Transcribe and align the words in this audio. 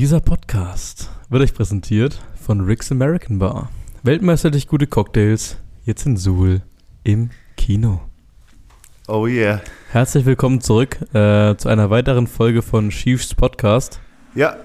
Dieser 0.00 0.20
Podcast 0.20 1.10
wird 1.28 1.42
euch 1.42 1.52
präsentiert 1.52 2.22
von 2.42 2.62
Rick's 2.62 2.90
American 2.90 3.38
Bar. 3.38 3.70
Weltmeisterlich 4.02 4.66
gute 4.66 4.86
Cocktails, 4.86 5.58
jetzt 5.84 6.06
in 6.06 6.16
Suhl 6.16 6.62
im 7.04 7.28
Kino. 7.58 8.00
Oh 9.08 9.26
yeah. 9.26 9.60
Herzlich 9.90 10.24
willkommen 10.24 10.62
zurück 10.62 10.96
äh, 11.12 11.54
zu 11.54 11.68
einer 11.68 11.90
weiteren 11.90 12.26
Folge 12.26 12.62
von 12.62 12.88
Chiefs 12.88 13.34
Podcast. 13.34 14.00
Ja, 14.34 14.56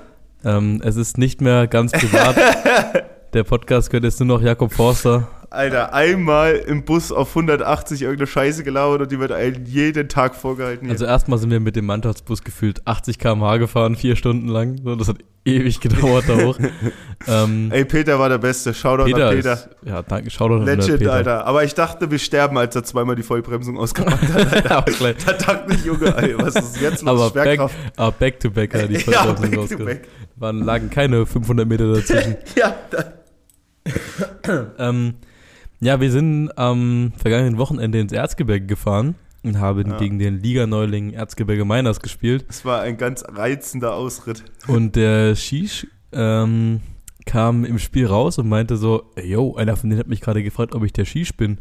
Ähm, 0.45 0.81
es 0.85 0.95
ist 0.95 1.17
nicht 1.17 1.41
mehr 1.41 1.67
ganz 1.67 1.91
privat. 1.91 2.37
Der 3.33 3.43
Podcast 3.43 3.89
gehört 3.89 4.05
jetzt 4.05 4.21
nur 4.21 4.27
noch 4.27 4.41
Jakob 4.41 4.71
Forster. 4.71 5.27
Alter, 5.49 5.93
einmal 5.93 6.55
im 6.55 6.83
Bus 6.85 7.11
auf 7.11 7.29
180 7.29 8.01
irgendeine 8.01 8.27
Scheiße 8.27 8.63
gelaufen 8.63 9.01
und 9.03 9.11
die 9.11 9.19
wird 9.19 9.31
einem 9.31 9.65
jeden 9.65 10.07
Tag 10.09 10.35
vorgehalten. 10.35 10.89
Also 10.89 11.05
erstmal 11.05 11.39
sind 11.39 11.51
wir 11.51 11.59
mit 11.59 11.75
dem 11.75 11.85
Mannschaftsbus 11.85 12.43
gefühlt 12.43 12.85
80 12.85 13.19
km/h 13.19 13.57
gefahren, 13.57 13.95
vier 13.95 14.15
Stunden 14.15 14.47
lang. 14.47 14.79
So, 14.83 14.95
das 14.95 15.07
hat 15.07 15.17
ewig 15.45 15.79
gedauert 15.79 16.25
da 16.27 16.35
hoch. 16.43 16.57
ähm, 17.27 17.69
Ey, 17.71 17.85
Peter 17.85 18.17
war 18.19 18.29
der 18.29 18.39
Beste. 18.39 18.73
Shoutout 18.73 19.05
Peter, 19.05 19.29
an 19.29 19.35
Peter. 19.35 19.53
Ist, 19.53 19.69
ja, 19.85 20.01
danke, 20.01 20.29
schau 20.31 20.49
doch 20.49 20.63
Legend, 20.65 21.07
Alter. 21.07 21.45
Aber 21.45 21.63
ich 21.63 21.73
dachte, 21.75 22.09
wir 22.09 22.19
sterben, 22.19 22.57
als 22.57 22.75
er 22.75 22.83
zweimal 22.83 23.15
die 23.15 23.23
Vollbremsung 23.23 23.77
ausgemacht 23.77 24.21
hat. 24.33 24.71
Alter. 24.71 25.13
da 25.25 25.33
dachte 25.33 25.73
ich, 25.75 25.85
Junge, 25.85 26.15
ey, 26.17 26.35
was 26.37 26.55
ist 26.55 26.81
jetzt 26.81 27.03
los? 27.03 27.09
aber 27.09 27.29
back, 27.29 27.43
Schwerkraft. 27.43 27.75
aber 27.95 28.11
back 28.11 28.39
to 28.39 28.49
back 28.49 28.73
hat 28.73 28.89
die 28.89 28.93
ja, 29.11 29.23
Vollbremsung 29.23 29.49
back 29.51 29.59
rausgeholt. 29.59 29.85
back. 30.01 30.07
Waren, 30.37 30.59
lagen 30.63 30.89
keine 30.89 31.25
500 31.25 31.67
Meter 31.67 31.93
dazwischen. 31.93 32.35
Ja, 32.55 32.75
da, 32.89 33.03
ähm, 34.79 35.13
ja, 35.85 36.01
wir 36.01 36.11
sind 36.11 36.57
am 36.57 37.13
vergangenen 37.17 37.57
Wochenende 37.57 37.99
ins 37.99 38.11
Erzgebirge 38.11 38.65
gefahren 38.65 39.15
und 39.43 39.59
haben 39.59 39.91
Ja. 39.91 39.97
gegen 39.97 40.17
den 40.19 40.39
Liganeuling 40.41 41.13
Erzgebirge 41.13 41.63
Meiners 41.65 41.99
gespielt. 41.99 42.45
es 42.49 42.65
war 42.65 42.81
ein 42.81 42.97
ganz 42.97 43.23
reizender 43.27 43.93
Ausritt. 43.93 44.43
Und 44.67 44.95
der 44.95 45.35
Shish 45.35 45.85
ähm, 46.11 46.81
kam 47.25 47.65
im 47.65 47.77
Spiel 47.79 48.07
raus 48.07 48.37
und 48.39 48.49
meinte 48.49 48.77
so, 48.77 49.11
"Ey, 49.15 49.29
yo, 49.29 49.55
einer 49.55 49.75
von 49.75 49.89
denen 49.89 49.99
hat 49.99 50.07
mich 50.07 50.21
gerade 50.21 50.41
gefragt, 50.43 50.73
ob 50.73 50.83
ich 50.83 50.93
der 50.93 51.05
Shish 51.05 51.35
bin. 51.37 51.59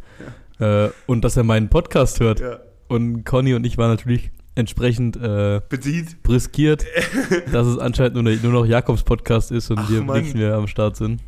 Äh, 0.58 0.88
und 1.06 1.24
dass 1.24 1.36
er 1.36 1.44
meinen 1.44 1.68
Podcast 1.68 2.20
hört. 2.20 2.40
Ja. 2.40 2.60
Und 2.88 3.24
Conny 3.24 3.54
und 3.54 3.66
ich 3.66 3.76
waren 3.76 3.90
natürlich 3.90 4.30
entsprechend 4.54 5.16
äh, 5.16 5.60
Bedient. 5.68 6.22
briskiert, 6.22 6.86
dass 7.52 7.66
es 7.66 7.76
anscheinend 7.78 8.14
nur, 8.14 8.22
nur 8.22 8.52
noch 8.52 8.64
Jakobs 8.66 9.02
Podcast 9.02 9.50
ist 9.50 9.70
und 9.70 9.80
Ach, 9.80 9.90
wir 9.90 10.02
Mann. 10.02 10.22
nicht 10.22 10.34
mehr 10.36 10.54
am 10.54 10.68
Start 10.68 10.96
sind. 10.96 11.20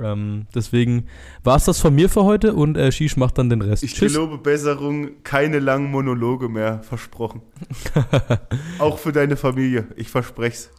Ähm, 0.00 0.46
deswegen 0.54 1.06
war 1.42 1.56
es 1.56 1.64
das 1.64 1.80
von 1.80 1.94
mir 1.94 2.08
für 2.08 2.24
heute 2.24 2.54
und 2.54 2.76
äh, 2.76 2.92
Shish 2.92 3.16
macht 3.16 3.38
dann 3.38 3.50
den 3.50 3.62
Rest. 3.62 3.82
Ich 3.82 3.98
gelobe 3.98 4.38
Besserung, 4.38 5.22
keine 5.24 5.58
langen 5.58 5.90
Monologe 5.90 6.48
mehr, 6.48 6.82
versprochen. 6.82 7.42
Auch 8.78 8.98
für 8.98 9.12
deine 9.12 9.36
Familie, 9.36 9.88
ich 9.96 10.08
versprech's. 10.08 10.70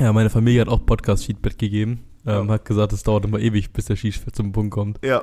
Ja, 0.00 0.12
meine 0.12 0.30
Familie 0.30 0.62
hat 0.62 0.68
auch 0.68 0.84
Podcast-Feedback 0.86 1.58
gegeben. 1.58 2.04
Ähm, 2.26 2.46
Ja. 2.46 2.54
Hat 2.54 2.64
gesagt, 2.64 2.92
es 2.94 3.02
dauert 3.02 3.26
immer 3.26 3.38
ewig, 3.38 3.70
bis 3.72 3.84
der 3.84 3.96
Shish 3.96 4.20
zum 4.32 4.52
Punkt 4.52 4.70
kommt. 4.72 4.98
Ja. 5.04 5.22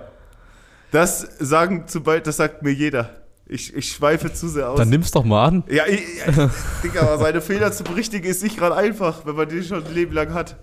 Das 0.91 1.21
sagen 1.39 1.87
zu 1.87 2.01
bald, 2.01 2.27
das 2.27 2.37
sagt 2.37 2.61
mir 2.61 2.71
jeder. 2.71 3.23
Ich, 3.47 3.73
ich 3.73 3.91
schweife 3.91 4.31
zu 4.33 4.49
sehr 4.49 4.69
aus. 4.69 4.77
Dann 4.77 4.89
nimm's 4.89 5.11
doch 5.11 5.23
mal 5.23 5.45
an. 5.45 5.63
ja, 5.69 5.85
ich, 5.87 6.01
ja, 6.25 6.51
Digga, 6.83 7.01
aber 7.01 7.17
seine 7.17 7.41
Fehler 7.41 7.71
zu 7.71 7.83
berichtigen 7.83 8.25
ist 8.27 8.43
nicht 8.43 8.57
gerade 8.57 8.75
einfach, 8.75 9.25
wenn 9.25 9.35
man 9.35 9.47
die 9.49 9.63
schon 9.63 9.83
ein 9.85 9.93
Leben 9.93 10.13
lang 10.13 10.33
hat. 10.33 10.57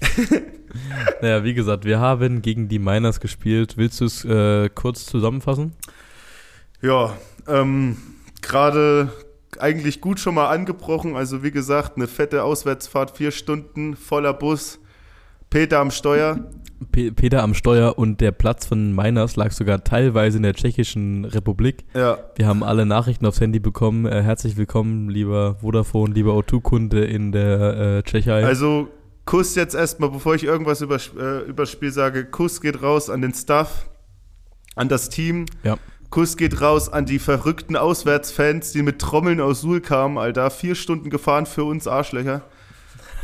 Naja, 1.22 1.44
wie 1.44 1.54
gesagt, 1.54 1.84
wir 1.84 2.00
haben 2.00 2.42
gegen 2.42 2.68
die 2.68 2.78
Miners 2.78 3.20
gespielt. 3.20 3.76
Willst 3.76 4.00
du 4.00 4.04
es 4.04 4.24
äh, 4.24 4.68
kurz 4.68 5.06
zusammenfassen? 5.06 5.72
Ja, 6.82 7.16
ähm, 7.48 7.96
gerade 8.42 9.10
eigentlich 9.58 10.00
gut 10.00 10.20
schon 10.20 10.34
mal 10.34 10.48
angebrochen. 10.48 11.16
Also 11.16 11.42
wie 11.42 11.50
gesagt, 11.50 11.96
eine 11.96 12.06
fette 12.06 12.42
Auswärtsfahrt, 12.42 13.16
vier 13.16 13.30
Stunden, 13.30 13.96
voller 13.96 14.34
Bus. 14.34 14.78
Peter 15.50 15.78
am 15.78 15.90
Steuer. 15.90 16.40
Pe 16.92 17.10
Peter 17.10 17.42
am 17.42 17.54
Steuer 17.54 17.96
und 17.96 18.20
der 18.20 18.32
Platz 18.32 18.66
von 18.66 18.94
Miners 18.94 19.36
lag 19.36 19.52
sogar 19.52 19.82
teilweise 19.82 20.36
in 20.36 20.42
der 20.42 20.52
Tschechischen 20.52 21.24
Republik. 21.24 21.84
Ja, 21.94 22.18
Wir 22.36 22.46
haben 22.46 22.62
alle 22.62 22.84
Nachrichten 22.84 23.24
aufs 23.24 23.40
Handy 23.40 23.60
bekommen. 23.60 24.04
Äh, 24.04 24.22
herzlich 24.22 24.58
willkommen, 24.58 25.08
lieber 25.08 25.56
Vodafone, 25.62 26.12
lieber 26.12 26.32
O2-Kunde 26.32 27.04
in 27.04 27.32
der 27.32 27.98
äh, 27.98 28.02
Tschechei. 28.02 28.44
also 28.44 28.88
Kuss 29.26 29.56
jetzt 29.56 29.74
erstmal, 29.74 30.10
bevor 30.10 30.36
ich 30.36 30.44
irgendwas 30.44 30.80
über, 30.80 30.96
äh, 30.96 31.40
über 31.48 31.64
das 31.64 31.70
Spiel 31.70 31.90
sage. 31.90 32.24
Kuss 32.24 32.60
geht 32.60 32.80
raus 32.80 33.10
an 33.10 33.20
den 33.20 33.34
Staff, 33.34 33.86
an 34.76 34.88
das 34.88 35.08
Team. 35.08 35.46
Ja. 35.64 35.76
Kuss 36.10 36.36
geht 36.36 36.60
raus 36.60 36.88
an 36.88 37.06
die 37.06 37.18
verrückten 37.18 37.76
Auswärtsfans, 37.76 38.70
die 38.70 38.82
mit 38.82 39.00
Trommeln 39.00 39.40
aus 39.40 39.60
Suhl 39.60 39.80
kamen, 39.80 40.16
Alter. 40.16 40.50
Vier 40.50 40.76
Stunden 40.76 41.10
gefahren 41.10 41.44
für 41.44 41.64
uns 41.64 41.88
Arschlöcher. 41.88 42.42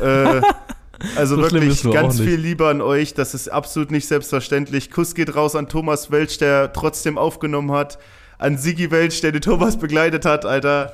Äh, 0.01 0.41
also 1.15 1.37
So 1.37 1.41
wirklich 1.41 1.87
auch 1.87 1.93
ganz 1.93 2.19
viel 2.19 2.35
Liebe 2.35 2.67
an 2.67 2.81
euch. 2.81 3.13
Das 3.13 3.33
ist 3.33 3.47
absolut 3.47 3.89
nicht 3.89 4.05
selbstverständlich. 4.05 4.91
Kuss 4.91 5.15
geht 5.15 5.33
raus 5.35 5.55
an 5.55 5.69
Thomas 5.69 6.11
Welch, 6.11 6.37
der 6.37 6.73
trotzdem 6.73 7.17
aufgenommen 7.17 7.71
hat. 7.71 7.97
An 8.37 8.57
Sigi 8.57 8.91
Welch, 8.91 9.21
der 9.21 9.31
den 9.31 9.41
Thomas 9.41 9.79
begleitet 9.79 10.25
hat, 10.25 10.45
Alter. 10.45 10.93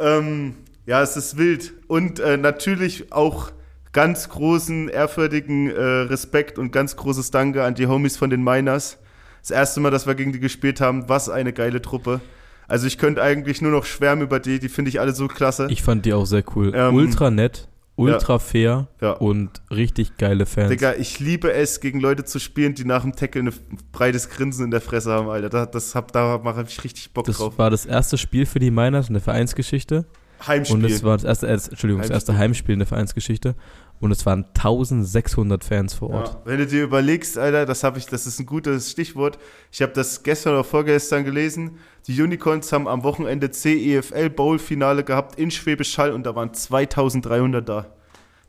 Ähm, 0.00 0.56
ja, 0.86 1.02
es 1.02 1.16
ist 1.16 1.38
wild. 1.38 1.72
Und 1.86 2.18
äh, 2.18 2.36
natürlich 2.36 3.12
auch 3.12 3.52
ganz 3.94 4.28
großen, 4.28 4.90
ehrfürchtigen 4.90 5.70
äh, 5.70 5.80
Respekt 5.80 6.58
und 6.58 6.70
ganz 6.72 6.96
großes 6.96 7.30
Danke 7.30 7.64
an 7.64 7.74
die 7.74 7.86
Homies 7.86 8.18
von 8.18 8.28
den 8.28 8.44
Miners. 8.44 8.98
Das 9.40 9.50
erste 9.50 9.80
Mal, 9.80 9.90
dass 9.90 10.06
wir 10.06 10.14
gegen 10.14 10.32
die 10.32 10.40
gespielt 10.40 10.80
haben, 10.82 11.08
was 11.08 11.30
eine 11.30 11.52
geile 11.54 11.80
Truppe. 11.80 12.20
Also 12.66 12.86
ich 12.86 12.98
könnte 12.98 13.22
eigentlich 13.22 13.62
nur 13.62 13.70
noch 13.72 13.84
schwärmen 13.84 14.22
über 14.22 14.40
die, 14.40 14.58
die 14.58 14.68
finde 14.68 14.88
ich 14.90 15.00
alle 15.00 15.12
so 15.14 15.28
klasse. 15.28 15.68
ich 15.70 15.82
fand 15.82 16.04
die 16.06 16.12
auch 16.12 16.24
sehr 16.26 16.42
cool. 16.56 16.72
Ähm, 16.74 16.94
ultra 16.94 17.30
nett, 17.30 17.68
ultra 17.94 18.38
fair 18.38 18.88
Ja. 19.00 19.12
und 19.12 19.62
richtig 19.70 20.16
geile 20.16 20.46
Fans. 20.46 20.70
Digga, 20.70 20.94
ich 20.94 21.20
liebe 21.20 21.52
es, 21.52 21.80
gegen 21.80 22.00
Leute 22.00 22.24
zu 22.24 22.38
spielen, 22.40 22.74
die 22.74 22.86
nach 22.86 23.02
dem 23.02 23.14
Tackle 23.14 23.42
ein 23.42 23.52
breites 23.92 24.30
Grinsen 24.30 24.64
in 24.64 24.70
der 24.70 24.80
Fresse 24.80 25.12
haben, 25.12 25.28
Alter. 25.28 25.50
Da, 25.50 25.66
das 25.66 25.94
hab, 25.94 26.10
da 26.12 26.40
mache 26.42 26.64
ich 26.66 26.82
richtig 26.82 27.12
Bock 27.12 27.26
das 27.26 27.36
drauf. 27.36 27.58
war 27.58 27.70
das 27.70 27.84
erste 27.86 28.16
Spiel 28.18 28.46
für 28.46 28.58
die 28.58 28.70
Miners 28.70 29.08
in 29.08 29.14
der 29.14 29.22
Vereinsgeschichte. 29.22 30.06
Heimspiel. 30.46 30.76
Und 30.76 30.84
es 30.84 31.02
war 31.04 31.16
das 31.16 31.24
erste, 31.24 31.46
äh, 31.46 31.52
Entschuldigung, 31.52 32.02
das 32.02 32.10
erste 32.10 32.36
Heimspiel 32.36 32.72
in 32.74 32.80
der 32.80 32.88
Vereinsgeschichte. 32.88 33.54
Und 34.04 34.10
es 34.10 34.26
waren 34.26 34.44
1600 34.44 35.64
Fans 35.64 35.94
vor 35.94 36.10
Ort. 36.10 36.28
Ja, 36.28 36.40
wenn 36.44 36.58
du 36.58 36.66
dir 36.66 36.82
überlegst, 36.82 37.38
Alter, 37.38 37.64
das 37.64 37.82
habe 37.84 37.98
ich, 37.98 38.04
das 38.04 38.26
ist 38.26 38.38
ein 38.38 38.44
gutes 38.44 38.90
Stichwort. 38.90 39.38
Ich 39.72 39.80
habe 39.80 39.94
das 39.94 40.22
gestern 40.22 40.52
oder 40.52 40.62
vorgestern 40.62 41.24
gelesen. 41.24 41.78
Die 42.06 42.20
Unicorns 42.20 42.70
haben 42.70 42.86
am 42.86 43.02
Wochenende 43.02 43.50
CEFL 43.50 44.28
Bowl 44.28 44.58
Finale 44.58 45.04
gehabt 45.04 45.38
in 45.38 45.50
Schwäbisch 45.50 45.96
Hall 45.96 46.12
und 46.12 46.26
da 46.26 46.34
waren 46.34 46.52
2300 46.52 47.66
da. 47.66 47.86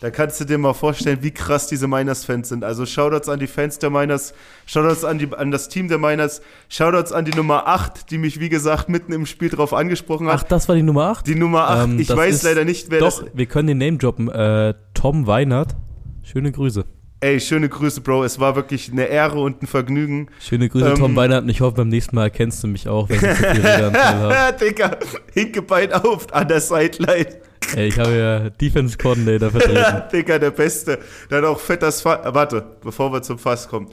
Da 0.01 0.09
kannst 0.11 0.41
du 0.41 0.45
dir 0.45 0.57
mal 0.57 0.73
vorstellen, 0.73 1.19
wie 1.22 1.31
krass 1.31 1.67
diese 1.67 1.88
Miners-Fans 1.88 2.50
sind. 2.50 2.66
Also 2.66 2.85
Shoutouts 2.85 3.29
an 3.29 3.39
die 3.39 3.47
Fans 3.47 3.79
der 3.79 3.89
Miners, 3.89 4.33
Shoutouts 4.66 5.06
an, 5.06 5.19
die, 5.19 5.33
an 5.33 5.51
das 5.51 5.69
Team 5.69 5.88
der 5.88 5.97
Miners, 5.97 6.41
Shoutouts 6.67 7.13
an 7.13 7.23
die 7.23 7.31
Nummer 7.31 7.66
8, 7.67 8.11
die 8.11 8.17
mich, 8.17 8.39
wie 8.41 8.50
gesagt, 8.50 8.89
mitten 8.89 9.13
im 9.13 9.25
Spiel 9.25 9.50
drauf 9.50 9.73
angesprochen 9.73 10.28
hat. 10.28 10.41
Ach, 10.41 10.44
das 10.44 10.67
war 10.67 10.75
die 10.75 10.83
Nummer 10.83 11.06
8? 11.06 11.25
die 11.28 11.35
Nummer 11.35 11.69
8, 11.69 11.83
Ähm, 11.88 12.00
ich 12.00 12.09
weiß 12.09 12.44
leider 12.44 12.66
nicht, 12.66 12.91
wer 12.91 13.00
Doch, 13.00 13.22
das 13.23 13.31
wir 13.33 13.45
können 13.45 13.67
den 13.69 13.78
Name 13.78 13.97
droppen. 13.97 14.29
Äh, 14.29 14.73
Tom 14.94 15.28
Weinert. 15.28 15.75
Schöne 16.23 16.51
Grüße. 16.51 16.83
Ey, 17.22 17.39
schöne 17.39 17.69
Grüße, 17.69 18.01
Bro. 18.01 18.25
Es 18.25 18.39
war 18.39 18.56
wirklich 18.57 18.91
eine 18.91 19.06
Ehre 19.06 19.39
und 19.39 19.63
ein 19.63 19.67
Vergnügen. 19.67 20.27
Schöne 20.41 20.67
Grüße, 20.67 20.89
Ähm, 20.89 20.95
Tom 20.95 21.16
Weinert. 21.16 21.44
Und 21.44 21.50
ich 21.50 21.62
hoffe, 21.62 21.77
beim 21.77 21.88
nächsten 21.88 22.16
Mal 22.17 22.23
erkennst 22.23 22.62
du 22.62 22.67
mich 22.67 22.89
auch, 22.89 23.07
wenn 23.09 23.16
ich 23.16 23.22
zu 23.22 23.35
viel 23.35 23.47
Redeanteil 23.66 23.94
habe. 24.19 24.57
Digga, 24.59 24.97
Hinkebein 25.33 25.94
auf 25.94 26.31
an 26.33 26.47
der 26.50 26.59
Sideline. 26.59 27.27
Ey, 27.75 27.87
ich 27.87 27.99
habe 27.99 28.13
ja 28.15 28.49
Defense 28.49 28.97
Coordinator 28.97 29.49
vertreten. 29.51 30.03
Digga, 30.13 30.37
der 30.39 30.51
Beste. 30.51 30.99
Dann 31.29 31.45
auch 31.45 31.59
fett 31.59 31.81
das 31.81 32.01
Fass. 32.01 32.19
Warte, 32.33 32.63
bevor 32.81 33.12
wir 33.12 33.21
zum 33.21 33.38
Fass 33.39 33.67
kommen. 33.67 33.88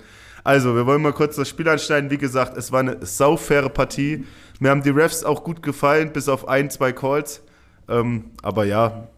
Also, 0.45 0.75
wir 0.75 0.87
wollen 0.87 1.03
mal 1.03 1.13
kurz 1.13 1.37
das 1.37 1.49
Spiel 1.49 1.69
anschneiden. 1.69 2.11
Wie 2.11 2.19
gesagt, 2.19 2.57
es 2.57 2.73
war 2.73 2.81
eine 2.81 2.99
saufaire 3.05 3.71
Partie. 3.71 4.25
Mir 4.61 4.71
haben 4.71 4.83
die 4.83 4.91
Refs 4.91 5.25
auch 5.25 5.43
gut 5.45 5.63
gefallen, 5.63 6.13
bis 6.13 6.29
auf 6.29 6.49
ein, 6.49 6.71
zwei 6.71 6.93
Calls. 6.93 7.43
Ähm, 7.89 8.27
aber 8.43 8.65
ja. 8.65 9.09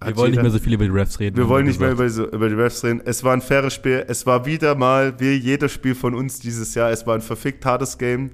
Wir 0.00 0.08
hat 0.08 0.16
wollen 0.16 0.30
nicht 0.30 0.36
jeder- 0.36 0.42
mehr 0.42 0.50
so 0.50 0.58
viel 0.58 0.72
über 0.74 0.84
die 0.84 0.90
Refs 0.90 1.20
reden. 1.20 1.36
wir 1.36 1.48
wollen 1.48 1.66
nicht 1.66 1.78
mehr 1.78 1.90
gesagt. 1.94 2.10
über, 2.10 2.30
so- 2.30 2.30
über 2.36 2.48
die 2.48 2.54
Refs 2.56 2.82
reden. 2.84 3.00
Es 3.04 3.22
war 3.22 3.32
ein 3.34 3.40
faires 3.42 3.72
Spiel. 3.74 4.04
Es 4.08 4.26
war 4.26 4.44
wieder 4.46 4.74
mal, 4.74 5.14
wie 5.20 5.32
jedes 5.34 5.72
Spiel 5.72 5.94
von 5.94 6.14
uns 6.14 6.40
dieses 6.40 6.74
Jahr, 6.74 6.90
es 6.90 7.06
war 7.06 7.14
ein 7.14 7.20
verfickt 7.22 7.64
hartes 7.64 7.98
Game. 7.98 8.32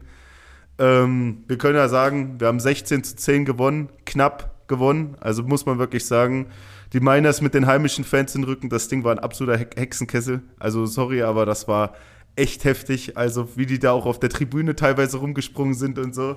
Ähm, 0.79 1.45
wir 1.49 1.59
können 1.59 1.75
ja 1.77 1.89
sagen, 1.89 2.37
wir 2.39 2.47
haben 2.47 2.61
16 2.61 3.03
zu 3.05 3.17
10 3.17 3.45
gewonnen, 3.45 3.89
knapp 4.07 4.55
gewonnen. 4.69 5.17
Also 5.21 5.43
muss 5.43 5.67
man 5.67 5.79
wirklich 5.79 6.07
sagen, 6.07 6.47
die 6.93 7.01
Miners 7.01 7.41
mit 7.41 7.55
den 7.55 7.67
heimischen 7.67 8.05
Fans 8.05 8.35
im 8.35 8.45
Rücken, 8.45 8.69
das 8.69 8.89
Ding 8.89 9.05
war 9.05 9.13
ein 9.13 9.19
absoluter 9.19 9.59
He- 9.59 9.67
Hexenkessel. 9.77 10.43
Also 10.59 10.87
sorry, 10.87 11.23
aber 11.23 11.45
das 11.45 11.69
war 11.69 11.95
echt 12.37 12.65
heftig. 12.65 13.17
Also 13.17 13.49
wie 13.57 13.67
die 13.67 13.79
da 13.79 13.93
auch 13.93 14.07
auf 14.07 14.21
der 14.21 14.31
Tribüne 14.31 14.77
teilweise 14.77 15.19
rumgesprungen 15.19 15.75
sind 15.75 15.99
und 15.99 16.15
so, 16.15 16.37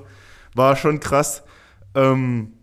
war 0.55 0.75
schon 0.75 0.99
krass. 0.99 1.43
Ähm, 1.95 2.53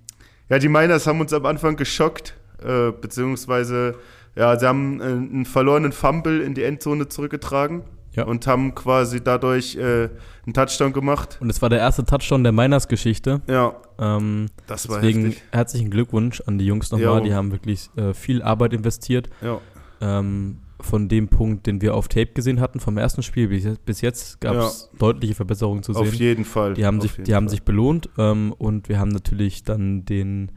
ja, 0.49 0.59
die 0.59 0.69
Miners 0.69 1.07
haben 1.07 1.21
uns 1.21 1.33
am 1.33 1.47
Anfang 1.47 1.77
geschockt, 1.77 2.35
äh, 2.63 2.91
beziehungsweise, 2.91 3.97
ja, 4.35 4.59
sie 4.59 4.67
haben 4.67 5.01
äh, 5.01 5.05
einen 5.05 5.45
verlorenen 5.47 5.93
Fumble 5.93 6.41
in 6.41 6.55
die 6.55 6.65
Endzone 6.65 7.09
zurückgetragen. 7.09 7.83
Ja. 8.15 8.25
und 8.25 8.47
haben 8.47 8.75
quasi 8.75 9.23
dadurch 9.23 9.77
äh, 9.77 10.09
einen 10.45 10.55
Touchdown 10.55 10.93
gemacht. 10.93 11.39
Und 11.41 11.51
es 11.51 11.63
war 11.63 11.69
der 11.69 11.79
erste 11.79 12.05
Touchdown 12.05 12.43
der 12.43 12.53
Miners-Geschichte. 12.53 13.43
Ja, 13.49 13.75
Ähm, 13.99 14.47
das 14.67 14.89
war 14.89 15.01
deswegen 15.01 15.27
heftig. 15.27 15.43
herzlichen 15.53 15.91
Glückwunsch 15.91 16.41
an 16.47 16.59
die 16.59 16.67
Jungs 16.67 16.91
nochmal. 16.91 17.19
Jo. 17.19 17.25
Die 17.25 17.35
haben 17.35 17.53
wirklich 17.53 17.91
äh, 17.97 18.15
viel 18.15 18.43
Arbeit 18.43 18.73
investiert. 18.73 19.29
Ja, 19.43 19.61
Ähm, 20.01 20.59
von 20.81 21.09
dem 21.09 21.27
Punkt, 21.27 21.67
den 21.67 21.81
wir 21.83 21.95
auf 21.97 22.07
Tape 22.07 22.29
gesehen 22.35 22.61
hatten, 22.61 22.79
vom 22.79 22.99
ersten 22.99 23.25
Spiel 23.25 23.49
bis 23.49 23.65
jetzt, 23.65 23.85
bis 23.85 24.01
jetzt 24.01 24.41
gab 24.41 24.55
es 24.55 24.89
deutliche 24.97 25.35
Verbesserungen 25.35 25.83
zu 25.83 25.91
auf 25.93 26.09
sehen. 26.09 26.19
jeden 26.19 26.45
Fall. 26.45 26.75
Die 26.75 26.87
haben 26.87 26.99
auf 26.99 27.03
sich, 27.03 27.13
die 27.25 27.35
haben 27.35 27.47
Fall. 27.47 27.51
sich 27.51 27.63
belohnt 27.65 28.09
ähm, 28.17 28.53
und 28.57 28.89
wir 28.89 29.01
haben 29.01 29.09
natürlich 29.11 29.65
dann 29.65 30.05
den, 30.05 30.53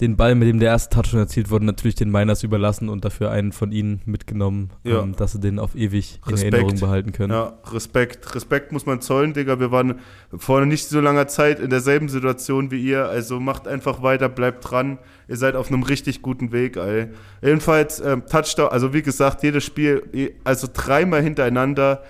den 0.00 0.16
Ball, 0.16 0.34
mit 0.34 0.48
dem 0.48 0.58
der 0.58 0.70
erste 0.70 0.94
Touchdown 0.94 1.20
erzielt 1.20 1.50
wurde, 1.50 1.64
natürlich 1.66 1.94
den 1.94 2.10
Miners 2.10 2.42
überlassen 2.42 2.88
und 2.88 3.04
dafür 3.04 3.30
einen 3.30 3.52
von 3.52 3.70
ihnen 3.70 4.02
mitgenommen, 4.06 4.70
Ja. 4.82 5.00
ähm, 5.02 5.14
dass 5.14 5.32
sie 5.32 5.38
den 5.40 5.60
auf 5.60 5.76
ewig 5.76 6.18
in 6.26 6.32
Respekt. 6.32 6.54
Erinnerung 6.54 6.80
behalten 6.80 7.12
können. 7.12 7.32
Ja, 7.32 7.52
Respekt. 7.72 8.34
Respekt 8.34 8.72
muss 8.72 8.86
man 8.86 9.00
zollen, 9.00 9.34
Digga. 9.34 9.60
Wir 9.60 9.70
waren 9.70 10.00
vor 10.36 10.66
nicht 10.66 10.88
so 10.88 11.00
langer 11.00 11.28
Zeit 11.28 11.60
in 11.60 11.70
derselben 11.70 12.08
Situation 12.08 12.72
wie 12.72 12.82
ihr. 12.82 13.06
Also 13.08 13.38
macht 13.38 13.68
einfach 13.68 14.02
weiter, 14.02 14.28
bleibt 14.28 14.68
dran. 14.68 14.98
Ihr 15.28 15.36
seid 15.36 15.54
auf 15.54 15.68
einem 15.68 15.84
richtig 15.84 16.22
guten 16.22 16.50
Weg, 16.50 16.76
ey. 16.76 17.06
Jedenfalls, 17.40 18.00
ähm, 18.00 18.24
Touchdown, 18.28 18.70
also 18.70 18.92
wie 18.92 19.02
gesagt, 19.02 19.44
jedes 19.44 19.64
Spiel, 19.64 20.02
also 20.42 20.66
dreimal 20.72 21.22
hintereinander 21.22 22.02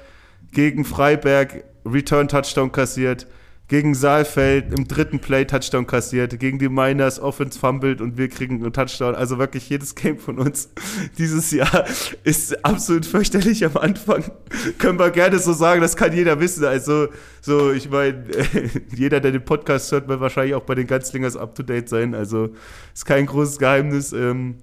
gegen 0.53 0.85
Freiberg, 0.87 1.65
Return 1.85 2.29
Touchdown 2.29 2.73
kassiert. 2.73 3.27
Gegen 3.67 3.95
Saalfeld 3.95 4.79
im 4.79 4.87
dritten 4.87 5.21
Play 5.21 5.47
Touchdown 5.47 5.87
kassiert, 5.87 6.39
gegen 6.39 6.59
die 6.59 6.69
Miners 6.69 7.19
Offense 7.19 7.59
fumbled 7.59 8.03
und 8.03 8.19
wir 8.19 8.29
kriegen 8.29 8.57
einen 8.57 8.75
Touchdown. 8.75 9.15
Also 9.15 9.39
wirklich 9.39 9.71
jedes 9.71 9.95
Game 9.95 10.19
von 10.19 10.39
uns 10.39 10.69
dieses 11.19 11.51
Jahr 11.51 11.87
ist 12.25 12.63
absolut 12.65 13.07
fürchterlich 13.07 13.65
am 13.65 13.79
Anfang. 13.79 14.25
Können 14.79 14.99
wir 14.99 15.11
gerne 15.11 15.39
so 15.39 15.55
sagen, 15.55 15.81
das 15.81 15.97
kann 15.97 16.13
jeder 16.13 16.39
wissen. 16.41 16.65
Also, 16.65 17.09
so, 17.41 17.73
ich 17.73 17.89
meine, 17.89 18.25
jeder, 18.95 19.21
der 19.21 19.33
den 19.33 19.45
Podcast 19.45 19.91
hört, 19.93 20.09
wird 20.09 20.21
wahrscheinlich 20.21 20.55
auch 20.55 20.65
bei 20.65 20.75
den 20.75 20.87
Ganzlingers 20.87 21.37
up 21.37 21.55
to 21.55 21.63
date 21.63 21.89
sein. 21.89 22.15
Also, 22.15 22.51
ist 22.93 23.07
kein 23.07 23.25
großes 23.25 23.59
Geheimnis. 23.59 24.13
Ähm, 24.13 24.57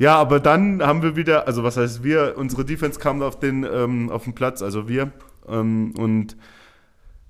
ja, 0.00 0.16
aber 0.16 0.40
dann 0.40 0.82
haben 0.82 1.02
wir 1.02 1.14
wieder, 1.14 1.46
also 1.46 1.62
was 1.62 1.76
heißt 1.76 2.02
wir, 2.02 2.36
unsere 2.38 2.64
Defense 2.64 2.98
kam 2.98 3.20
auf 3.20 3.38
den, 3.38 3.64
ähm, 3.70 4.08
auf 4.08 4.24
den 4.24 4.32
Platz, 4.32 4.62
also 4.62 4.88
wir. 4.88 5.12
Ähm, 5.46 5.92
und 5.98 6.38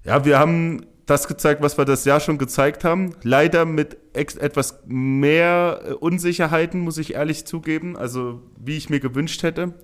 ja, 0.05 0.25
wir 0.25 0.39
haben 0.39 0.87
das 1.11 1.27
gezeigt, 1.29 1.61
was 1.63 1.77
wir 1.77 1.85
das 1.85 2.05
Jahr 2.05 2.21
schon 2.21 2.39
gezeigt 2.39 2.85
haben. 2.85 3.15
Leider 3.23 3.65
mit 3.65 3.97
etwas 4.15 4.81
mehr 4.87 5.83
äh, 5.85 5.93
Unsicherheiten, 5.93 6.81
muss 6.81 6.99
ich 6.99 7.15
ehrlich 7.15 7.45
zugeben. 7.47 7.97
Also, 7.97 8.41
wie 8.57 8.77
ich 8.77 8.89
mir 8.91 9.01
gewünscht 9.01 9.43
hätte. 9.43 9.75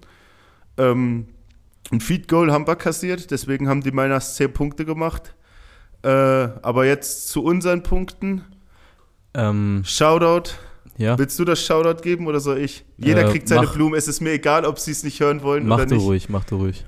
Ähm, 0.78 1.26
ein 1.90 2.00
Feed 2.00 2.28
Goal 2.28 2.52
haben 2.52 2.66
wir 2.66 2.76
kassiert, 2.76 3.30
deswegen 3.30 3.68
haben 3.68 3.80
die 3.82 3.92
Miners 3.92 4.36
10 4.36 4.52
Punkte 4.52 4.84
gemacht. 4.84 5.34
Äh, 6.02 6.08
aber 6.08 6.84
jetzt 6.86 7.28
zu 7.28 7.42
unseren 7.44 7.82
Punkten. 7.82 8.44
Ähm, 9.34 9.82
Shoutout. 9.84 10.50
ja, 10.98 11.18
Willst 11.18 11.38
du 11.38 11.44
das 11.44 11.62
Shoutout 11.64 12.02
geben 12.02 12.26
oder 12.26 12.40
soll 12.40 12.58
ich? 12.58 12.84
Jeder 12.98 13.26
Äh, 13.28 13.30
kriegt 13.30 13.48
seine 13.48 13.66
mach- 13.66 13.74
Blumen. 13.74 13.94
Es 13.96 14.08
ist 14.08 14.20
mir 14.20 14.32
egal, 14.32 14.64
ob 14.64 14.78
sie 14.78 14.90
es 14.92 15.02
nicht 15.04 15.20
hören 15.20 15.42
wollen 15.42 15.66
mach 15.66 15.76
oder 15.78 15.86
du 15.86 15.94
nicht. 15.96 16.04
ruhig, 16.04 16.28
mach 16.28 16.44
du 16.44 16.56
ruhig. 16.56 16.84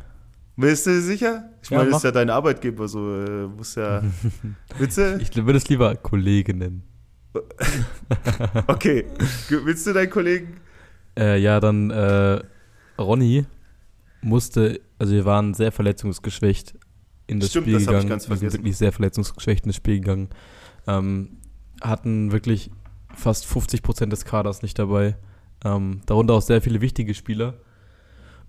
Bist 0.61 0.87
du 0.87 1.01
sicher? 1.01 1.51
Ich 1.63 1.71
Ja, 1.71 1.79
meine, 1.79 1.91
das 1.91 1.99
ist 1.99 2.05
ja 2.05 2.11
dein 2.11 2.31
Arbeitgeber, 2.31 2.89
so 2.89 3.15
äh, 3.25 3.47
muss 3.47 3.77
ja. 3.77 4.03
Willst 4.79 4.99
du? 4.99 5.17
Ich 5.21 5.35
würde 5.37 5.57
es 5.57 5.69
lieber 5.69 5.95
Kollege 5.97 6.53
nennen. 6.55 6.83
Okay. 8.67 9.05
Willst 9.49 9.87
du 9.87 9.93
deinen 9.93 10.11
Kollegen? 10.11 10.57
Äh, 11.19 11.39
ja, 11.41 11.61
dann 11.61 11.91
äh, 11.91 12.41
Ronny 12.99 13.45
musste, 14.23 14.81
also 14.99 15.13
wir 15.13 15.25
waren 15.25 15.55
sehr 15.55 15.71
verletzungsgeschwächt 15.73 16.75
in 17.27 17.41
das 17.41 17.51
Stimmt, 17.51 17.65
Spiel 17.67 17.75
das 17.75 17.87
hab 17.87 17.95
ich 17.95 17.97
gegangen. 17.97 18.09
ganz 18.09 18.29
wir 18.29 18.37
sind 18.37 18.39
vergessen. 18.39 18.59
wirklich 18.65 18.77
sehr 18.77 18.93
verletzungsgeschwächt 18.93 19.65
in 19.65 19.69
das 19.69 19.77
Spiel 19.77 20.01
gegangen. 20.01 20.29
Ähm, 20.87 21.39
hatten 21.81 22.33
wirklich 22.33 22.71
fast 23.15 23.47
50 23.47 23.83
Prozent 23.83 24.13
des 24.13 24.25
Kaders 24.25 24.63
nicht 24.63 24.79
dabei. 24.79 25.17
Ähm, 25.65 26.01
darunter 26.07 26.35
auch 26.35 26.43
sehr 26.43 26.63
viele 26.63 26.81
wichtige 26.81 27.15
Spieler. 27.15 27.55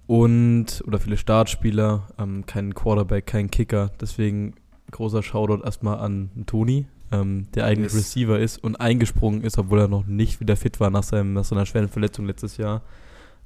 Und, 0.09 0.83
oder 0.87 0.97
viele 0.97 1.17
Startspieler, 1.17 2.07
ähm, 2.17 2.43
kein 2.47 2.73
Quarterback, 2.73 3.27
kein 3.27 3.51
Kicker. 3.51 3.91
Deswegen 4.01 4.55
großer 4.89 5.21
Shoutout 5.21 5.63
erstmal 5.63 5.99
an 5.99 6.31
Toni, 6.47 6.87
ähm, 7.11 7.45
der 7.53 7.65
eigentlich 7.65 7.93
Yes. 7.93 8.01
Receiver 8.01 8.39
ist 8.39 8.57
und 8.57 8.77
eingesprungen 8.77 9.43
ist, 9.43 9.59
obwohl 9.59 9.81
er 9.81 9.87
noch 9.87 10.07
nicht 10.07 10.39
wieder 10.39 10.55
fit 10.55 10.79
war 10.79 10.89
nach, 10.89 11.03
seinem, 11.03 11.33
nach 11.33 11.43
seiner 11.43 11.67
schweren 11.67 11.89
Verletzung 11.89 12.25
letztes 12.25 12.57
Jahr. 12.57 12.81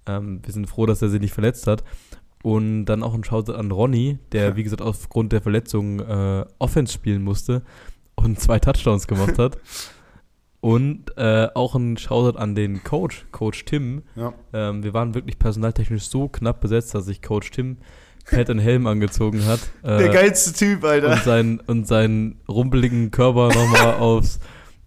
Ähm, 0.05 0.39
wir 0.41 0.53
sind 0.53 0.67
froh, 0.67 0.85
dass 0.85 1.01
er 1.01 1.09
sich 1.09 1.19
nicht 1.19 1.33
verletzt 1.33 1.67
hat. 1.67 1.83
Und 2.43 2.85
dann 2.85 3.03
auch 3.03 3.13
ein 3.13 3.25
Shoutout 3.25 3.55
an 3.55 3.69
Ronny, 3.69 4.19
der, 4.31 4.55
wie 4.55 4.63
gesagt, 4.63 4.81
aufgrund 4.81 5.33
der 5.33 5.41
Verletzung 5.41 5.99
äh, 5.99 6.45
Offense 6.59 6.93
spielen 6.93 7.23
musste 7.23 7.63
und 8.15 8.39
zwei 8.39 8.59
Touchdowns 8.59 9.07
gemacht 9.07 9.37
hat. 9.37 9.57
Und 10.63 11.17
äh, 11.17 11.49
auch 11.55 11.75
ein 11.75 11.97
Shoutout 11.97 12.37
an 12.39 12.55
den 12.55 12.85
Coach, 12.85 13.25
Coach 13.33 13.65
Tim. 13.65 14.03
Ja. 14.15 14.33
Ähm, 14.53 14.81
wir 14.81 14.93
waren 14.93 15.13
wirklich 15.13 15.37
personaltechnisch 15.37 16.07
so 16.07 16.29
knapp 16.29 16.61
besetzt, 16.61 16.95
dass 16.95 17.03
sich 17.05 17.21
Coach 17.21 17.51
Tim 17.51 17.75
Pad 18.31 18.49
und 18.49 18.59
Helm 18.59 18.87
angezogen 18.87 19.45
hat. 19.45 19.59
Der 19.83 19.99
äh, 20.09 20.13
geilste 20.13 20.53
Typ, 20.53 20.85
Alter. 20.85 21.11
und, 21.11 21.23
seinen, 21.23 21.59
und 21.59 21.85
seinen 21.85 22.39
rumpeligen 22.47 23.11
Körper 23.11 23.49
nochmal 23.49 23.95
aufs, 23.99 24.39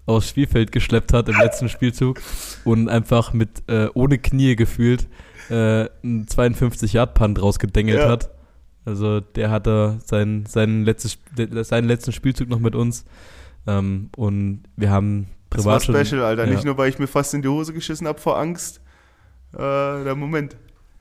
aufs 0.06 0.30
Spielfeld 0.30 0.72
geschleppt 0.72 1.12
hat 1.12 1.28
im 1.28 1.36
letzten 1.36 1.68
Spielzug 1.68 2.22
und 2.64 2.88
einfach 2.88 3.34
mit 3.34 3.62
äh, 3.68 3.88
ohne 3.92 4.16
Knie 4.16 4.56
gefühlt 4.56 5.06
äh, 5.50 5.90
einen 6.02 6.24
52-Yard-Punt 6.24 7.42
rausgedengelt 7.42 7.98
Ja. 7.98 8.08
hat. 8.08 8.30
Also 8.86 9.20
der 9.20 9.50
hatte 9.50 9.98
sein, 10.02 10.46
sein 10.48 10.84
letztes, 10.84 11.18
seinen 11.64 11.86
letzten 11.86 12.12
Spielzug 12.12 12.48
noch 12.48 12.60
mit 12.60 12.74
uns. 12.74 13.04
Ähm, 13.66 14.08
und 14.16 14.62
wir 14.76 14.90
haben 14.90 15.26
Das 15.50 15.64
war 15.64 15.78
privat 15.78 16.06
special, 16.06 16.22
Alter. 16.22 16.44
ja. 16.44 16.50
Nicht 16.50 16.64
nur, 16.64 16.76
weil 16.76 16.88
ich 16.88 16.98
mir 16.98 17.06
fast 17.06 17.34
in 17.34 17.42
die 17.42 17.48
Hose 17.48 17.72
geschissen 17.72 18.06
habe 18.06 18.20
vor 18.20 18.38
Angst. 18.38 18.80
Äh, 19.52 19.58
der 19.58 20.14
Moment. 20.14 20.56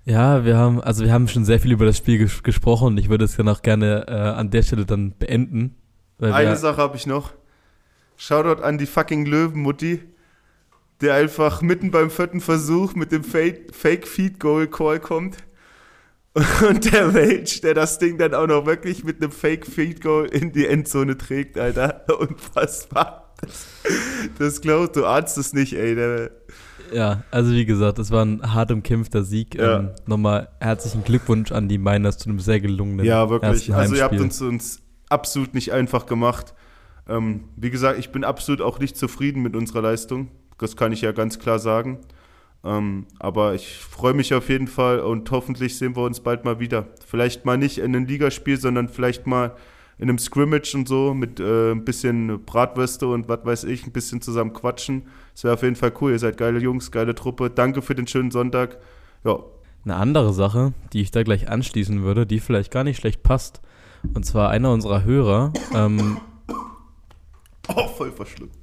Ja, 0.05 0.45
wir 0.45 0.55
haben, 0.55 0.81
also 0.81 1.03
wir 1.03 1.11
haben 1.11 1.27
schon 1.27 1.45
sehr 1.45 1.59
viel 1.59 1.71
über 1.71 1.85
das 1.85 1.97
Spiel 1.97 2.19
ges 2.19 2.43
gesprochen 2.43 2.87
und 2.87 2.97
ich 2.99 3.09
würde 3.09 3.25
es 3.25 3.35
dann 3.35 3.49
auch 3.49 3.63
gerne 3.63 4.05
äh, 4.07 4.11
an 4.11 4.51
der 4.51 4.61
Stelle 4.61 4.85
dann 4.85 5.13
beenden. 5.17 5.75
Eine 6.19 6.55
Sache 6.55 6.77
habe 6.77 6.95
ich 6.95 7.07
noch. 7.07 7.33
Shoutout 8.15 8.61
an 8.61 8.77
die 8.77 8.85
fucking 8.85 9.25
Löwenmutti, 9.25 10.01
der 11.01 11.15
einfach 11.15 11.61
mitten 11.61 11.91
beim 11.91 12.09
vierten 12.09 12.39
Versuch 12.39 12.95
mit 12.95 13.11
dem 13.11 13.23
Fake, 13.23 13.75
Fake 13.75 14.07
Feed 14.07 14.39
Goal 14.39 14.67
Call 14.67 14.99
kommt. 14.99 15.37
Und 16.69 16.93
der 16.93 17.13
Welch, 17.13 17.61
der 17.61 17.73
das 17.73 17.97
Ding 17.97 18.17
dann 18.17 18.33
auch 18.33 18.47
noch 18.47 18.65
wirklich 18.65 19.03
mit 19.03 19.21
einem 19.21 19.31
Fake 19.31 19.65
Feed 19.65 20.01
Goal 20.01 20.27
in 20.27 20.51
die 20.51 20.67
Endzone 20.67 21.17
trägt, 21.17 21.57
Alter. 21.57 22.03
Unfassbar. 22.19 23.24
Das, 24.39 24.61
glaubst 24.61 24.95
du, 24.95 25.05
ahnst 25.05 25.37
es 25.37 25.53
nicht, 25.53 25.73
ey. 25.73 26.29
Ja, 26.91 27.23
also 27.31 27.51
wie 27.51 27.65
gesagt, 27.65 27.99
es 27.99 28.11
war 28.11 28.23
ein 28.23 28.53
hart 28.53 28.71
umkämpfter 28.71 29.23
Sieg. 29.23 29.55
Ja. 29.55 29.79
Ähm, 29.79 29.89
nochmal 30.05 30.49
herzlichen 30.59 31.03
Glückwunsch 31.03 31.51
an 31.51 31.67
die 31.67 31.77
Miners 31.77 32.17
zu 32.17 32.29
einem 32.29 32.39
sehr 32.39 32.59
gelungenen 32.59 33.05
Ja, 33.05 33.29
wirklich. 33.29 33.73
Also 33.73 33.95
ihr 33.95 34.03
habt 34.03 34.19
uns, 34.19 34.41
uns 34.41 34.81
absolut 35.09 35.53
nicht 35.53 35.73
einfach 35.73 36.05
gemacht. 36.05 36.53
Ähm, 37.07 37.45
wie 37.55 37.69
gesagt, 37.69 37.99
ich 37.99 38.11
bin 38.11 38.23
absolut 38.23 38.61
auch 38.61 38.79
nicht 38.79 38.97
zufrieden 38.97 39.41
mit 39.41 39.55
unserer 39.55 39.81
Leistung. 39.81 40.29
Das 40.57 40.75
kann 40.75 40.91
ich 40.91 41.01
ja 41.01 41.11
ganz 41.11 41.39
klar 41.39 41.59
sagen. 41.59 41.99
Ähm, 42.63 43.05
aber 43.19 43.53
ich 43.53 43.77
freue 43.77 44.13
mich 44.13 44.33
auf 44.33 44.49
jeden 44.49 44.67
Fall 44.67 44.99
und 44.99 45.29
hoffentlich 45.29 45.77
sehen 45.77 45.95
wir 45.95 46.03
uns 46.03 46.21
bald 46.21 46.45
mal 46.45 46.59
wieder. 46.59 46.87
Vielleicht 47.05 47.45
mal 47.45 47.57
nicht 47.57 47.77
in 47.77 47.95
einem 47.95 48.05
Ligaspiel, 48.05 48.59
sondern 48.59 48.89
vielleicht 48.89 49.27
mal 49.27 49.55
in 49.97 50.09
einem 50.09 50.17
Scrimmage 50.17 50.75
und 50.75 50.87
so 50.87 51.13
mit 51.13 51.39
äh, 51.39 51.71
ein 51.71 51.85
bisschen 51.85 52.43
Bratwürste 52.45 53.07
und 53.07 53.29
was 53.29 53.45
weiß 53.45 53.63
ich, 53.65 53.85
ein 53.85 53.91
bisschen 53.91 54.21
zusammen 54.21 54.53
quatschen. 54.53 55.03
Das 55.33 55.43
wäre 55.43 55.53
auf 55.53 55.63
jeden 55.63 55.75
Fall 55.75 55.93
cool. 56.01 56.11
Ihr 56.11 56.19
seid 56.19 56.37
geile 56.37 56.59
Jungs, 56.59 56.91
geile 56.91 57.15
Truppe. 57.15 57.49
Danke 57.49 57.81
für 57.81 57.95
den 57.95 58.07
schönen 58.07 58.31
Sonntag. 58.31 58.77
Ja, 59.23 59.39
Eine 59.85 59.95
andere 59.95 60.33
Sache, 60.33 60.73
die 60.91 61.01
ich 61.01 61.11
da 61.11 61.23
gleich 61.23 61.49
anschließen 61.49 62.03
würde, 62.03 62.25
die 62.25 62.39
vielleicht 62.39 62.71
gar 62.71 62.83
nicht 62.83 62.97
schlecht 62.97 63.23
passt. 63.23 63.61
Und 64.13 64.25
zwar 64.25 64.49
einer 64.49 64.71
unserer 64.71 65.03
Hörer, 65.03 65.53
ähm, 65.75 66.17
oh, 67.69 67.87
voll 67.87 68.11
verschluckt. 68.11 68.55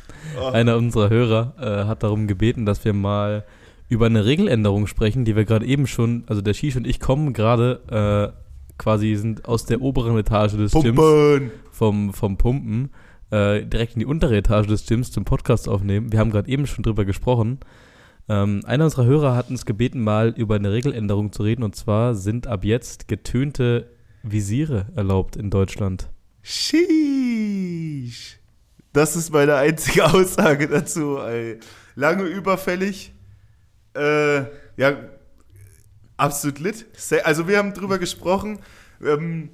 einer 0.52 0.76
unserer 0.76 1.10
Hörer 1.10 1.54
äh, 1.58 1.86
hat 1.86 2.02
darum 2.02 2.26
gebeten, 2.26 2.64
dass 2.64 2.84
wir 2.84 2.92
mal 2.92 3.44
über 3.88 4.06
eine 4.06 4.24
Regeländerung 4.24 4.86
sprechen, 4.86 5.24
die 5.24 5.36
wir 5.36 5.44
gerade 5.44 5.66
eben 5.66 5.86
schon, 5.86 6.24
also 6.26 6.42
der 6.42 6.54
Shish 6.54 6.76
und 6.76 6.86
ich 6.86 6.98
kommen 6.98 7.32
gerade 7.32 8.34
äh, 8.34 8.45
quasi 8.78 9.14
sind 9.16 9.46
aus 9.46 9.64
der 9.64 9.80
oberen 9.80 10.16
Etage 10.18 10.52
des 10.56 10.72
Gyms 10.72 10.96
Pumpen! 10.96 11.50
vom, 11.70 12.12
vom 12.12 12.36
Pumpen 12.36 12.90
äh, 13.30 13.64
direkt 13.64 13.94
in 13.94 14.00
die 14.00 14.06
untere 14.06 14.36
Etage 14.36 14.66
des 14.66 14.86
Gyms 14.86 15.10
zum 15.10 15.24
Podcast 15.24 15.68
aufnehmen. 15.68 16.12
Wir 16.12 16.18
haben 16.18 16.30
gerade 16.30 16.48
eben 16.48 16.66
schon 16.66 16.84
drüber 16.84 17.04
gesprochen. 17.04 17.60
Ähm, 18.28 18.62
einer 18.64 18.84
unserer 18.84 19.04
Hörer 19.04 19.36
hat 19.36 19.50
uns 19.50 19.66
gebeten, 19.66 20.00
mal 20.00 20.34
über 20.36 20.56
eine 20.56 20.72
Regeländerung 20.72 21.32
zu 21.32 21.42
reden. 21.42 21.62
Und 21.62 21.76
zwar 21.76 22.14
sind 22.14 22.46
ab 22.46 22.64
jetzt 22.64 23.08
getönte 23.08 23.90
Visiere 24.22 24.86
erlaubt 24.96 25.36
in 25.36 25.50
Deutschland. 25.50 26.08
Sheesh. 26.42 28.38
Das 28.92 29.14
ist 29.16 29.32
meine 29.32 29.56
einzige 29.56 30.04
Aussage 30.12 30.68
dazu. 30.68 31.18
Ey. 31.18 31.58
Lange 31.94 32.24
überfällig. 32.24 33.12
Äh, 33.94 34.38
ja, 34.76 34.96
Absolut 36.16 36.58
lit. 36.60 36.86
Also 37.24 37.46
wir 37.48 37.58
haben 37.58 37.74
drüber 37.74 37.98
gesprochen. 37.98 38.58
Ähm, 39.04 39.50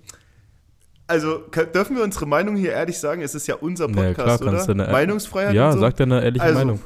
also 1.08 1.38
dürfen 1.74 1.96
wir 1.96 2.04
unsere 2.04 2.26
Meinung 2.26 2.56
hier 2.56 2.72
ehrlich 2.72 2.98
sagen? 2.98 3.22
Es 3.22 3.34
ist 3.34 3.46
ja 3.48 3.56
unser 3.56 3.88
Na 3.88 4.02
ja, 4.02 4.08
Podcast, 4.14 4.40
klar, 4.42 4.54
oder? 4.54 4.64
du 4.66 4.72
eine- 4.72 4.92
Meinungsfreiheit 4.92 5.54
Ja, 5.54 5.72
so. 5.72 5.80
sag 5.80 5.96
deine 5.96 6.22
ehrliche 6.22 6.44
Also, 6.44 6.58
Meinung. 6.58 6.80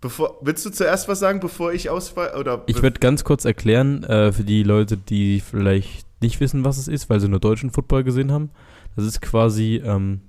Bevor, 0.00 0.38
willst 0.42 0.66
du 0.66 0.70
zuerst 0.70 1.06
was 1.08 1.20
sagen, 1.20 1.38
bevor 1.38 1.72
ich 1.72 1.88
ausfall? 1.88 2.34
Oder 2.36 2.64
Ich 2.66 2.82
würde 2.82 2.98
ganz 2.98 3.22
kurz 3.22 3.44
erklären, 3.44 4.02
äh, 4.02 4.32
für 4.32 4.42
die 4.42 4.64
Leute, 4.64 4.96
die 4.96 5.40
vielleicht 5.40 6.04
nicht 6.20 6.40
wissen, 6.40 6.64
was 6.64 6.76
es 6.78 6.88
ist, 6.88 7.08
weil 7.08 7.20
sie 7.20 7.28
nur 7.28 7.38
deutschen 7.38 7.70
Football 7.70 8.02
gesehen 8.02 8.32
haben. 8.32 8.50
Das 8.96 9.04
ist 9.04 9.22
quasi 9.22 9.80
ähm, 9.84 10.20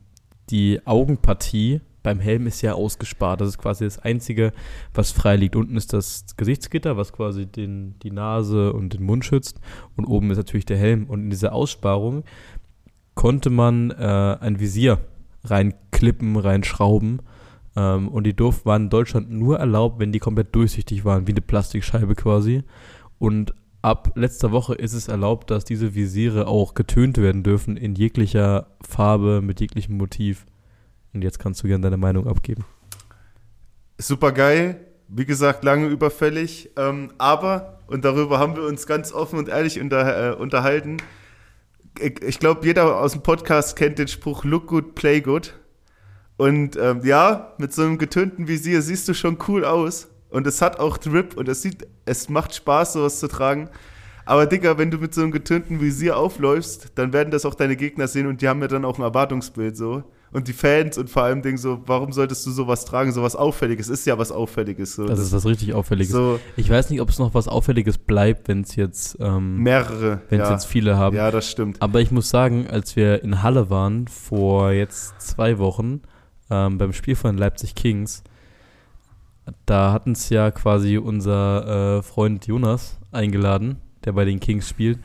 die 0.51 0.79
Augenpartie 0.85 1.81
beim 2.03 2.19
Helm 2.19 2.45
ist 2.45 2.61
ja 2.61 2.73
ausgespart. 2.73 3.41
Das 3.41 3.47
ist 3.47 3.57
quasi 3.57 3.85
das 3.85 3.99
Einzige, 3.99 4.51
was 4.93 5.11
frei 5.11 5.37
liegt. 5.37 5.55
Unten 5.55 5.77
ist 5.77 5.93
das 5.93 6.25
Gesichtsgitter, 6.37 6.97
was 6.97 7.13
quasi 7.13 7.45
den, 7.45 7.95
die 8.03 8.11
Nase 8.11 8.73
und 8.73 8.93
den 8.93 9.03
Mund 9.03 9.25
schützt. 9.25 9.59
Und 9.95 10.05
oben 10.05 10.29
ist 10.29 10.37
natürlich 10.37 10.65
der 10.65 10.77
Helm. 10.77 11.05
Und 11.05 11.23
in 11.23 11.29
dieser 11.29 11.53
Aussparung 11.53 12.23
konnte 13.15 13.49
man 13.49 13.91
äh, 13.91 14.37
ein 14.39 14.59
Visier 14.59 14.99
reinklippen, 15.45 16.35
reinschrauben. 16.35 17.21
Ähm, 17.75 18.09
und 18.09 18.25
die 18.25 18.35
durf 18.35 18.65
waren 18.65 18.83
in 18.83 18.89
Deutschland 18.89 19.31
nur 19.31 19.59
erlaubt, 19.59 19.99
wenn 19.99 20.11
die 20.11 20.19
komplett 20.19 20.53
durchsichtig 20.53 21.05
waren, 21.05 21.27
wie 21.27 21.31
eine 21.31 21.41
Plastikscheibe 21.41 22.15
quasi. 22.15 22.63
Und 23.17 23.53
ab 23.81 24.11
letzter 24.15 24.51
Woche 24.51 24.75
ist 24.75 24.93
es 24.93 25.07
erlaubt, 25.07 25.51
dass 25.51 25.65
diese 25.65 25.95
Visiere 25.95 26.47
auch 26.47 26.73
getönt 26.73 27.17
werden 27.17 27.43
dürfen 27.43 27.77
in 27.77 27.95
jeglicher 27.95 28.67
Farbe, 28.81 29.41
mit 29.41 29.61
jeglichem 29.61 29.97
Motiv. 29.97 30.45
Und 31.13 31.23
jetzt 31.23 31.39
kannst 31.39 31.63
du 31.63 31.67
gerne 31.67 31.83
deine 31.83 31.97
Meinung 31.97 32.27
abgeben. 32.27 32.65
super 33.97 34.31
geil. 34.31 34.87
Wie 35.07 35.25
gesagt, 35.25 35.63
lange 35.63 35.87
überfällig. 35.87 36.71
Ähm, 36.75 37.11
aber, 37.17 37.79
und 37.87 38.03
darüber 38.03 38.39
haben 38.39 38.55
wir 38.55 38.63
uns 38.63 38.87
ganz 38.87 39.13
offen 39.13 39.37
und 39.37 39.47
ehrlich 39.47 39.79
unter, 39.79 40.31
äh, 40.31 40.35
unterhalten. 40.35 40.97
Ich, 41.99 42.21
ich 42.23 42.39
glaube, 42.39 42.65
jeder 42.65 42.99
aus 42.99 43.11
dem 43.11 43.21
Podcast 43.21 43.75
kennt 43.75 43.99
den 43.99 44.07
Spruch 44.07 44.43
Look 44.43 44.67
good, 44.67 44.95
play 44.95 45.21
good. 45.21 45.53
Und 46.37 46.75
ähm, 46.77 47.01
ja, 47.03 47.53
mit 47.59 47.73
so 47.73 47.83
einem 47.83 47.99
getönten 47.99 48.47
Visier 48.47 48.81
siehst 48.81 49.07
du 49.07 49.13
schon 49.13 49.37
cool 49.47 49.65
aus. 49.65 50.07
Und 50.29 50.47
es 50.47 50.63
hat 50.63 50.79
auch 50.79 50.97
Drip 50.97 51.37
und 51.37 51.47
es 51.47 51.61
sieht, 51.61 51.87
es 52.05 52.27
macht 52.27 52.55
Spaß, 52.55 52.93
sowas 52.93 53.19
zu 53.19 53.27
tragen. 53.27 53.69
Aber 54.25 54.47
Digga, 54.47 54.77
wenn 54.77 54.89
du 54.89 54.97
mit 54.97 55.13
so 55.13 55.21
einem 55.21 55.31
getönten 55.31 55.79
Visier 55.79 56.17
aufläufst, 56.17 56.93
dann 56.95 57.13
werden 57.13 57.29
das 57.29 57.45
auch 57.45 57.55
deine 57.55 57.75
Gegner 57.75 58.07
sehen 58.07 58.25
und 58.25 58.41
die 58.41 58.47
haben 58.47 58.61
ja 58.61 58.67
dann 58.67 58.85
auch 58.85 58.97
ein 58.97 59.03
Erwartungsbild 59.03 59.77
so. 59.77 60.03
Und 60.33 60.47
die 60.47 60.53
Fans 60.53 60.97
und 60.97 61.09
vor 61.09 61.23
allem 61.23 61.41
Dingen 61.43 61.57
so, 61.57 61.81
warum 61.85 62.11
solltest 62.11 62.45
du 62.47 62.51
sowas 62.51 62.85
tragen, 62.85 63.11
sowas 63.11 63.35
Auffälliges? 63.35 63.87
Ist 63.87 64.05
ja 64.07 64.17
was 64.17 64.31
Auffälliges. 64.31 64.95
So. 64.95 65.05
Das 65.05 65.19
ist 65.19 65.31
was 65.31 65.45
richtig 65.45 65.73
Auffälliges. 65.73 66.11
so 66.11 66.39
Ich 66.57 66.69
weiß 66.69 66.89
nicht, 66.89 67.01
ob 67.01 67.09
es 67.09 67.19
noch 67.19 67.33
was 67.33 67.47
Auffälliges 67.47 67.99
bleibt, 67.99 68.47
wenn 68.47 68.61
es 68.61 68.75
jetzt, 68.75 69.17
ähm, 69.19 69.57
mehrere. 69.57 70.21
wenn 70.29 70.41
es 70.41 70.47
ja. 70.47 70.53
jetzt 70.53 70.65
viele 70.65 70.97
haben. 70.97 71.15
ja, 71.15 71.29
das 71.29 71.49
stimmt. 71.49 71.81
Aber 71.81 72.01
ich 72.01 72.11
muss 72.11 72.29
sagen, 72.29 72.67
als 72.67 72.95
wir 72.95 73.23
in 73.23 73.43
Halle 73.43 73.69
waren, 73.69 74.07
vor 74.07 74.71
jetzt 74.71 75.21
zwei 75.21 75.59
Wochen, 75.59 76.01
ähm, 76.49 76.77
beim 76.79 76.93
Spiel 76.93 77.15
von 77.15 77.37
Leipzig 77.37 77.75
Kings, 77.75 78.23
da 79.65 79.91
hatten 79.91 80.13
es 80.13 80.29
ja 80.29 80.51
quasi 80.51 80.97
unser 80.97 81.97
äh, 81.97 82.01
Freund 82.01 82.47
Jonas 82.47 82.97
eingeladen, 83.11 83.77
der 84.03 84.13
bei 84.13 84.25
den 84.25 84.39
Kings 84.39 84.67
spielt. 84.67 84.99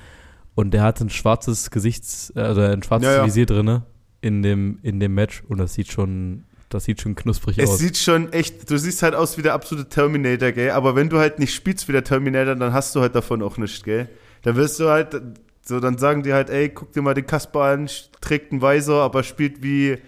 Und 0.55 0.73
der 0.73 0.83
hatte 0.83 1.05
ein 1.05 1.11
schwarzes 1.11 1.71
Gesichts-, 1.71 2.33
also 2.35 2.63
ein 2.63 2.83
schwarzes 2.83 3.07
Ja, 3.07 3.17
ja. 3.17 3.27
Visier 3.27 3.47
drinne 3.47 3.83
in 4.21 4.43
dem, 4.43 4.79
in 4.83 5.01
dem 5.01 5.15
Match. 5.15 5.43
Und 5.49 5.59
das 5.59 5.75
sieht 5.75 5.91
schon, 5.91 6.45
das 6.69 6.85
sieht 6.85 7.01
schon 7.01 7.15
knusprig 7.15 7.59
Es 7.59 7.71
aus. 7.71 7.79
sieht 7.79 7.97
schon 7.97 8.33
echt, 8.33 8.71
du 8.71 8.79
siehst 8.79 9.03
halt 9.03 9.15
aus 9.15 9.39
wie 9.39 9.43
der 9.43 9.55
absolute 9.55 9.89
Terminator, 9.89 10.53
gell? 10.53 10.71
Aber 10.71 10.97
wenn 10.97 11.09
du 11.09 11.19
halt 11.19 11.39
nicht 11.39 11.55
spielst 11.55 11.89
wie 11.89 11.93
der 11.93 12.05
Terminator, 12.05 12.55
dann 12.55 12.73
hast 12.73 12.95
du 12.95 13.01
halt 13.01 13.15
davon 13.15 13.43
auch 13.43 13.57
nichts, 13.57 13.83
gell? 13.83 14.09
Dann 14.43 14.57
wirst 14.57 14.79
du 14.81 14.89
halt, 14.89 15.21
so, 15.63 15.81
dann 15.81 15.99
sagen 15.99 16.23
die 16.23 16.33
halt, 16.33 16.51
ey, 16.51 16.69
guck 16.69 16.93
dir 16.93 17.03
mal 17.03 17.15
den 17.15 17.27
Kasper 17.27 17.63
an, 17.63 17.89
trägt 18.21 18.53
einen 18.53 18.63
Visor, 18.63 19.03
aber 19.03 19.23
spielt 19.23 19.63
wie, 19.63 19.99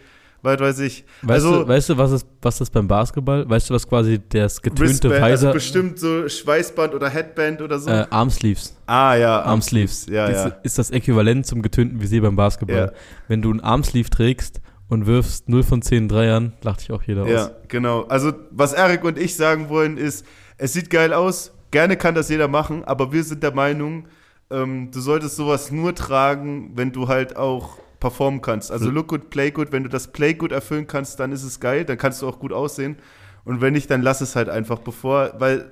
weit 0.43 0.61
weiß 0.61 0.79
ich. 0.81 1.05
Weißt, 1.23 1.45
also, 1.45 1.63
du, 1.63 1.69
weißt 1.69 1.89
du, 1.91 1.99
was 1.99 2.13
ist, 2.13 2.27
was 2.43 2.61
ist 2.61 2.71
beim 2.71 2.89
Basketball? 2.89 3.49
Weißt 3.49 3.71
du, 3.71 3.75
was 3.75 3.87
quasi 3.87 4.21
das 4.29 4.61
getönte 4.61 4.83
Wristband, 4.83 5.15
also 5.23 5.43
Visor, 5.47 5.53
bestimmt 5.53 5.99
so 5.99 6.29
Schweißband 6.29 6.95
oder 6.95 7.09
Headband 7.09 7.63
oder 7.63 7.79
so. 7.79 7.91
äh, 7.91 8.07
Armsleeves. 8.11 8.77
ah, 8.87 9.15
ja. 9.15 9.43
Armsleeves. 9.43 10.07
Ja, 10.07 10.27
ist, 10.27 10.45
ja. 10.45 10.53
ist 10.63 10.79
das 10.79 10.91
Äquivalent 10.91 11.47
zum 11.47 11.63
getönten 11.63 12.01
Visier 12.01 12.23
beim 12.23 12.37
Basketball. 12.37 12.77
Ja. 12.77 12.93
Wenn 13.29 13.43
du 13.43 13.53
ein 13.53 13.61
Armsleeve 13.61 14.11
trägst 14.11 14.61
und 14.89 15.07
wirfst 15.07 15.49
0 15.49 15.63
von 15.63 15.83
10 15.83 16.09
Dreiern, 16.09 16.53
lacht 16.63 16.81
dich 16.81 16.93
auch 16.93 17.03
jeder 17.03 17.27
Ja, 17.29 17.45
aus. 17.47 17.51
genau. 17.69 18.03
Also, 18.05 18.33
was 18.51 18.73
Erik 18.73 19.05
und 19.05 19.19
ich 19.19 19.37
sagen 19.37 19.69
wollen, 19.69 19.97
ist, 19.97 20.25
es 20.59 20.73
sieht 20.73 20.91
geil 20.91 21.13
aus, 21.13 21.53
gerne 21.71 21.97
kann 21.97 22.15
das 22.15 22.29
jeder 22.29 22.49
machen, 22.49 22.85
aber 22.85 23.13
wir 23.13 23.23
sind 23.25 23.43
der 23.43 23.55
Meinung, 23.55 24.07
ähm, 24.51 24.91
du 24.93 24.99
solltest 25.01 25.37
sowas 25.37 25.71
nur 25.71 25.95
tragen, 25.95 26.73
wenn 26.75 26.91
du 26.91 27.07
halt 27.07 27.37
auch 27.37 27.79
performen 28.01 28.41
kannst. 28.41 28.73
Also, 28.73 28.91
look 28.91 29.09
good, 29.09 29.31
play 29.31 29.51
good. 29.51 29.73
Wenn 29.73 29.83
du 29.83 29.89
das 29.89 30.09
Play 30.09 30.35
good 30.35 30.53
erfüllen 30.53 30.87
kannst, 30.87 31.21
dann 31.21 31.33
ist 31.33 31.45
es 31.45 31.61
geil, 31.61 31.85
dann 31.85 31.99
kannst 31.99 32.23
du 32.23 32.29
auch 32.29 32.39
gut 32.39 32.53
aussehen. 32.53 32.97
Und 33.45 33.61
wenn 33.61 33.73
nicht, 33.73 33.91
dann 33.91 34.03
lass 34.03 34.21
es 34.21 34.37
halt 34.37 34.49
einfach 34.49 34.81
bevor, 34.81 35.33
weil 35.39 35.59
äh, 35.59 35.65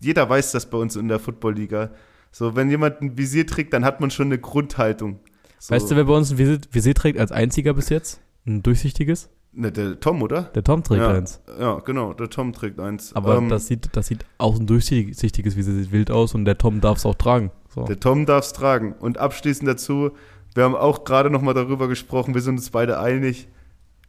jeder 0.00 0.28
weiß 0.28 0.52
das 0.52 0.66
bei 0.70 0.78
uns 0.78 0.96
in 0.96 1.08
der 1.08 1.18
Football-Liga. 1.18 1.90
So, 2.30 2.54
wenn 2.56 2.70
jemand 2.70 3.00
ein 3.00 3.18
Visier 3.18 3.46
trägt, 3.46 3.72
dann 3.72 3.84
hat 3.84 4.00
man 4.00 4.10
schon 4.10 4.26
eine 4.26 4.38
Grundhaltung. 4.38 5.20
So, 5.58 5.74
Weißt 5.74 5.90
du, 5.90 5.96
wer 5.96 6.04
bei 6.04 6.12
uns 6.12 6.30
ein 6.30 6.38
Visier, 6.38 6.60
Visier 6.70 6.94
trägt 6.94 7.18
als 7.18 7.32
einziger 7.32 7.74
bis 7.74 7.88
jetzt? 7.88 8.20
Ein 8.46 8.62
durchsichtiges? 8.62 9.28
Ne, 9.52 9.72
der 9.72 9.98
Tom, 9.98 10.22
oder? 10.22 10.42
Der 10.42 10.62
Tom 10.62 10.84
trägt 10.84 11.00
ja, 11.00 11.10
eins. 11.10 11.40
Ja, 11.58 11.78
genau, 11.80 12.12
der 12.12 12.28
Tom 12.30 12.52
trägt 12.52 12.78
eins. 12.78 13.16
Aber 13.16 13.36
Ähm, 13.38 13.48
das, 13.48 13.66
sieht, 13.66 13.88
das 13.92 14.06
sieht 14.06 14.24
auch 14.36 14.58
ein 14.58 14.66
durchsichtiges 14.66 15.56
Visier 15.56 15.74
sieht 15.74 15.90
wild 15.90 16.10
aus 16.10 16.34
und 16.34 16.44
der 16.44 16.58
Tom 16.58 16.80
darf 16.80 16.98
es 16.98 17.06
auch 17.06 17.14
tragen. 17.14 17.50
So. 17.74 17.84
Der 17.84 17.98
Tom 17.98 18.24
darf 18.26 18.44
es 18.44 18.52
tragen. 18.52 18.94
Und 19.00 19.18
abschließend 19.18 19.68
dazu, 19.68 20.12
wir 20.58 20.64
haben 20.64 20.74
auch 20.74 21.04
gerade 21.04 21.30
noch 21.30 21.40
mal 21.40 21.54
darüber 21.54 21.86
gesprochen, 21.86 22.34
wir 22.34 22.40
sind 22.40 22.56
uns 22.56 22.70
beide 22.70 22.98
einig. 22.98 23.46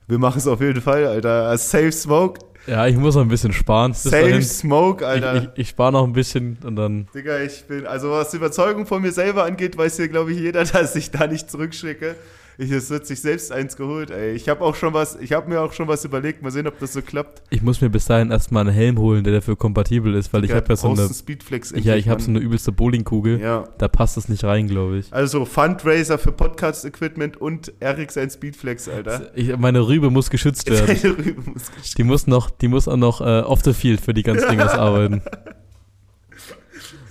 Wir 0.07 0.17
machen 0.17 0.39
es 0.39 0.47
auf 0.47 0.61
jeden 0.61 0.81
Fall, 0.81 1.05
Alter. 1.05 1.55
Safe 1.59 1.91
Smoke. 1.91 2.39
Ja, 2.65 2.87
ich 2.87 2.97
muss 2.97 3.13
noch 3.13 3.21
ein 3.21 3.27
bisschen 3.27 3.53
sparen. 3.53 3.91
Bis 3.91 4.01
Safe 4.01 4.29
dahin. 4.29 4.41
Smoke, 4.41 5.05
Alter. 5.05 5.35
Ich, 5.35 5.43
ich, 5.43 5.49
ich 5.57 5.69
spare 5.69 5.91
noch 5.91 6.03
ein 6.03 6.13
bisschen 6.13 6.57
und 6.63 6.75
dann. 6.75 7.07
Digga, 7.13 7.39
ich 7.39 7.65
bin, 7.65 7.85
also 7.85 8.09
was 8.09 8.31
die 8.31 8.37
Überzeugung 8.37 8.87
von 8.87 8.99
mir 9.03 9.11
selber 9.11 9.43
angeht, 9.43 9.77
weiß 9.77 9.97
hier, 9.97 10.07
glaube 10.07 10.31
ich, 10.31 10.39
jeder, 10.39 10.63
dass 10.65 10.95
ich 10.95 11.11
da 11.11 11.27
nicht 11.27 11.51
zurückschicke. 11.51 12.15
Ich, 12.61 12.71
es 12.71 12.89
wird 12.89 13.07
sich 13.07 13.21
selbst 13.21 13.53
eins 13.53 13.77
geholt, 13.77 14.11
ey. 14.11 14.33
Ich 14.33 14.49
habe 14.49 14.65
auch 14.65 14.75
schon 14.75 14.93
was, 14.93 15.15
ich 15.21 15.31
habe 15.31 15.47
mir 15.49 15.61
auch 15.61 15.71
schon 15.71 15.87
was 15.87 16.03
überlegt. 16.03 16.41
Mal 16.41 16.51
sehen, 16.51 16.67
ob 16.67 16.77
das 16.77 16.91
so 16.91 17.01
klappt. 17.01 17.41
Ich 17.51 17.61
muss 17.61 17.79
mir 17.79 17.89
bis 17.89 18.03
dahin 18.05 18.31
erstmal 18.31 18.67
einen 18.67 18.75
Helm 18.75 18.97
holen, 18.99 19.23
der 19.23 19.31
dafür 19.31 19.55
kompatibel 19.55 20.13
ist, 20.13 20.33
weil 20.33 20.43
ich 20.43 20.49
Ja, 20.49 20.57
habe 20.57 20.65
ja 20.67 20.75
so 20.75 20.89
eine. 20.89 21.07
Speedflex. 21.07 21.71
Ja, 21.71 21.77
endlich, 21.77 21.95
ich 21.99 22.09
habe 22.09 22.21
so 22.21 22.29
eine 22.29 22.39
übelste 22.39 22.73
Bowlingkugel. 22.73 23.39
Ja. 23.39 23.63
Da 23.77 23.87
passt 23.87 24.17
es 24.17 24.27
nicht 24.27 24.43
rein, 24.43 24.67
glaube 24.67 24.97
ich. 24.97 25.13
Also 25.13 25.45
Fundraiser 25.45 26.17
für 26.17 26.33
Podcast-Equipment 26.33 27.37
und 27.37 27.71
Erik 27.79 28.11
sein 28.11 28.29
Speedflex, 28.29 28.89
Alter. 28.89 29.31
ich. 29.35 29.55
Meine 29.55 29.87
Rübe 29.87 30.09
muss 30.09 30.29
geschützt 30.29 30.69
werden. 30.69 30.97
Seine 30.97 31.17
Rübe 31.17 31.51
muss 31.51 31.71
gesch- 31.71 31.95
Die 31.95 32.03
muss 32.03 32.27
noch, 32.27 32.49
die 32.49 32.67
muss 32.67 32.89
auch 32.89 32.97
noch 32.97 33.21
äh, 33.21 33.39
off 33.39 33.61
the 33.63 33.71
field 33.73 34.01
für 34.01 34.13
die 34.13 34.23
ganzen 34.23 34.49
Dingers 34.49 34.73
arbeiten. 34.73 35.21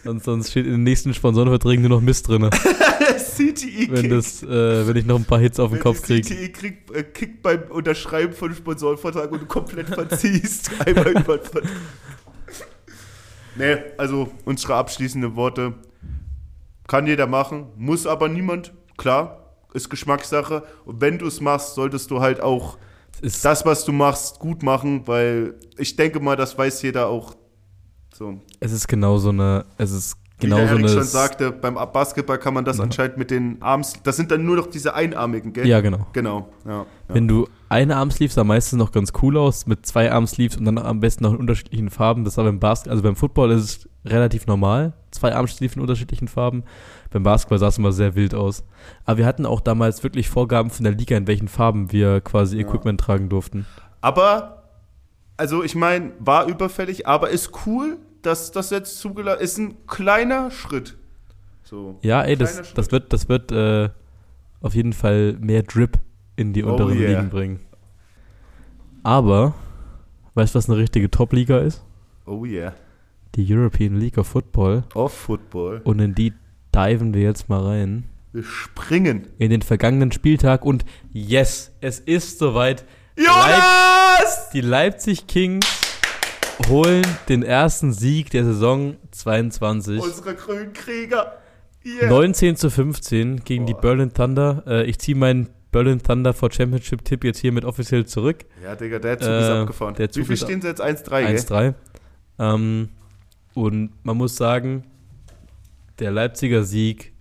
Sonst, 0.05 0.25
sonst 0.25 0.51
steht 0.51 0.65
in 0.67 0.73
den 0.73 0.83
nächsten 0.85 1.13
Sponsorenverträgen 1.13 1.83
nur 1.83 1.91
noch 1.99 2.01
Mist 2.01 2.29
drin, 2.29 2.49
CTE 3.39 3.91
wenn, 3.91 4.11
das, 4.11 4.43
äh, 4.43 4.87
wenn 4.87 4.97
ich 4.97 5.07
noch 5.07 5.17
ein 5.17 5.25
paar 5.25 5.39
Hits 5.39 5.61
auf 5.61 5.71
den 5.71 5.77
Wenn 5.77 5.83
Kopf 5.83 6.03
kriege. 6.03 6.23
CTE 6.23 6.49
kriegt, 6.51 6.91
äh, 6.91 7.05
kickt 7.05 7.43
beim 7.43 7.63
Unterschreiben 7.71 8.33
von 8.33 8.53
Sponsorenvertrag 8.55 9.31
und 9.31 9.43
du 9.43 9.47
komplett 9.47 9.89
verziehst. 9.89 10.71
Einmal 10.87 11.09
über. 11.09 11.41
Nee, 13.57 13.77
also 13.97 14.31
unsere 14.45 14.75
abschließenden 14.75 15.37
Worte. 15.37 15.75
Kann 16.87 17.07
jeder 17.07 17.27
machen, 17.27 17.67
muss 17.77 18.07
aber 18.07 18.29
niemand. 18.29 18.73
Klar, 18.97 19.55
ist 19.75 19.91
Geschmackssache. 19.91 20.65
Und 20.85 21.01
wenn 21.01 21.19
du 21.19 21.27
es 21.27 21.41
machst, 21.41 21.75
solltest 21.75 22.11
du 22.11 22.21
halt 22.21 22.41
auch 22.41 22.79
Ist, 23.21 23.45
das, 23.45 23.65
was 23.67 23.85
du 23.85 23.93
machst, 23.93 24.39
gut 24.39 24.63
machen, 24.63 25.07
weil 25.07 25.55
ich 25.77 25.97
denke 25.97 26.19
mal, 26.21 26.37
das 26.37 26.57
weiß 26.57 26.83
jeder 26.83 27.09
auch. 27.09 27.35
So. 28.15 28.41
es 28.59 28.73
ist 28.73 28.89
genau 28.89 29.19
so 29.19 29.29
eine, 29.29 29.65
es 29.77 29.93
ist 29.93 30.17
Wie 30.41 30.47
genau 30.47 30.57
der 30.59 30.67
so 30.69 30.73
Erik 30.75 30.85
eine. 30.85 30.95
schon 30.95 31.03
sagte, 31.05 31.51
beim 31.51 31.75
Basketball 31.75 32.39
kann 32.39 32.55
man 32.55 32.65
das 32.65 32.79
Ja. 32.79 32.85
anscheinend 32.85 33.17
mit 33.19 33.31
den 33.31 33.61
Arms. 33.61 33.95
Das 34.05 34.17
sind 34.17 34.31
dann 34.31 34.45
nur 34.45 34.55
noch 34.57 34.67
diese 34.69 34.95
einarmigen, 34.95 35.53
gell? 35.53 35.67
Ja, 35.67 35.81
genau. 35.81 36.07
Genau. 36.13 36.49
Ja, 36.65 36.71
ja. 36.73 36.87
Wenn 37.09 37.27
du 37.27 37.49
eine 37.69 37.97
Armsleeve 37.97 38.33
sah 38.33 38.45
meistens 38.45 38.79
noch 38.79 38.93
ganz 38.93 39.13
cool 39.21 39.37
aus, 39.37 39.67
mit 39.67 39.85
zwei 39.85 40.13
Armsleeves 40.13 40.57
und 40.57 40.65
dann 40.65 40.79
am 40.79 41.01
besten 41.01 41.25
noch 41.25 41.33
in 41.33 41.39
unterschiedlichen 41.39 41.91
Farben. 41.91 42.25
Das 42.25 42.37
war 42.37 42.45
beim 42.45 42.61
Basketball, 42.61 42.93
also 42.93 43.03
beim 43.03 43.17
Football 43.17 43.51
ist 43.51 43.63
es 43.65 43.89
relativ 44.11 44.47
normal. 44.47 44.93
Zwei 45.11 45.35
Armsleeves 45.35 45.75
in 45.77 45.83
unterschiedlichen 45.83 46.29
Farben. 46.29 46.63
Beim 47.11 47.25
Basketball 47.25 47.59
sah 47.59 47.69
es 47.69 47.79
immer 47.79 47.93
sehr 47.93 48.15
wild 48.15 48.35
aus. 48.35 48.63
Aber 49.07 49.19
wir 49.19 49.27
hatten 49.27 49.45
auch 49.45 49.61
damals 49.61 50.05
wirklich 50.05 50.29
Vorgaben 50.29 50.71
von 50.71 50.85
der 50.85 50.93
Liga, 50.95 51.17
in 51.17 51.27
welchen 51.27 51.49
Farben 51.49 51.91
wir 51.91 52.21
quasi. 52.21 52.59
Equipment 52.61 53.01
tragen 53.01 53.29
durften. 53.29 53.67
Aber, 54.01 54.63
also 55.37 55.65
ich 55.65 55.75
meine, 55.75 56.13
war 56.21 56.47
überfällig, 56.47 57.07
aber 57.09 57.31
ist 57.31 57.51
cool, 57.67 57.97
dass 58.23 58.51
das 58.51 58.71
jetzt 58.71 58.99
zugelassen 58.99 59.43
ist. 59.43 59.59
Ein 59.59 59.87
kleiner 59.87 60.51
Schritt. 60.51 60.97
So. 61.65 61.99
Ja, 62.03 62.23
ey, 62.23 62.37
das, 62.37 62.57
Schritt. 62.57 62.79
das 62.79 62.93
wird, 62.93 63.13
das 63.13 63.29
wird 63.29 63.53
äh, 63.53 63.91
auf 64.61 64.75
jeden 64.75 64.93
Fall 64.93 65.35
mehr 65.41 65.63
Drip 65.63 65.99
in 66.37 66.53
die 66.53 66.65
Oh 66.65 66.71
unteren 66.71 66.99
yeah. 66.99 67.11
Ligen 67.11 67.31
bringen. 67.31 67.61
Aber, 69.03 69.55
weißt 70.35 70.55
du, 70.55 70.59
was 70.59 70.69
eine 70.69 70.79
richtige 70.79 71.11
Top-Liga 71.11 71.59
ist? 71.59 71.85
Oh 72.27 72.45
yeah. 72.45 72.75
die 73.35 73.55
European 73.55 73.97
League 73.97 74.19
of 74.19 74.27
Football. 74.27 74.85
Of 74.95 75.13
Football. 75.13 75.81
Und 75.85 76.01
in 76.01 76.15
die 76.15 76.33
diven 76.75 77.15
wir 77.15 77.23
jetzt 77.23 77.49
mal 77.49 77.65
rein. 77.65 78.05
Wir 78.33 78.43
springen. 78.45 79.29
In 79.39 79.51
den 79.51 79.63
vergangenen 79.63 80.13
Spieltag. 80.13 80.65
Und 80.65 80.85
yes, 81.13 81.73
es 81.81 82.01
ist 82.01 82.39
soweit. 82.39 82.85
Jonas! 83.17 84.51
Die 84.53 84.61
Leipzig 84.61 85.27
Kings 85.27 85.67
holen 86.69 87.05
den 87.29 87.43
ersten 87.43 87.93
Sieg 87.93 88.31
der 88.31 88.45
Saison 88.45 88.97
22. 89.11 90.01
Unsere 90.01 90.35
grünen 90.35 90.73
Krieger. 90.73 91.37
Yeah. 91.85 92.09
19 92.09 92.57
zu 92.57 92.71
15 92.71 93.45
gegen 93.45 93.65
die 93.67 93.73
Boah. 93.73 93.81
Berlin 93.83 94.13
Thunder. 94.13 94.63
Äh, 94.67 94.85
ich 94.85 94.99
ziehe 94.99 95.17
meinen 95.17 95.49
Berlin 95.71 96.03
Thunder 96.03 96.33
for 96.35 96.51
Championship-Tipp 96.51 97.25
jetzt 97.25 97.39
hiermit 97.39 97.65
offiziell 97.65 98.05
zurück. 98.07 98.45
Ja, 98.63 98.75
Digga, 98.75 98.99
der 98.99 99.19
Zug 99.19 99.29
Äh, 99.29 99.41
ist 99.41 99.49
abgefahren. 99.49 99.95
der 99.95 100.11
Zug 100.11 100.23
Wie 100.25 100.27
viel 100.27 100.37
stehen 100.37 100.61
sie 100.61 100.69
jetzt? 100.69 100.83
1-3, 100.83 101.27
gell? 101.27 101.37
1-3. 101.37 101.75
Ähm, 102.39 102.89
und 103.55 103.91
man 104.03 104.17
muss 104.17 104.37
sagen, 104.37 104.85
der 105.99 106.11
Leipziger 106.11 106.65
Sieg 106.65 107.13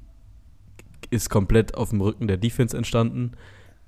ist 1.09 1.29
komplett 1.29 1.75
auf 1.75 1.89
dem 1.91 2.01
Rücken 2.01 2.27
der 2.27 2.37
Defense 2.37 2.75
entstanden. 2.75 3.31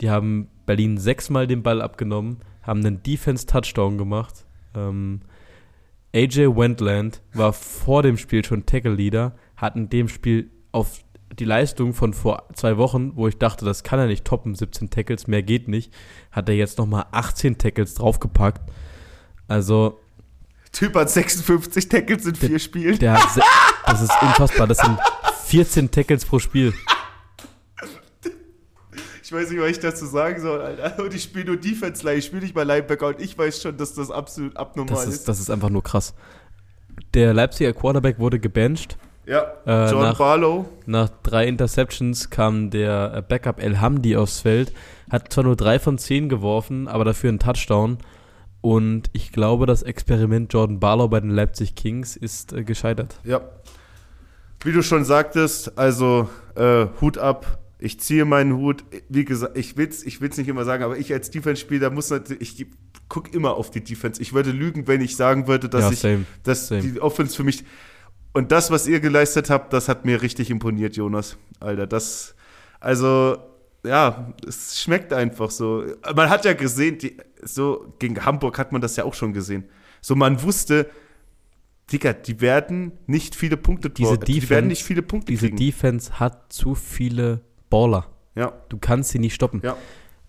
Die 0.01 0.09
haben 0.09 0.47
Berlin 0.65 0.97
sechsmal 0.97 1.47
den 1.47 1.63
Ball 1.63 1.81
abgenommen, 1.81 2.37
haben 2.63 2.85
einen 2.85 3.03
Defense-Touchdown 3.03 3.97
gemacht. 3.97 4.45
Ähm, 4.75 5.21
AJ 6.13 6.55
Wendland 6.55 7.21
war 7.33 7.53
vor 7.53 8.03
dem 8.03 8.17
Spiel 8.17 8.43
schon 8.43 8.65
Tackle-Leader, 8.65 9.35
hat 9.55 9.75
in 9.75 9.89
dem 9.89 10.07
Spiel 10.07 10.49
auf 10.71 11.03
die 11.37 11.45
Leistung 11.45 11.93
von 11.93 12.13
vor 12.13 12.47
zwei 12.53 12.77
Wochen, 12.77 13.15
wo 13.15 13.27
ich 13.27 13.37
dachte, 13.37 13.65
das 13.65 13.83
kann 13.83 13.99
er 13.99 14.07
nicht 14.07 14.25
toppen, 14.25 14.55
17 14.55 14.89
Tackles, 14.89 15.27
mehr 15.27 15.43
geht 15.43 15.67
nicht, 15.67 15.93
hat 16.31 16.49
er 16.49 16.55
jetzt 16.55 16.77
nochmal 16.79 17.05
18 17.11 17.57
Tackles 17.57 17.93
draufgepackt. 17.93 18.61
Also, 19.47 19.99
Typ 20.71 20.95
hat 20.95 21.09
56 21.09 21.89
Tackles 21.89 22.25
in 22.25 22.35
vier 22.35 22.59
Spielen. 22.59 22.99
der 22.99 23.13
hat, 23.13 23.43
das 23.85 24.01
ist 24.01 24.11
unfassbar, 24.21 24.67
das 24.67 24.79
sind 24.79 24.97
14 25.45 25.91
Tackles 25.91 26.25
pro 26.25 26.39
Spiel. 26.39 26.73
Ich 29.29 29.35
weiß 29.35 29.51
nicht, 29.51 29.61
was 29.61 29.69
ich 29.69 29.79
dazu 29.79 30.07
sagen 30.07 30.41
soll, 30.41 30.59
Alter. 30.59 31.03
Und 31.03 31.13
ich 31.13 31.21
spiele 31.21 31.45
nur 31.45 31.57
Defense 31.57 32.03
Line, 32.03 32.17
ich 32.17 32.25
spiele 32.25 32.41
nicht 32.41 32.55
mal 32.55 32.63
Linebacker 32.65 33.09
und 33.09 33.21
ich 33.21 33.37
weiß 33.37 33.61
schon, 33.61 33.77
dass 33.77 33.93
das 33.93 34.09
absolut 34.09 34.57
abnormal 34.57 34.95
Das 34.95 35.05
ist. 35.05 35.13
ist, 35.19 35.27
das 35.27 35.39
ist 35.39 35.51
einfach 35.51 35.69
nur 35.69 35.83
krass. 35.83 36.15
Der 37.13 37.31
Leipziger 37.35 37.73
Quarterback 37.73 38.17
wurde 38.17 38.39
gebencht. 38.39 38.97
Ja, 39.27 39.43
Äh, 39.67 39.91
John 39.91 40.01
nach- 40.01 40.17
Barlow. 40.17 40.67
Nach 40.87 41.09
drei 41.21 41.45
Interceptions 41.45 42.31
kam 42.31 42.71
der 42.71 43.13
äh, 43.17 43.21
Backup 43.21 43.61
El 43.61 43.79
Hamdi 43.79 44.15
aufs 44.17 44.39
Feld. 44.39 44.73
Hat 45.11 45.31
zwar 45.31 45.43
nur 45.43 45.55
drei 45.55 45.77
von 45.77 45.99
zehn 45.99 46.27
geworfen, 46.27 46.87
aber 46.87 47.05
dafür 47.05 47.29
einen 47.29 47.37
Touchdown. 47.37 47.99
Und 48.61 49.11
ich 49.13 49.31
glaube, 49.31 49.67
das 49.67 49.83
Experiment 49.83 50.51
Jordan 50.51 50.79
Barlow 50.79 51.07
bei 51.07 51.19
den 51.19 51.29
Leipzig 51.29 51.75
Kings 51.75 52.15
ist 52.15 52.51
äh, 52.53 52.63
gescheitert. 52.63 53.19
Ja. 53.23 53.41
Wie 54.63 54.71
du 54.73 54.81
schon 54.81 55.05
sagtest, 55.05 55.77
also 55.77 56.27
äh, 56.55 56.87
Hut 56.99 57.19
ab. 57.19 57.59
Ich 57.81 57.99
ziehe 57.99 58.25
meinen 58.25 58.57
Hut. 58.57 58.83
Wie 59.07 59.23
gesagt, 59.23 59.57
ich 59.57 59.77
will 59.77 59.87
es 59.87 60.03
ich 60.05 60.19
will's 60.19 60.37
nicht 60.37 60.49
immer 60.49 60.65
sagen, 60.65 60.83
aber 60.83 60.97
ich 60.97 61.13
als 61.13 61.31
Defense-Spieler 61.31 61.89
muss 61.89 62.09
natürlich, 62.09 62.59
ich 62.59 62.67
gucke 63.07 63.31
immer 63.31 63.55
auf 63.55 63.71
die 63.71 63.81
Defense. 63.83 64.21
Ich 64.21 64.33
würde 64.33 64.51
lügen, 64.51 64.85
wenn 64.87 64.99
ich 65.01 65.15
sagen 65.15 65.47
würde, 65.47 65.69
dass 65.69 65.83
Ja, 65.85 65.91
ich 65.91 65.99
same, 65.99 66.25
dass 66.43 66.67
same. 66.67 66.81
die 66.81 66.99
Offense 66.99 67.35
für 67.35 67.43
mich. 67.43 67.63
Und 68.33 68.51
das, 68.51 68.69
was 68.69 68.85
ihr 68.87 68.99
geleistet 68.99 69.49
habt, 69.49 69.71
das 69.73 69.87
hat 69.87 70.05
mir 70.05 70.21
richtig 70.21 70.49
imponiert, 70.51 70.95
Jonas. 70.97 71.37
Alter, 71.59 71.87
das. 71.87 72.35
Also, 72.81 73.37
ja, 73.85 74.33
es 74.47 74.81
schmeckt 74.81 75.13
einfach 75.13 75.49
so. 75.49 75.85
Man 76.15 76.29
hat 76.29 76.43
ja 76.45 76.53
gesehen, 76.53 76.97
die, 76.97 77.17
so 77.41 77.93
gegen 77.99 78.23
Hamburg 78.25 78.57
hat 78.59 78.71
man 78.73 78.81
das 78.81 78.95
ja 78.97 79.05
auch 79.05 79.13
schon 79.13 79.33
gesehen. 79.33 79.63
So, 80.01 80.15
man 80.15 80.43
wusste, 80.43 80.89
Digga, 81.91 82.13
die 82.13 82.39
werden 82.41 82.91
nicht 83.07 83.35
viele 83.35 83.57
Punkte 83.57 83.89
Diese 83.89 84.17
die 84.19 84.33
Defense- 84.33 84.49
werden 84.49 84.67
nicht 84.67 84.83
viele 84.83 85.01
Punkte 85.01 85.31
Diese 85.31 85.47
kriegen. 85.47 85.57
Defense 85.57 86.19
hat 86.19 86.53
zu 86.53 86.75
viele 86.75 87.41
Baller. 87.69 88.05
ja, 88.35 88.53
Du 88.69 88.77
kannst 88.77 89.09
sie 89.11 89.19
nicht 89.19 89.33
stoppen. 89.33 89.61
ja. 89.63 89.75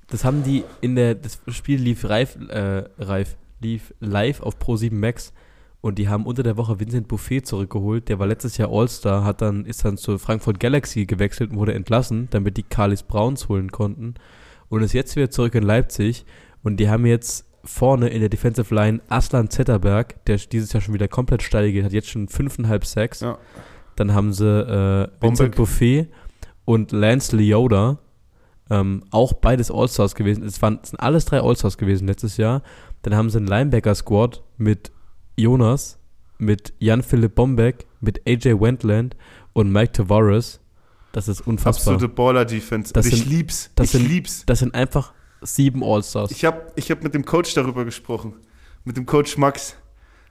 Das 0.08 0.24
haben 0.24 0.42
die 0.42 0.64
in 0.80 0.96
der, 0.96 1.14
das 1.14 1.40
Spiel 1.50 1.80
lief 1.80 2.08
reif, 2.08 2.36
äh, 2.48 2.82
reif, 2.98 3.36
lief 3.60 3.94
live 4.00 4.40
auf 4.40 4.56
Pro7 4.58 4.92
Max 4.92 5.32
und 5.80 5.98
die 6.00 6.08
haben 6.08 6.26
unter 6.26 6.42
der 6.42 6.56
Woche 6.56 6.80
Vincent 6.80 7.06
Buffet 7.06 7.42
zurückgeholt. 7.42 8.08
Der 8.08 8.18
war 8.18 8.26
letztes 8.26 8.56
Jahr 8.56 8.72
All-Star, 8.72 9.22
hat 9.22 9.40
dann, 9.40 9.64
ist 9.64 9.84
dann 9.84 9.96
zur 9.96 10.18
Frankfurt 10.18 10.58
Galaxy 10.58 11.06
gewechselt 11.06 11.52
und 11.52 11.58
wurde 11.58 11.74
entlassen, 11.74 12.26
damit 12.32 12.56
die 12.56 12.64
Carlis 12.64 13.04
Browns 13.04 13.48
holen 13.48 13.70
konnten 13.70 14.14
und 14.68 14.82
ist 14.82 14.94
jetzt 14.94 15.14
wieder 15.14 15.30
zurück 15.30 15.54
in 15.54 15.62
Leipzig 15.62 16.24
und 16.64 16.78
die 16.78 16.90
haben 16.90 17.06
jetzt 17.06 17.46
vorne 17.62 18.08
in 18.08 18.18
der 18.18 18.30
Defensive 18.30 18.74
Line 18.74 19.00
Aslan 19.10 19.48
Zetterberg, 19.48 20.24
der 20.24 20.38
dieses 20.38 20.72
Jahr 20.72 20.80
schon 20.80 20.94
wieder 20.94 21.06
komplett 21.06 21.44
steil 21.44 21.70
geht, 21.70 21.84
hat 21.84 21.92
jetzt 21.92 22.08
schon 22.10 22.26
fünfeinhalb 22.26 22.84
Sacks. 22.84 23.20
Ja. 23.20 23.38
Dann 23.94 24.12
haben 24.12 24.32
sie 24.32 24.44
äh, 24.46 25.08
Vincent. 25.20 25.54
Buffet 25.54 26.08
und 26.70 26.92
Lance 26.92 27.34
Leoda, 27.36 27.98
ähm, 28.70 29.02
auch 29.10 29.32
beides 29.32 29.70
All-Stars 29.72 30.14
gewesen. 30.14 30.44
Es 30.44 30.62
waren, 30.62 30.78
es 30.82 30.90
sind 30.90 31.00
alles 31.00 31.24
drei 31.24 31.40
All-Stars 31.40 31.76
gewesen 31.78 32.06
letztes 32.06 32.36
Jahr. 32.36 32.62
Dann 33.02 33.16
haben 33.16 33.28
sie 33.28 33.38
einen 33.38 33.48
Linebacker-Squad 33.48 34.42
mit 34.56 34.92
Jonas, 35.36 35.98
mit 36.38 36.72
Jan-Philipp 36.78 37.34
Bombeck, 37.34 37.86
mit 38.00 38.20
AJ 38.26 38.60
Wendland 38.60 39.16
und 39.52 39.72
Mike 39.72 39.92
Tavares. 39.92 40.60
Das 41.12 41.26
ist 41.26 41.40
unfassbar. 41.44 41.94
Absolute 41.94 42.14
Baller-Defense. 42.14 42.92
Ich 42.96 43.04
sind- 43.06 43.26
lieb's. 43.28 43.70
das 43.74 43.86
ich 43.86 43.90
sind- 43.92 44.08
lieb's. 44.08 44.44
Das 44.46 44.60
sind 44.60 44.72
einfach 44.72 45.12
sieben 45.42 45.82
All-Stars. 45.82 46.30
Ich 46.30 46.44
habe 46.44 46.70
ich 46.76 46.88
hab 46.92 47.02
mit 47.02 47.14
dem 47.14 47.24
Coach 47.24 47.52
darüber 47.54 47.84
gesprochen. 47.84 48.34
Mit 48.84 48.96
dem 48.96 49.06
Coach 49.06 49.36
Max. 49.36 49.74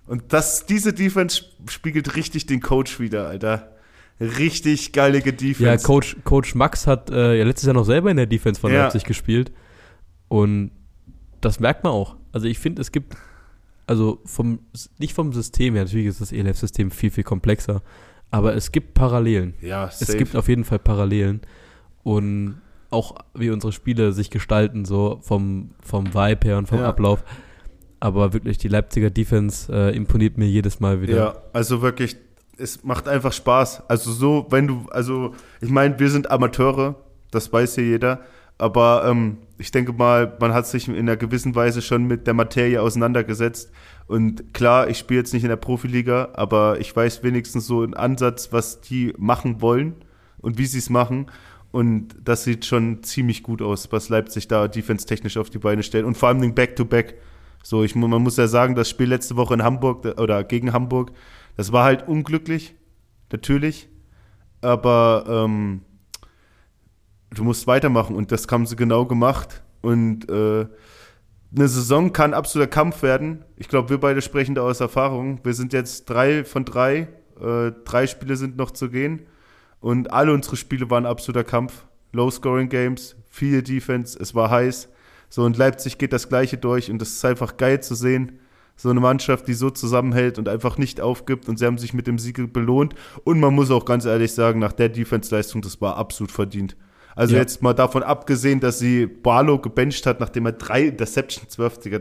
Und 0.08 0.32
das, 0.32 0.66
diese 0.66 0.94
Defense 0.94 1.44
spiegelt 1.68 2.16
richtig 2.16 2.46
den 2.46 2.62
Coach 2.62 3.00
wieder, 3.02 3.28
Alter. 3.28 3.74
Richtig 4.20 4.92
geilige 4.92 5.32
Defense. 5.34 5.64
Ja, 5.64 5.78
Coach, 5.78 6.18
Coach 6.26 6.56
Max 6.56 6.88
hat 6.88 7.10
äh, 7.10 7.38
ja 7.38 7.46
letztes 7.46 7.66
Jahr 7.68 7.74
noch 7.76 7.86
selber 7.86 8.12
in 8.12 8.18
der 8.18 8.26
Defense 8.26 8.60
von 8.60 8.72
Ja. 8.72 8.84
Leipzig 8.84 9.04
gespielt. 9.06 9.52
Und 10.28 10.72
das 11.42 11.60
merkt 11.60 11.84
man 11.84 11.94
auch. 11.94 12.16
Also 12.32 12.48
ich 12.48 12.60
finde, 12.60 12.82
es 12.82 12.92
gibt, 12.92 13.16
also 13.88 14.20
vom, 14.26 14.60
nicht 14.98 15.14
vom 15.14 15.32
System 15.34 15.74
her, 15.76 15.84
natürlich 15.86 16.08
ist 16.08 16.22
das 16.22 16.32
ELF-System 16.32 16.92
viel, 16.92 17.10
viel 17.12 17.24
komplexer, 17.24 17.82
aber 18.30 18.54
es 18.56 18.72
gibt 18.72 18.94
Parallelen. 18.94 19.54
Ja, 19.62 19.88
Es 19.88 20.00
safe. 20.00 20.18
gibt 20.18 20.36
auf 20.36 20.48
jeden 20.50 20.64
Fall 20.66 20.80
Parallelen. 20.80 21.42
Und 22.04 22.62
auch 22.92 23.16
wie 23.34 23.50
unsere 23.50 23.72
Spiele 23.72 24.12
sich 24.14 24.30
gestalten, 24.30 24.84
so 24.86 25.20
vom, 25.22 25.72
vom 25.82 26.14
Vibe 26.14 26.48
her 26.48 26.58
und 26.58 26.68
vom 26.68 26.80
Ja. 26.80 26.90
Ablauf. 26.90 27.24
Aber 28.02 28.34
wirklich, 28.34 28.58
die 28.58 28.68
Leipziger 28.68 29.10
Defense 29.10 29.72
äh, 29.74 29.96
imponiert 29.96 30.38
mir 30.38 30.48
jedes 30.48 30.80
Mal 30.80 31.02
wieder. 31.02 31.16
Ja, 31.18 31.36
also 31.54 31.82
wirklich, 31.82 32.16
es 32.60 32.84
macht 32.84 33.08
einfach 33.08 33.34
Spaß. 33.34 33.90
Also 33.90 34.12
so, 34.12 34.48
wenn 34.50 34.68
du, 34.68 34.86
also 34.92 35.34
ich 35.62 35.70
meine, 35.70 36.00
wir 36.00 36.10
sind 36.10 36.30
Amateure, 36.32 36.96
das 37.32 37.52
weiß 37.52 37.78
ja 37.78 37.84
jeder, 37.84 38.20
aber 38.58 39.06
ähm, 39.06 39.38
ich 39.58 39.72
denke 39.72 39.94
mal, 39.94 40.36
man 40.40 40.54
hat 40.54 40.68
sich 40.68 40.88
in 40.88 40.96
einer 40.96 41.18
gewissen 41.18 41.56
Weise 41.56 41.82
schon 41.82 42.06
mit 42.06 42.28
der 42.28 42.34
Materie 42.34 42.82
auseinandergesetzt. 42.82 43.72
Und 44.08 44.54
klar, 44.54 44.90
ich 44.90 44.98
spiele 44.98 45.22
jetzt 45.22 45.34
nicht 45.34 45.44
in 45.44 45.50
der 45.50 45.56
Profiliga, 45.56 46.30
aber 46.34 46.80
ich 46.80 46.94
weiß 46.96 47.24
wenigstens 47.24 47.68
so 47.68 47.82
einen 47.82 47.94
Ansatz, 47.94 48.52
was 48.52 48.82
die 48.82 49.14
machen 49.18 49.62
wollen 49.62 49.96
und 50.40 50.58
wie 50.58 50.66
sie 50.66 50.80
es 50.80 50.90
machen. 50.90 51.28
Und 51.72 52.16
das 52.24 52.44
sieht 52.44 52.66
schon 52.66 53.04
ziemlich 53.04 53.44
gut 53.44 53.62
aus, 53.62 53.92
was 53.92 54.10
Leipzig 54.10 54.48
da 54.48 54.68
defense-technisch 54.68 55.38
auf 55.38 55.50
die 55.50 55.60
Beine 55.60 55.84
stellt. 55.84 56.06
Und 56.06 56.18
vor 56.18 56.30
allem 56.30 56.54
Back-to-Back. 56.54 57.16
So, 57.64 57.84
ich, 57.84 57.96
man 57.96 58.10
muss 58.22 58.38
ja 58.38 58.48
sagen, 58.48 58.76
das 58.76 58.90
Spiel 58.90 59.08
letzte 59.08 59.36
Woche 59.36 59.54
in 59.54 59.64
Hamburg 59.64 60.06
oder 60.20 60.44
gegen 60.44 60.74
Hamburg, 60.74 61.12
das 61.60 61.74
war 61.74 61.84
halt 61.84 62.08
unglücklich, 62.08 62.74
natürlich. 63.34 63.90
Aber 64.62 65.26
ähm, 65.28 65.82
du 67.32 67.44
musst 67.44 67.68
weitermachen 67.68 68.16
und 68.16 68.32
das 68.32 68.48
haben 68.50 68.66
sie 68.66 68.78
genau 68.78 69.06
gemacht. 69.06 69.62
Und 69.82 70.30
äh, 70.30 70.68
eine 71.54 71.68
Saison 71.68 72.14
kann 72.14 72.34
absoluter 72.34 72.70
Kampf 72.70 73.04
werden. 73.04 73.44
Ich 73.58 73.68
glaube, 73.68 73.90
wir 73.90 74.00
beide 74.00 74.22
sprechen 74.22 74.56
da 74.56 74.62
aus 74.62 74.80
Erfahrung. 74.80 75.42
Wir 75.44 75.54
sind 75.54 75.74
jetzt 75.74 76.06
drei 76.06 76.46
von 76.46 76.64
drei. 76.64 77.10
Äh, 77.42 77.74
drei 77.84 78.08
Spiele 78.08 78.38
sind 78.38 78.56
noch 78.56 78.72
zu 78.72 78.90
gehen. 78.90 79.24
Und 79.82 80.14
alle 80.14 80.32
unsere 80.32 80.56
Spiele 80.56 80.90
waren 80.90 81.06
absoluter 81.06 81.44
Kampf. 81.44 81.88
Low-Scoring-Games, 82.14 83.18
viel 83.30 83.64
Defense, 83.64 84.18
es 84.18 84.34
war 84.34 84.50
heiß. 84.50 84.88
So, 85.28 85.44
und 85.44 85.58
Leipzig 85.58 85.98
geht 85.98 86.14
das 86.14 86.30
Gleiche 86.30 86.58
durch 86.58 86.90
und 86.90 87.02
es 87.02 87.16
ist 87.16 87.26
einfach 87.26 87.58
geil 87.58 87.84
zu 87.84 87.96
sehen. 87.96 88.40
So 88.82 88.90
eine 88.90 89.02
Mannschaft, 89.02 89.46
die 89.50 89.54
so 89.54 89.70
zusammenhält 89.70 90.38
und 90.40 90.48
einfach 90.48 90.78
nicht 90.78 91.02
aufgibt 91.02 91.50
und 91.50 91.60
sie 91.60 91.66
haben 91.66 91.78
sich 91.78 91.94
mit 91.94 92.08
dem 92.08 92.18
Sieg 92.18 92.54
belohnt. 92.54 92.96
Und 93.26 93.42
man 93.42 93.54
muss 93.54 93.72
auch 93.72 93.84
ganz 93.84 94.06
ehrlich 94.06 94.32
sagen, 94.32 94.60
nach 94.62 94.72
der 94.72 94.88
Defense-Leistung, 94.88 95.62
das 95.62 95.82
war 95.82 95.98
absolut 95.98 96.32
verdient. 96.32 96.78
Also 97.14 97.34
Ja. 97.36 97.42
jetzt 97.42 97.62
mal 97.62 97.74
davon 97.74 98.04
abgesehen, 98.04 98.62
dass 98.62 98.80
sie 98.80 99.06
Barlow 99.06 99.58
gebencht 99.60 100.06
hat, 100.06 100.22
nachdem 100.22 100.46
er 100.46 100.54
drei 100.54 100.84
Interceptions 100.84 101.58
wirft. 101.58 101.84
Der 101.84 102.00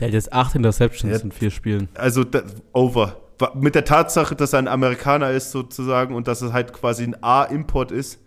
hat 0.00 0.14
jetzt 0.14 0.32
acht 0.32 0.54
Interceptions 0.54 1.18
Ja. 1.18 1.22
in 1.22 1.32
vier 1.32 1.50
Spielen. 1.50 1.88
also 1.94 2.24
over. 2.72 3.20
Mit 3.54 3.74
der 3.74 3.84
Tatsache, 3.84 4.34
dass 4.34 4.54
er 4.54 4.60
ein 4.60 4.68
Amerikaner 4.68 5.30
ist 5.32 5.50
sozusagen 5.50 6.14
und 6.14 6.28
dass 6.28 6.40
es 6.40 6.52
halt 6.54 6.72
quasi 6.72 7.04
ein 7.04 7.22
A-Import 7.22 7.90
ist. 7.92 8.20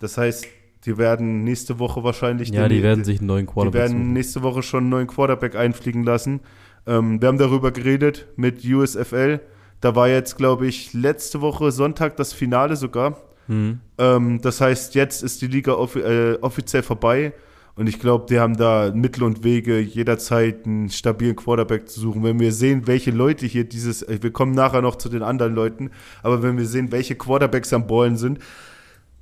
Das 0.00 0.18
heißt, 0.18 0.46
die 0.86 0.96
werden 0.98 1.44
nächste 1.44 1.78
Woche 1.78 2.02
wahrscheinlich 2.02 2.48
Ja, 2.50 2.66
den- 2.68 2.78
die 2.78 2.82
werden 2.82 3.04
sich 3.04 3.18
einen 3.18 3.26
neuen 3.28 3.46
die 3.46 3.52
Quarterback 3.52 3.80
werden 3.82 3.98
suchen. 3.98 4.12
nächste 4.14 4.42
Woche 4.42 4.62
schon 4.64 4.80
einen 4.84 4.88
neuen 4.90 5.06
Quarterback 5.06 5.54
einfliegen 5.54 6.02
lassen. 6.04 6.40
Ähm, 6.86 7.20
wir 7.20 7.28
haben 7.28 7.38
darüber 7.38 7.70
geredet 7.70 8.26
mit 8.36 8.64
USFL, 8.64 9.40
Da 9.80 9.96
war 9.96 10.08
jetzt, 10.08 10.36
glaube 10.36 10.66
ich, 10.66 10.92
letzte 10.92 11.40
Woche 11.40 11.72
Sonntag 11.72 12.16
das 12.16 12.32
Finale 12.32 12.76
sogar. 12.76 13.16
Hm. 13.46 13.80
Ähm, 13.98 14.40
das 14.42 14.60
heißt, 14.60 14.94
jetzt 14.94 15.22
ist 15.22 15.40
die 15.42 15.46
Liga 15.46 15.72
offi 15.72 16.00
äh, 16.00 16.38
offiziell 16.40 16.82
vorbei. 16.82 17.32
Und 17.76 17.88
ich 17.88 17.98
glaube, 17.98 18.26
die 18.28 18.38
haben 18.38 18.56
da 18.56 18.92
Mittel 18.94 19.22
und 19.22 19.42
Wege, 19.42 19.78
jederzeit 19.78 20.66
einen 20.66 20.90
stabilen 20.90 21.34
Quarterback 21.34 21.88
zu 21.88 22.00
suchen. 22.00 22.22
Wenn 22.22 22.38
wir 22.38 22.52
sehen, 22.52 22.86
welche 22.86 23.10
Leute 23.10 23.46
hier 23.46 23.64
dieses, 23.64 24.02
äh, 24.02 24.18
wir 24.20 24.32
kommen 24.32 24.52
nachher 24.52 24.82
noch 24.82 24.96
zu 24.96 25.08
den 25.08 25.22
anderen 25.22 25.54
Leuten, 25.54 25.90
aber 26.22 26.42
wenn 26.42 26.58
wir 26.58 26.66
sehen, 26.66 26.92
welche 26.92 27.14
Quarterbacks 27.14 27.72
am 27.72 27.86
Ballen 27.86 28.16
sind, 28.16 28.38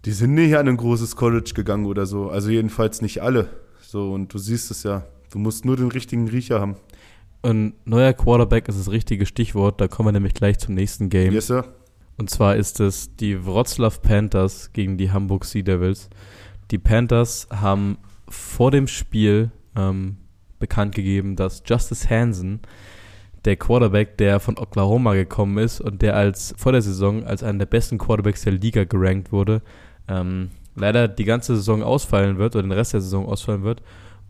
die 0.04 0.12
sind 0.12 0.34
nicht 0.34 0.56
an 0.56 0.68
ein 0.68 0.76
großes 0.76 1.16
College 1.16 1.52
gegangen 1.54 1.86
oder 1.86 2.06
so. 2.06 2.30
Also 2.30 2.50
jedenfalls 2.50 3.02
nicht 3.02 3.22
alle. 3.22 3.48
So, 3.80 4.12
und 4.12 4.32
du 4.32 4.38
siehst 4.38 4.70
es 4.70 4.82
ja. 4.82 5.04
Du 5.30 5.38
musst 5.38 5.64
nur 5.64 5.76
den 5.76 5.88
richtigen 5.88 6.28
Riecher 6.28 6.60
haben. 6.60 6.76
Ein 7.42 7.74
neuer 7.84 8.12
Quarterback 8.12 8.68
ist 8.68 8.78
das 8.78 8.90
richtige 8.90 9.26
Stichwort. 9.26 9.80
Da 9.80 9.88
kommen 9.88 10.08
wir 10.08 10.12
nämlich 10.12 10.34
gleich 10.34 10.58
zum 10.58 10.74
nächsten 10.74 11.08
Game. 11.08 11.32
Yes, 11.32 11.46
sir. 11.46 11.64
Und 12.16 12.30
zwar 12.30 12.56
ist 12.56 12.80
es 12.80 13.14
die 13.16 13.46
Wroclaw 13.46 13.96
Panthers 14.02 14.72
gegen 14.72 14.98
die 14.98 15.12
Hamburg 15.12 15.44
Sea 15.44 15.62
Devils. 15.62 16.10
Die 16.72 16.78
Panthers 16.78 17.46
haben 17.50 17.98
vor 18.28 18.72
dem 18.72 18.88
Spiel 18.88 19.52
ähm, 19.76 20.16
bekannt 20.58 20.94
gegeben, 20.94 21.36
dass 21.36 21.62
Justice 21.64 22.10
Hansen, 22.10 22.60
der 23.44 23.56
Quarterback, 23.56 24.18
der 24.18 24.40
von 24.40 24.58
Oklahoma 24.58 25.14
gekommen 25.14 25.58
ist 25.58 25.80
und 25.80 26.02
der 26.02 26.16
als 26.16 26.54
vor 26.58 26.72
der 26.72 26.82
Saison 26.82 27.24
als 27.24 27.44
einer 27.44 27.60
der 27.60 27.66
besten 27.66 27.98
Quarterbacks 27.98 28.42
der 28.42 28.52
Liga 28.52 28.82
gerankt 28.82 29.30
wurde, 29.30 29.62
ähm, 30.08 30.50
leider 30.74 31.06
die 31.06 31.24
ganze 31.24 31.54
Saison 31.56 31.84
ausfallen 31.84 32.38
wird 32.38 32.56
oder 32.56 32.62
den 32.62 32.72
Rest 32.72 32.94
der 32.94 33.00
Saison 33.00 33.26
ausfallen 33.26 33.62
wird. 33.62 33.82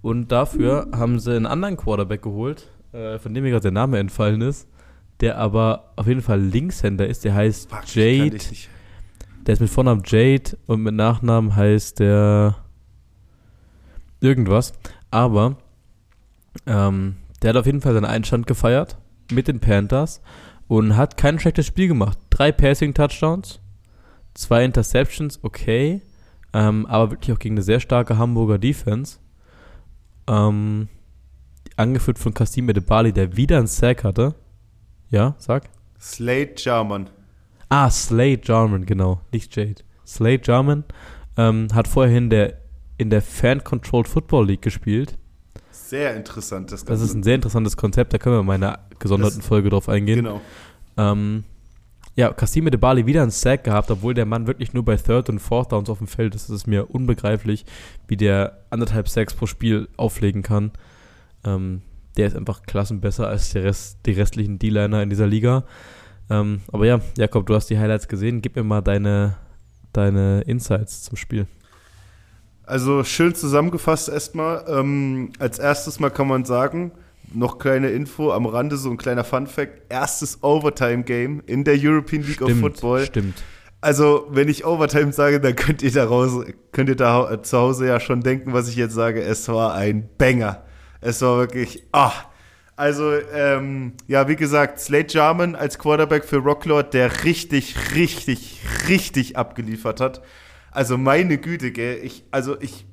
Und 0.02 0.30
dafür 0.30 0.88
haben 0.92 1.18
sie 1.18 1.34
einen 1.34 1.46
anderen 1.46 1.76
Quarterback 1.76 2.22
geholt, 2.22 2.68
äh, 2.92 3.18
von 3.18 3.34
dem 3.34 3.44
mir 3.44 3.50
gerade 3.50 3.62
der 3.62 3.72
Name 3.72 3.98
entfallen 3.98 4.40
ist, 4.40 4.68
der 5.20 5.38
aber 5.38 5.92
auf 5.96 6.06
jeden 6.06 6.22
Fall 6.22 6.40
Linkshänder 6.40 7.06
ist. 7.06 7.24
Der 7.24 7.34
heißt 7.34 7.70
Fuck, 7.70 7.94
Jade. 7.94 8.38
Der 9.46 9.52
ist 9.54 9.60
mit 9.60 9.70
Vornamen 9.70 10.02
Jade 10.04 10.58
und 10.66 10.82
mit 10.82 10.94
Nachnamen 10.94 11.56
heißt 11.56 12.00
der 12.00 12.56
irgendwas. 14.20 14.72
Aber 15.10 15.56
ähm, 16.66 17.16
der 17.42 17.50
hat 17.50 17.56
auf 17.56 17.66
jeden 17.66 17.80
Fall 17.80 17.94
seinen 17.94 18.04
Einstand 18.04 18.46
gefeiert 18.46 18.98
mit 19.32 19.48
den 19.48 19.60
Panthers 19.60 20.20
und 20.66 20.96
hat 20.96 21.16
kein 21.16 21.38
schlechtes 21.38 21.66
Spiel 21.66 21.88
gemacht. 21.88 22.18
Drei 22.30 22.52
Passing-Touchdowns, 22.52 23.60
zwei 24.34 24.64
Interceptions, 24.64 25.40
okay, 25.42 26.02
ähm, 26.52 26.86
aber 26.86 27.12
wirklich 27.12 27.34
auch 27.34 27.38
gegen 27.38 27.54
eine 27.54 27.62
sehr 27.62 27.80
starke 27.80 28.18
Hamburger 28.18 28.58
Defense. 28.58 29.18
Ähm, 30.26 30.88
angeführt 31.78 32.18
von 32.18 32.34
Kasim 32.34 32.68
Edebali, 32.68 33.12
der 33.12 33.36
wieder 33.36 33.58
einen 33.58 33.66
Sack 33.66 34.04
hatte. 34.04 34.34
Ja, 35.10 35.34
sag. 35.38 35.68
Slade 36.00 36.54
Jarman. 36.56 37.08
Ah, 37.68 37.90
Slade 37.90 38.40
Jarman, 38.44 38.86
genau, 38.86 39.20
nicht 39.32 39.54
Jade. 39.56 39.82
Slade 40.06 40.40
Jarman 40.44 40.84
ähm, 41.36 41.68
hat 41.74 41.88
vorhin 41.88 42.30
der, 42.30 42.58
in 42.96 43.10
der 43.10 43.22
Fan-Controlled 43.22 44.08
Football 44.08 44.46
League 44.46 44.62
gespielt. 44.62 45.16
Sehr 45.70 46.14
interessant, 46.16 46.72
das 46.72 46.80
Das 46.80 46.88
Ganze. 46.88 47.04
ist 47.04 47.14
ein 47.14 47.22
sehr 47.22 47.34
interessantes 47.34 47.76
Konzept, 47.76 48.12
da 48.12 48.18
können 48.18 48.36
wir 48.36 48.40
in 48.40 48.46
meiner 48.46 48.80
gesonderten 48.98 49.38
Das- 49.38 49.46
Folge 49.46 49.70
drauf 49.70 49.88
eingehen. 49.88 50.16
Genau. 50.16 50.40
Ähm, 50.96 51.44
ja, 52.16 52.32
Kasim 52.32 52.64
Bali 52.64 53.06
wieder 53.06 53.22
einen 53.22 53.30
Sack 53.30 53.64
gehabt, 53.64 53.90
obwohl 53.90 54.12
der 54.12 54.26
Mann 54.26 54.46
wirklich 54.48 54.72
nur 54.74 54.84
bei 54.84 54.96
Third 54.96 55.28
und 55.28 55.38
Fourth 55.38 55.70
Downs 55.72 55.88
auf 55.88 55.98
dem 55.98 56.08
Feld 56.08 56.34
ist. 56.34 56.48
Das 56.48 56.56
ist 56.56 56.66
mir 56.66 56.90
unbegreiflich, 56.90 57.64
wie 58.08 58.16
der 58.16 58.64
anderthalb 58.70 59.08
Sacks 59.08 59.34
pro 59.34 59.46
Spiel 59.46 59.88
auflegen 59.96 60.42
kann. 60.42 60.72
Ähm, 61.54 61.82
der 62.16 62.26
ist 62.26 62.36
einfach 62.36 62.62
klassenbesser 62.62 63.28
als 63.28 63.52
der 63.52 63.64
Rest, 63.64 63.98
die 64.06 64.12
restlichen 64.12 64.58
D-Liner 64.58 65.02
in 65.02 65.10
dieser 65.10 65.26
Liga. 65.26 65.64
Ähm, 66.30 66.60
aber 66.72 66.84
ja, 66.86 67.00
Jakob, 67.16 67.46
du 67.46 67.54
hast 67.54 67.70
die 67.70 67.78
Highlights 67.78 68.08
gesehen. 68.08 68.42
Gib 68.42 68.56
mir 68.56 68.64
mal 68.64 68.80
deine, 68.82 69.36
deine 69.92 70.42
Insights 70.42 71.02
zum 71.04 71.16
Spiel. 71.16 71.46
Also 72.64 73.02
schön 73.04 73.34
zusammengefasst 73.34 74.08
erstmal. 74.08 74.64
Ähm, 74.68 75.30
als 75.38 75.58
erstes 75.58 76.00
mal 76.00 76.10
kann 76.10 76.28
man 76.28 76.44
sagen, 76.44 76.92
noch 77.32 77.58
kleine 77.58 77.90
Info 77.90 78.30
am 78.32 78.46
Rande, 78.46 78.76
so 78.76 78.90
ein 78.90 78.96
kleiner 78.98 79.24
Fun-Fact: 79.24 79.82
erstes 79.90 80.42
Overtime-Game 80.42 81.42
in 81.46 81.64
der 81.64 81.76
European 81.78 82.22
League 82.24 82.42
of 82.42 82.52
Football. 82.58 83.04
stimmt. 83.06 83.42
Also, 83.80 84.26
wenn 84.30 84.48
ich 84.48 84.66
Overtime 84.66 85.12
sage, 85.12 85.40
dann 85.40 85.54
könnt 85.54 85.82
ihr 85.82 85.92
daraus, 85.92 86.44
könnt 86.72 86.88
ihr 86.88 86.96
da 86.96 87.14
hau- 87.14 87.36
zu 87.36 87.56
Hause 87.56 87.86
ja 87.86 88.00
schon 88.00 88.22
denken, 88.22 88.52
was 88.52 88.68
ich 88.68 88.74
jetzt 88.76 88.94
sage. 88.94 89.22
Es 89.22 89.48
war 89.48 89.74
ein 89.74 90.08
Banger. 90.18 90.64
Es 91.00 91.22
war 91.22 91.38
wirklich, 91.38 91.84
ah. 91.92 92.12
Also, 92.76 93.12
ähm, 93.34 93.94
ja, 94.06 94.28
wie 94.28 94.36
gesagt, 94.36 94.78
Slade 94.78 95.08
Jarman 95.08 95.56
als 95.56 95.80
Quarterback 95.80 96.24
für 96.24 96.36
Rocklord, 96.36 96.94
der 96.94 97.24
richtig, 97.24 97.74
richtig, 97.96 98.60
richtig 98.88 99.36
abgeliefert 99.36 100.00
hat. 100.00 100.22
Also, 100.70 100.96
meine 100.96 101.38
Güte, 101.38 101.72
gell. 101.72 101.98
Ich, 102.04 102.24
also, 102.30 102.60
ich, 102.60 102.86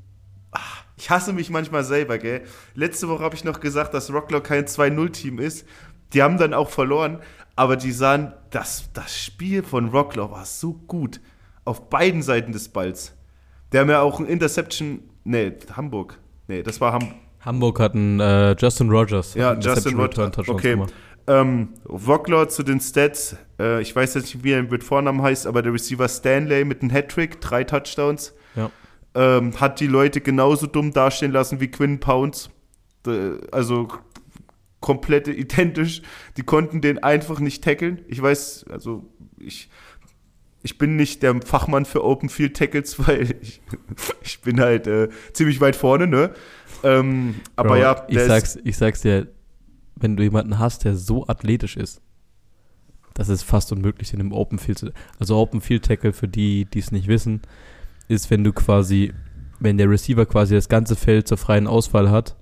ah, 0.51 0.59
ich 0.97 1.11
hasse 1.11 1.33
mich 1.33 1.51
manchmal 1.51 1.83
selber, 1.83 2.17
gell. 2.17 2.41
Letzte 2.73 3.09
Woche 3.09 3.23
habe 3.23 3.35
ich 3.35 3.43
noch 3.43 3.59
gesagt, 3.59 3.93
dass 3.93 4.11
Rocklord 4.11 4.43
kein 4.43 4.65
2-0-Team 4.65 5.37
ist. 5.37 5.67
Die 6.13 6.23
haben 6.23 6.39
dann 6.39 6.55
auch 6.55 6.69
verloren, 6.69 7.19
aber 7.55 7.75
die 7.75 7.91
sahen, 7.91 8.33
das, 8.49 8.91
das 8.93 9.21
Spiel 9.21 9.61
von 9.61 9.89
Rocklaw 9.89 10.31
war 10.31 10.45
so 10.45 10.73
gut. 10.73 11.19
Auf 11.63 11.89
beiden 11.89 12.23
Seiten 12.23 12.51
des 12.51 12.69
Balls. 12.69 13.13
Der 13.71 13.81
haben 13.81 13.89
ja 13.89 14.01
auch 14.01 14.19
ein 14.19 14.25
Interception, 14.25 15.03
nee, 15.23 15.53
Hamburg. 15.75 16.19
Nee, 16.47 16.63
das 16.63 16.79
war 16.81 16.93
Hamburg. 16.93 17.24
Hamburg 17.45 17.79
hat 17.79 17.93
einen 17.95 18.19
äh, 18.19 18.55
Justin 18.57 18.89
Rogers. 18.89 19.35
Ja, 19.35 19.53
Justin 19.53 19.95
Rogers. 19.99 20.37
Okay. 20.47 20.83
Ähm, 21.27 21.69
Rocklaw 21.87 22.47
zu 22.49 22.63
den 22.63 22.79
Stats. 22.79 23.35
Äh, 23.59 23.81
ich 23.81 23.95
weiß 23.95 24.13
jetzt 24.15 24.33
nicht, 24.33 24.43
wie 24.43 24.51
er 24.51 24.63
mit 24.63 24.83
Vornamen 24.83 25.21
heißt, 25.21 25.47
aber 25.47 25.61
der 25.61 25.73
Receiver 25.73 26.07
Stanley 26.07 26.65
mit 26.65 26.81
einem 26.81 26.91
Hattrick, 26.91 27.41
drei 27.41 27.63
Touchdowns. 27.63 28.33
Ja. 28.55 28.71
ähm, 29.15 29.59
hat 29.59 29.79
die 29.79 29.87
Leute 29.87 30.21
genauso 30.21 30.65
dumm 30.67 30.93
dastehen 30.93 31.31
lassen 31.31 31.59
wie 31.59 31.67
Quinn 31.67 31.99
Pounds. 31.99 32.49
Äh, 33.07 33.31
Also 33.51 33.87
komplett 34.81 35.27
identisch. 35.27 36.01
Die 36.37 36.43
konnten 36.43 36.79
den 36.81 37.01
einfach 37.03 37.39
nicht 37.39 37.63
tackeln. 37.63 38.01
Ich 38.07 38.21
weiß, 38.21 38.65
also 38.69 39.05
ich, 39.39 39.69
ich 40.61 40.77
bin 40.77 40.95
nicht 40.95 41.23
der 41.23 41.39
Fachmann 41.43 41.85
für 41.85 42.03
Open 42.03 42.29
Field 42.29 42.55
Tackles, 42.55 42.99
weil 43.07 43.35
ich, 43.41 43.61
ich 44.21 44.41
bin 44.41 44.59
halt 44.59 44.85
äh, 44.85 45.09
ziemlich 45.33 45.59
weit 45.59 45.75
vorne, 45.75 46.05
ne? 46.05 46.31
Ähm, 46.83 47.35
aber 47.55 47.69
Bro, 47.69 47.75
ja, 47.77 48.05
ich 48.07 48.19
sag's, 48.19 48.57
ich 48.63 48.77
sag's 48.77 49.01
dir, 49.01 49.27
wenn 49.95 50.15
du 50.17 50.23
jemanden 50.23 50.59
hast, 50.59 50.83
der 50.83 50.95
so 50.95 51.27
athletisch 51.27 51.77
ist, 51.77 52.01
das 53.13 53.29
ist 53.29 53.43
fast 53.43 53.71
unmöglich 53.71 54.13
in 54.13 54.19
einem 54.19 54.33
Open 54.33 54.59
Field 54.59 54.77
zu. 54.79 54.91
Also 55.19 55.37
Open 55.37 55.61
Field 55.61 55.85
Tackle, 55.85 56.11
für 56.13 56.27
die, 56.27 56.65
die 56.65 56.79
es 56.79 56.91
nicht 56.91 57.07
wissen, 57.07 57.41
ist, 58.09 58.29
wenn 58.29 58.43
du 58.43 58.51
quasi, 58.51 59.13
wenn 59.59 59.77
der 59.77 59.89
Receiver 59.89 60.25
quasi 60.25 60.53
das 60.53 60.67
ganze 60.67 60.95
Feld 60.95 61.27
zur 61.27 61.37
freien 61.37 61.65
Auswahl 61.67 62.11
hat 62.11 62.35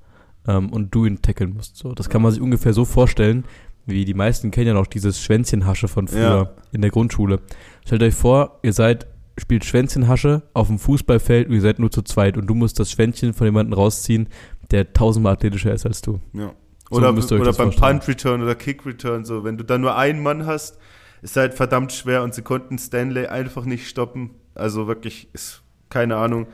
ähm, 0.48 0.72
und 0.72 0.94
du 0.96 1.06
ihn 1.06 1.22
tackeln 1.22 1.54
musst. 1.54 1.78
So, 1.78 1.94
das 1.94 2.10
kann 2.10 2.22
man 2.24 2.32
sich 2.32 2.42
ungefähr 2.42 2.74
so 2.74 2.86
vorstellen, 2.86 3.46
wie 3.86 4.04
die 4.06 4.14
meisten 4.14 4.50
kennen 4.50 4.68
ja 4.68 4.74
noch 4.74 4.88
dieses 4.88 5.22
Schwänzchenhasche 5.22 5.88
von 5.88 6.08
früher 6.08 6.20
Ja. 6.22 6.50
in 6.72 6.82
der 6.82 6.90
Grundschule. 6.90 7.40
Stellt 7.86 8.02
euch 8.02 8.16
vor, 8.16 8.60
ihr 8.64 8.74
seid 8.74 9.06
spielt 9.40 9.66
Schwänzchenhasche 9.66 10.44
auf 10.54 10.68
dem 10.68 10.80
Fußballfeld 10.80 11.48
und 11.48 11.56
ihr 11.56 11.62
seid 11.62 11.80
nur 11.80 11.92
zu 11.92 12.02
zweit 12.04 12.38
und 12.38 12.48
du 12.48 12.54
musst 12.54 12.80
das 12.80 12.92
Schwänzchen 12.92 13.34
von 13.34 13.48
jemandem 13.48 13.74
rausziehen, 13.74 14.28
der 14.72 14.94
tausendmal 14.94 15.34
athletischer 15.34 15.74
ist 15.74 15.86
als 15.86 16.02
du. 16.02 16.20
ja. 16.34 16.54
So 16.90 16.98
Oder, 16.98 17.10
euch 17.14 17.32
oder 17.32 17.54
beim 17.54 17.72
vorstellen. 17.72 18.00
Punt 18.00 18.08
Return 18.08 18.44
oder 18.44 18.54
Kick 18.54 18.86
Return, 18.86 19.26
so, 19.26 19.44
wenn 19.44 19.58
du 19.58 19.64
da 19.64 19.80
nur 19.80 19.96
einen 19.96 20.22
Mann 20.22 20.46
hast, 20.46 20.78
ist 21.24 21.36
halt 21.38 21.56
verdammt 21.56 21.92
schwer 21.92 22.22
und 22.22 22.36
sie 22.36 22.44
konnten 22.44 22.78
Stanley 22.78 23.26
einfach 23.26 23.66
nicht 23.66 23.88
stoppen. 23.88 24.32
Also 24.54 24.86
wirklich, 24.86 25.28
ist 25.34 25.64
keine 25.90 26.18
Ahnung. 26.18 26.46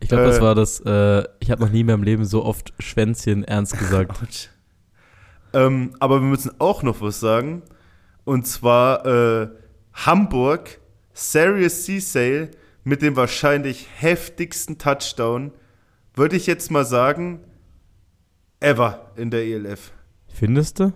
Ich 0.00 0.08
glaube, 0.08 0.24
Äh. 0.24 0.26
das 0.28 0.40
war 0.40 0.54
das, 0.56 0.80
äh, 0.80 1.22
ich 1.38 1.50
habe 1.52 1.62
noch 1.62 1.70
nie 1.70 1.80
in 1.82 1.86
meinem 1.86 2.02
Leben 2.02 2.24
so 2.24 2.44
oft 2.44 2.72
Schwänzchen 2.80 3.44
ernst 3.44 3.78
gesagt. 3.78 4.50
Ähm, 5.52 5.92
aber 6.00 6.20
wir 6.20 6.26
müssen 6.28 6.50
auch 6.58 6.82
noch 6.82 7.00
was 7.00 7.20
sagen. 7.20 7.62
Und 8.24 8.46
zwar 8.48 9.06
äh, 9.06 9.48
Hamburg, 9.92 10.80
Serious 11.14 11.86
Sea 11.86 12.48
mit 12.82 13.00
dem 13.00 13.16
wahrscheinlich 13.16 13.88
heftigsten 13.96 14.76
Touchdown, 14.78 15.52
würde 16.14 16.36
ich 16.36 16.46
jetzt 16.46 16.70
mal 16.70 16.84
sagen, 16.84 17.40
ever 18.60 19.10
in 19.16 19.30
der 19.30 19.44
ELF. 19.44 19.92
Findest 20.28 20.80
du? 20.80 20.92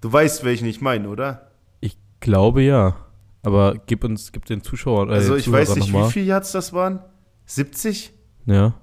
Du 0.00 0.12
weißt, 0.12 0.44
welchen 0.44 0.66
ich 0.66 0.80
meine, 0.80 1.08
oder? 1.08 1.50
Ich 1.80 1.98
glaube 2.20 2.62
ja. 2.62 2.96
Aber 3.42 3.74
gib 3.86 4.04
uns, 4.04 4.32
gib 4.32 4.44
den 4.46 4.62
Zuschauern. 4.62 5.08
Äh, 5.10 5.14
Also 5.14 5.34
ich 5.36 5.50
weiß 5.50 5.68
Zuhörern 5.68 5.78
nicht, 5.82 5.92
noch 5.92 6.00
mal. 6.00 6.08
wie 6.08 6.12
viele 6.12 6.26
Yards 6.26 6.52
das 6.52 6.72
waren. 6.72 7.00
70 7.46 8.12
Ja. 8.46 8.74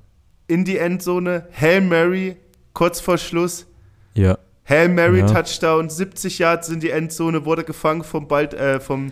in 0.48 0.66
die 0.66 0.78
Endzone. 0.78 1.48
Hail 1.60 1.82
Mary, 1.82 2.38
kurz 2.74 3.00
vor 3.00 3.18
Schluss. 3.18 3.66
Ja. 4.14 4.38
Hail 4.68 4.90
Mary 4.90 5.20
Ja. 5.20 5.28
Touchdown, 5.28 5.90
70 5.90 6.40
Yards 6.40 6.70
in 6.70 6.80
die 6.80 6.90
Endzone, 6.90 7.46
wurde 7.46 7.64
gefangen 7.64 8.04
vom, 8.04 8.28
Ball, 8.28 8.46
äh, 8.54 8.80
vom, 8.80 9.12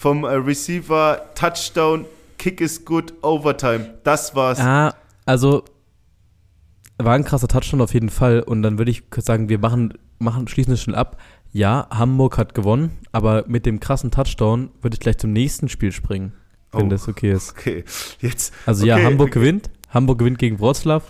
vom 0.00 0.24
äh, 0.24 0.28
Receiver. 0.28 1.20
Touchdown, 1.34 2.06
Kick 2.38 2.60
is 2.62 2.84
good, 2.86 3.12
Overtime. 3.22 3.94
Das 4.02 4.34
war's. 4.34 4.58
Ah, 4.58 4.94
also 5.26 5.62
war 6.96 7.14
ein 7.14 7.24
krasser 7.24 7.48
Touchdown 7.48 7.82
auf 7.82 7.92
jeden 7.92 8.08
Fall. 8.08 8.40
Und 8.40 8.62
dann 8.62 8.78
würde 8.78 8.90
ich 8.90 9.02
sagen, 9.18 9.48
wir 9.50 9.58
machen, 9.58 9.92
machen 10.18 10.48
schließen 10.48 10.72
es 10.72 10.82
schnell 10.82 10.96
ab. 10.96 11.18
Ja, 11.52 11.86
Hamburg 11.90 12.38
hat 12.38 12.54
gewonnen, 12.54 12.96
aber 13.12 13.44
mit 13.46 13.66
dem 13.66 13.78
krassen 13.80 14.10
Touchdown 14.10 14.70
würde 14.80 14.94
ich 14.94 15.00
gleich 15.00 15.18
zum 15.18 15.32
nächsten 15.32 15.68
Spiel 15.68 15.92
springen, 15.92 16.32
wenn 16.72 16.86
Oh. 16.86 16.88
das 16.88 17.06
okay 17.08 17.32
ist. 17.32 17.50
Okay, 17.50 17.84
jetzt. 18.20 18.54
Also 18.66 18.86
ja, 18.86 18.94
Okay, 18.96 19.04
Hamburg 19.04 19.28
okay. 19.30 19.38
gewinnt. 19.40 19.70
Hamburg 19.90 20.18
gewinnt 20.18 20.38
gegen 20.38 20.60
Wroclaw. 20.60 21.02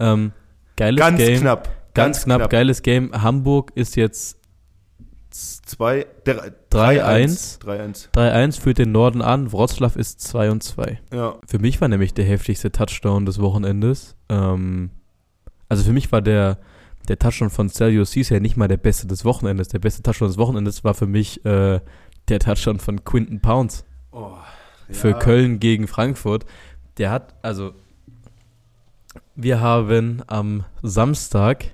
Ähm, 0.00 0.32
geiles 0.76 0.98
Ganz 1.00 1.18
Game. 1.18 1.40
knapp. 1.40 1.68
Ganz, 1.94 2.24
knapp, 2.24 2.50
geiles 2.50 2.82
Game. 2.82 3.10
Hamburg 3.22 3.70
ist 3.74 3.94
jetzt 3.96 4.36
Zwei, 5.34 6.06
der- 6.26 6.52
3-1. 6.70 7.58
3-1. 7.60 8.08
3-1, 8.12 8.60
führt 8.60 8.78
den 8.78 8.92
Norden 8.92 9.20
an. 9.20 9.50
Wroclaw 9.52 9.98
ist 9.98 10.20
2 10.20 10.50
und 10.52 10.62
2. 10.62 11.00
Ja. 11.12 11.34
Für 11.46 11.58
mich 11.58 11.80
war 11.80 11.88
nämlich 11.88 12.14
der 12.14 12.24
heftigste 12.24 12.70
Touchdown 12.70 13.26
des 13.26 13.40
Wochenendes. 13.40 14.14
Ähm, 14.28 14.90
also 15.68 15.82
für 15.82 15.92
mich 15.92 16.12
war 16.12 16.22
der, 16.22 16.58
der 17.08 17.18
Touchdown 17.18 17.50
von 17.50 17.68
Celio 17.68 18.04
Ceesay 18.04 18.38
nicht 18.38 18.56
mal 18.56 18.68
der 18.68 18.76
beste 18.76 19.08
des 19.08 19.24
Wochenendes. 19.24 19.66
Der 19.68 19.80
beste 19.80 20.02
Touchdown 20.04 20.28
des 20.28 20.38
Wochenendes 20.38 20.84
war 20.84 20.94
für 20.94 21.06
mich 21.08 21.44
äh, 21.44 21.80
der 22.28 22.38
Touchdown 22.38 22.78
von 22.78 23.04
Quinton 23.04 23.40
Pounds 23.40 23.84
Oh, 24.12 24.36
für 24.88 25.10
ja. 25.10 25.18
Köln 25.18 25.58
gegen 25.58 25.88
Frankfurt. 25.88 26.44
Der 26.98 27.10
hat, 27.10 27.34
also 27.42 27.72
wir 29.34 29.60
haben 29.60 30.22
am 30.28 30.64
Samstag 30.82 31.64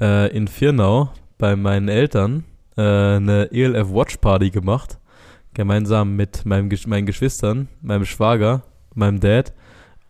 äh, 0.00 0.36
in 0.36 0.48
Firnau 0.48 1.10
bei 1.38 1.54
meinen 1.54 1.88
Eltern 1.88 2.42
äh, 2.76 2.82
eine 2.82 3.50
ELF 3.52 3.90
Watch 3.92 4.16
Party 4.18 4.50
gemacht. 4.50 4.98
Gemeinsam 5.54 6.16
mit 6.16 6.44
meinem, 6.44 6.68
Gesch- 6.68 6.88
meinen 6.88 7.06
Geschwistern, 7.06 7.68
meinem 7.80 8.04
Schwager, 8.04 8.62
meinem 8.94 9.20
Dad 9.20 9.52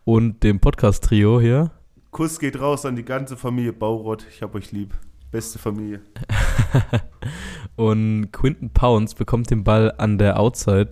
und 0.03 0.43
dem 0.43 0.59
Podcast-Trio 0.59 1.39
hier. 1.39 1.71
Kuss 2.11 2.39
geht 2.39 2.59
raus 2.59 2.85
an 2.85 2.95
die 2.95 3.03
ganze 3.05 3.37
Familie 3.37 3.73
Baurott. 3.73 4.25
Ich 4.29 4.41
hab 4.41 4.55
euch 4.55 4.71
lieb. 4.71 4.93
Beste 5.31 5.59
Familie. 5.59 6.01
Und 7.75 8.31
Quinton 8.31 8.69
Pounds 8.69 9.15
bekommt 9.15 9.49
den 9.51 9.63
Ball 9.63 9.93
an 9.97 10.17
der 10.17 10.39
Outside, 10.39 10.89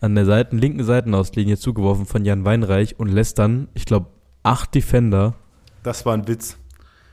an 0.00 0.14
der 0.14 0.24
Seiten, 0.24 0.58
linken 0.58 0.84
Seitenauslinie 0.84 1.56
zugeworfen 1.56 2.06
von 2.06 2.24
Jan 2.24 2.44
Weinreich 2.44 2.98
und 3.00 3.08
lässt 3.08 3.38
dann, 3.38 3.68
ich 3.74 3.84
glaube, 3.86 4.06
acht 4.42 4.74
Defender 4.74 5.34
Das 5.82 6.06
war 6.06 6.14
ein 6.14 6.28
Witz. 6.28 6.58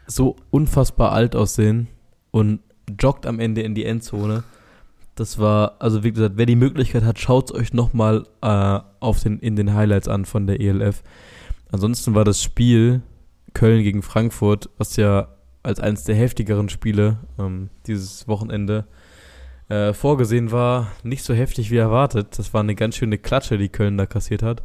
so 0.06 0.36
unfassbar 0.52 1.12
alt 1.12 1.36
aussehen 1.36 1.88
und 2.32 2.60
joggt 3.00 3.26
am 3.26 3.40
Ende 3.40 3.62
in 3.62 3.76
die 3.76 3.86
Endzone. 3.86 4.44
Das 5.16 5.38
war, 5.38 5.76
also 5.80 6.04
wie 6.04 6.12
gesagt, 6.12 6.38
wer 6.38 6.46
die 6.46 6.56
Möglichkeit 6.56 7.04
hat, 7.04 7.20
schaut 7.20 7.52
es 7.52 7.56
euch 7.56 7.74
nochmal 7.74 8.26
äh, 8.42 8.80
auf 9.00 9.22
den, 9.22 9.40
in 9.40 9.56
den 9.56 9.74
Highlights 9.74 10.08
an 10.08 10.26
von 10.26 10.48
der 10.48 10.60
ELF. 10.60 11.04
Ansonsten 11.72 12.16
war 12.16 12.24
das 12.24 12.42
Spiel 12.42 13.02
Köln 13.54 13.84
gegen 13.84 14.02
Frankfurt, 14.02 14.70
was 14.78 14.96
ja 14.96 15.28
als 15.62 15.80
eines 15.80 16.04
der 16.04 16.16
heftigeren 16.16 16.70
Spiele 16.70 17.18
ähm, 17.40 17.70
dieses 17.88 18.28
Wochenende 18.28 18.86
äh, 19.70 19.94
vorgesehen 19.94 20.52
war, 20.52 20.92
nicht 21.04 21.24
so 21.24 21.34
heftig 21.34 21.72
wie 21.72 21.78
erwartet. 21.78 22.38
Das 22.38 22.54
war 22.54 22.62
eine 22.62 22.76
ganz 22.76 22.96
schöne 22.96 23.18
Klatsche, 23.18 23.58
die 23.58 23.70
Köln 23.70 23.98
da 23.98 24.06
kassiert 24.06 24.44
hat. 24.44 24.64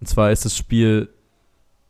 Und 0.00 0.06
zwar 0.06 0.32
ist 0.32 0.44
das 0.44 0.56
Spiel 0.56 1.10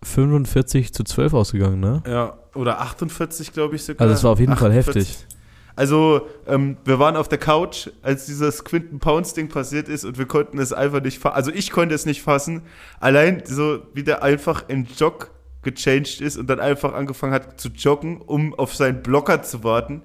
45 0.03 0.93
zu 0.93 1.05
12 1.05 1.35
ausgegangen, 1.35 1.81
ne? 1.81 2.03
Ja, 2.07 2.39
oder 2.55 2.81
48, 2.81 3.53
glaube 3.53 3.77
ich 3.77 3.85
sogar. 3.85 4.03
Also 4.03 4.15
es 4.15 4.25
war 4.25 4.33
auf 4.33 4.41
jeden 4.41 4.57
Fall 4.57 4.71
48. 4.71 5.09
heftig. 5.09 5.38
Also, 5.79 6.27
ähm, 6.49 6.77
wir 6.85 6.99
waren 6.99 7.17
auf 7.17 7.29
der 7.29 7.39
Couch, 7.39 7.89
als 8.03 8.27
dieses 8.27 8.65
Quinton 8.65 8.99
Pounds 8.99 9.35
Ding 9.35 9.49
passiert 9.49 9.89
ist 9.89 10.05
und 10.05 10.19
wir 10.19 10.27
konnten 10.27 10.59
es 10.59 10.73
einfach 10.73 11.01
nicht 11.01 11.21
fassen. 11.21 11.37
Also 11.37 11.53
ich 11.53 11.71
konnte 11.71 11.95
es 11.95 12.05
nicht 12.05 12.21
fassen. 12.21 12.63
Allein 12.99 13.45
so, 13.47 13.87
wie 13.95 14.03
der 14.03 14.25
einfach 14.25 14.65
in 14.67 14.89
Jog 14.97 15.31
gechanged 15.63 16.21
ist 16.21 16.37
und 16.37 16.51
dann 16.51 16.59
einfach 16.59 16.95
angefangen 16.95 17.33
hat 17.33 17.61
zu 17.61 17.69
joggen, 17.69 18.21
um 18.21 18.55
auf 18.55 18.75
seinen 18.75 19.05
Blocker 19.05 19.43
zu 19.43 19.63
warten 19.63 20.03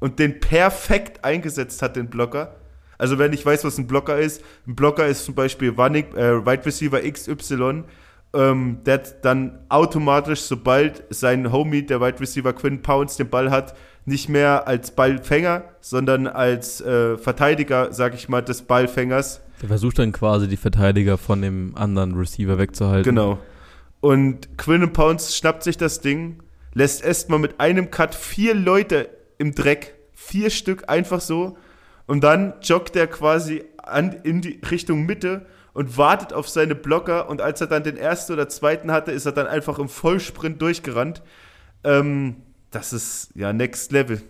und 0.00 0.18
den 0.18 0.40
perfekt 0.40 1.24
eingesetzt 1.24 1.82
hat, 1.82 1.94
den 1.94 2.10
Blocker. 2.10 2.56
Also 2.98 3.16
wenn 3.20 3.32
ich 3.32 3.46
weiß, 3.46 3.62
was 3.62 3.78
ein 3.78 3.86
Blocker 3.86 4.18
ist, 4.18 4.42
ein 4.66 4.74
Blocker 4.74 5.06
ist 5.06 5.24
zum 5.24 5.36
Beispiel 5.36 5.70
Running, 5.70 6.16
äh, 6.16 6.44
Wide 6.44 6.66
Receiver 6.66 7.00
XY, 7.00 7.84
ähm, 8.34 8.78
der 8.84 8.98
dann 9.22 9.60
automatisch, 9.68 10.40
sobald 10.40 11.04
sein 11.10 11.52
Homie, 11.52 11.86
der 11.86 12.00
Wide 12.00 12.18
Receiver 12.18 12.52
Quinn 12.52 12.82
Pounds, 12.82 13.16
den 13.16 13.30
Ball 13.30 13.52
hat, 13.52 13.76
nicht 14.04 14.28
mehr 14.28 14.66
als 14.66 14.90
Ballfänger, 14.92 15.64
sondern 15.80 16.26
als 16.26 16.80
äh, 16.80 17.16
Verteidiger, 17.16 17.92
sag 17.92 18.14
ich 18.14 18.28
mal, 18.28 18.42
des 18.42 18.62
Ballfängers. 18.62 19.40
Der 19.60 19.68
versucht 19.68 19.98
dann 19.98 20.12
quasi 20.12 20.48
die 20.48 20.56
Verteidiger 20.56 21.18
von 21.18 21.40
dem 21.40 21.76
anderen 21.76 22.14
Receiver 22.14 22.58
wegzuhalten. 22.58 23.14
Genau. 23.14 23.38
Und 24.00 24.58
Quinn 24.58 24.92
Pounds 24.92 25.36
schnappt 25.36 25.62
sich 25.62 25.76
das 25.76 26.00
Ding, 26.00 26.42
lässt 26.74 27.04
erstmal 27.04 27.38
mit 27.38 27.60
einem 27.60 27.90
Cut 27.92 28.16
vier 28.16 28.54
Leute 28.54 29.08
im 29.38 29.54
Dreck, 29.54 29.94
vier 30.12 30.50
Stück 30.50 30.88
einfach 30.88 31.20
so. 31.20 31.56
Und 32.06 32.24
dann 32.24 32.54
joggt 32.62 32.96
er 32.96 33.06
quasi 33.06 33.64
an, 33.76 34.12
in 34.24 34.40
die 34.40 34.60
Richtung 34.68 35.06
Mitte 35.06 35.46
und 35.72 35.96
wartet 35.96 36.32
auf 36.32 36.48
seine 36.48 36.74
Blocker. 36.74 37.28
Und 37.28 37.40
als 37.40 37.60
er 37.60 37.68
dann 37.68 37.84
den 37.84 37.96
ersten 37.96 38.32
oder 38.32 38.48
zweiten 38.48 38.90
hatte, 38.90 39.12
ist 39.12 39.26
er 39.26 39.32
dann 39.32 39.46
einfach 39.46 39.78
im 39.78 39.88
Vollsprint 39.88 40.60
durchgerannt. 40.60 41.22
Ähm, 41.84 42.36
das 42.72 42.92
ist 42.92 43.30
ja 43.34 43.52
Next 43.52 43.92
Level. 43.92 44.20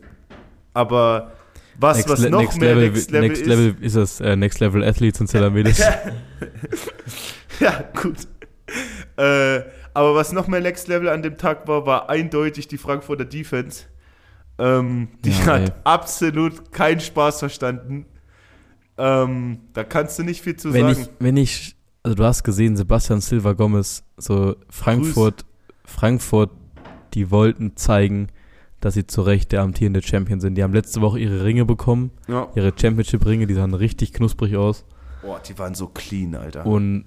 Aber 0.74 1.32
was, 1.78 1.96
Next, 1.98 2.10
was 2.10 2.28
noch 2.28 2.40
Next 2.40 2.60
mehr 2.60 2.74
Level, 2.74 2.90
Next 2.90 3.10
Level 3.10 3.28
Next 3.28 3.40
ist. 3.42 3.48
Level 3.48 3.76
ist 3.80 3.96
das 3.96 4.20
äh, 4.20 4.36
Next 4.36 4.60
Level 4.60 4.84
Athletes 4.84 5.20
und 5.20 5.28
Celamedes. 5.28 5.82
Ja, 7.60 7.84
gut. 7.94 8.16
äh, 9.16 9.60
aber 9.94 10.14
was 10.14 10.32
noch 10.32 10.48
mehr 10.48 10.60
Next 10.60 10.88
Level 10.88 11.08
an 11.08 11.22
dem 11.22 11.36
Tag 11.36 11.68
war, 11.68 11.86
war 11.86 12.08
eindeutig 12.10 12.66
die 12.66 12.78
Frankfurter 12.78 13.24
Defense. 13.24 13.84
Ähm, 14.58 15.08
die 15.24 15.30
Ja, 15.30 15.46
hat 15.46 15.60
ey. 15.62 15.72
absolut 15.84 16.72
keinen 16.72 17.00
Spaß 17.00 17.38
verstanden. 17.38 18.06
Ähm, 18.98 19.60
da 19.74 19.84
kannst 19.84 20.18
du 20.18 20.22
nicht 20.24 20.42
viel 20.42 20.56
zu 20.56 20.72
wenn 20.72 20.86
sagen. 20.94 21.02
ich, 21.02 21.08
wenn 21.18 21.36
ich, 21.36 21.76
also 22.02 22.14
du 22.16 22.24
hast 22.24 22.42
gesehen, 22.42 22.76
Sebastian 22.76 23.20
Silva 23.20 23.52
Gomez, 23.52 24.02
so 24.16 24.56
Frankfurt, 24.68 25.44
Frankfurt, 25.84 26.50
die 27.14 27.30
wollten 27.30 27.76
zeigen, 27.76 28.28
dass 28.80 28.94
sie 28.94 29.06
zu 29.06 29.22
Recht 29.22 29.52
der 29.52 29.62
amtierende 29.62 30.02
Champion 30.02 30.40
sind. 30.40 30.56
Die 30.56 30.62
haben 30.62 30.72
letzte 30.72 31.00
Woche 31.00 31.18
ihre 31.20 31.44
Ringe 31.44 31.64
bekommen, 31.64 32.10
ja. 32.28 32.48
ihre 32.54 32.72
Championship-Ringe, 32.76 33.46
die 33.46 33.54
sahen 33.54 33.74
richtig 33.74 34.12
knusprig 34.12 34.56
aus. 34.56 34.84
Boah, 35.22 35.40
die 35.46 35.56
waren 35.58 35.74
so 35.74 35.86
clean, 35.86 36.34
Alter. 36.34 36.66
Und 36.66 37.04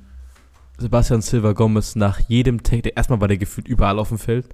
Sebastian 0.77 1.21
Silva 1.21 1.51
Gomez 1.53 1.95
nach 1.95 2.19
jedem 2.19 2.63
Tackle, 2.63 2.91
erstmal 2.95 3.19
war 3.21 3.27
der 3.27 3.37
gefühlt 3.37 3.67
überall 3.67 3.99
auf 3.99 4.09
dem 4.09 4.17
Feld. 4.17 4.47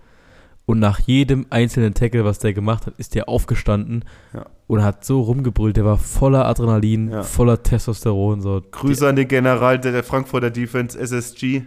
Und 0.68 0.80
nach 0.80 1.00
jedem 1.00 1.48
einzelnen 1.50 1.94
Tackle, 1.96 2.24
was 2.24 2.40
der 2.40 2.54
gemacht 2.54 2.86
hat, 2.86 2.94
ist 2.98 3.16
der 3.16 3.28
aufgestanden 3.28 4.06
Ja. 4.34 4.46
und 4.68 4.84
hat 4.84 5.04
so 5.04 5.22
rumgebrüllt. 5.22 5.76
Der 5.76 5.86
war 5.86 5.98
voller 5.98 6.46
Adrenalin, 6.46 7.10
Ja. 7.12 7.24
voller 7.24 7.62
Testosteron. 7.62 8.42
So. 8.42 8.62
Grüße 8.72 9.08
an 9.08 9.16
den 9.16 9.28
General 9.28 9.80
der, 9.80 9.92
der 9.92 10.04
Frankfurter 10.04 10.50
Defense, 10.52 10.98
SSG. 10.98 11.64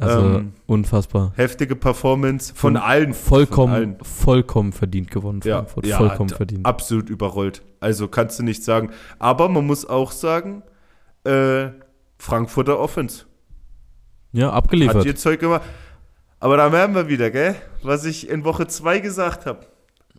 Also 0.00 0.20
Ähm, 0.20 0.52
unfassbar. 0.66 1.32
Heftige 1.34 1.74
Performance 1.74 2.54
von, 2.54 2.74
Von 2.74 2.76
allen. 2.82 3.14
Vollkommen, 3.14 3.66
Von 3.72 3.74
allen. 3.74 3.96
vollkommen 4.04 4.72
verdient 4.72 5.10
gewonnen, 5.10 5.40
Ja, 5.44 5.56
Frankfurt. 5.58 5.86
ja, 5.86 5.96
vollkommen 5.98 6.28
d- 6.28 6.36
verdient. 6.36 6.66
Absolut 6.66 7.10
überrollt. 7.10 7.62
Also 7.80 8.06
kannst 8.08 8.38
du 8.38 8.44
nicht 8.44 8.62
sagen. 8.62 8.90
Aber 9.18 9.48
man 9.48 9.66
muss 9.66 9.84
auch 9.84 10.12
sagen, 10.12 10.62
äh, 11.24 11.68
Frankfurter 12.16 12.78
Offense. 12.78 13.24
ja, 14.32 14.46
Hat 14.48 14.54
abgeliefert. 14.54 15.04
ihr 15.04 15.16
Zeug 15.16 15.40
gemacht. 15.40 15.62
Aber 16.40 16.56
da 16.56 16.70
merken 16.70 16.94
wir 16.94 17.08
wieder, 17.08 17.30
gell? 17.32 17.56
Was 17.82 18.04
ich 18.04 18.28
in 18.30 18.44
Woche 18.44 18.68
2 18.68 19.00
gesagt 19.00 19.46
habe. 19.46 19.66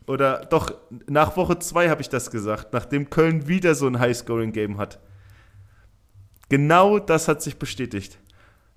Oder 0.08 0.46
doch, 0.50 0.74
nach 1.08 1.38
Woche 1.38 1.58
2 1.60 1.90
habe 1.90 2.02
ich 2.02 2.10
das 2.10 2.32
gesagt, 2.32 2.74
nachdem 2.74 3.10
Köln 3.10 3.48
wieder 3.48 3.76
so 3.76 3.88
ein 3.88 4.00
High-Scoring-Game 4.00 4.78
hat. 4.78 5.00
Genau 6.50 7.00
das 7.00 7.28
hat 7.28 7.42
sich 7.42 7.58
bestätigt. 7.58 8.18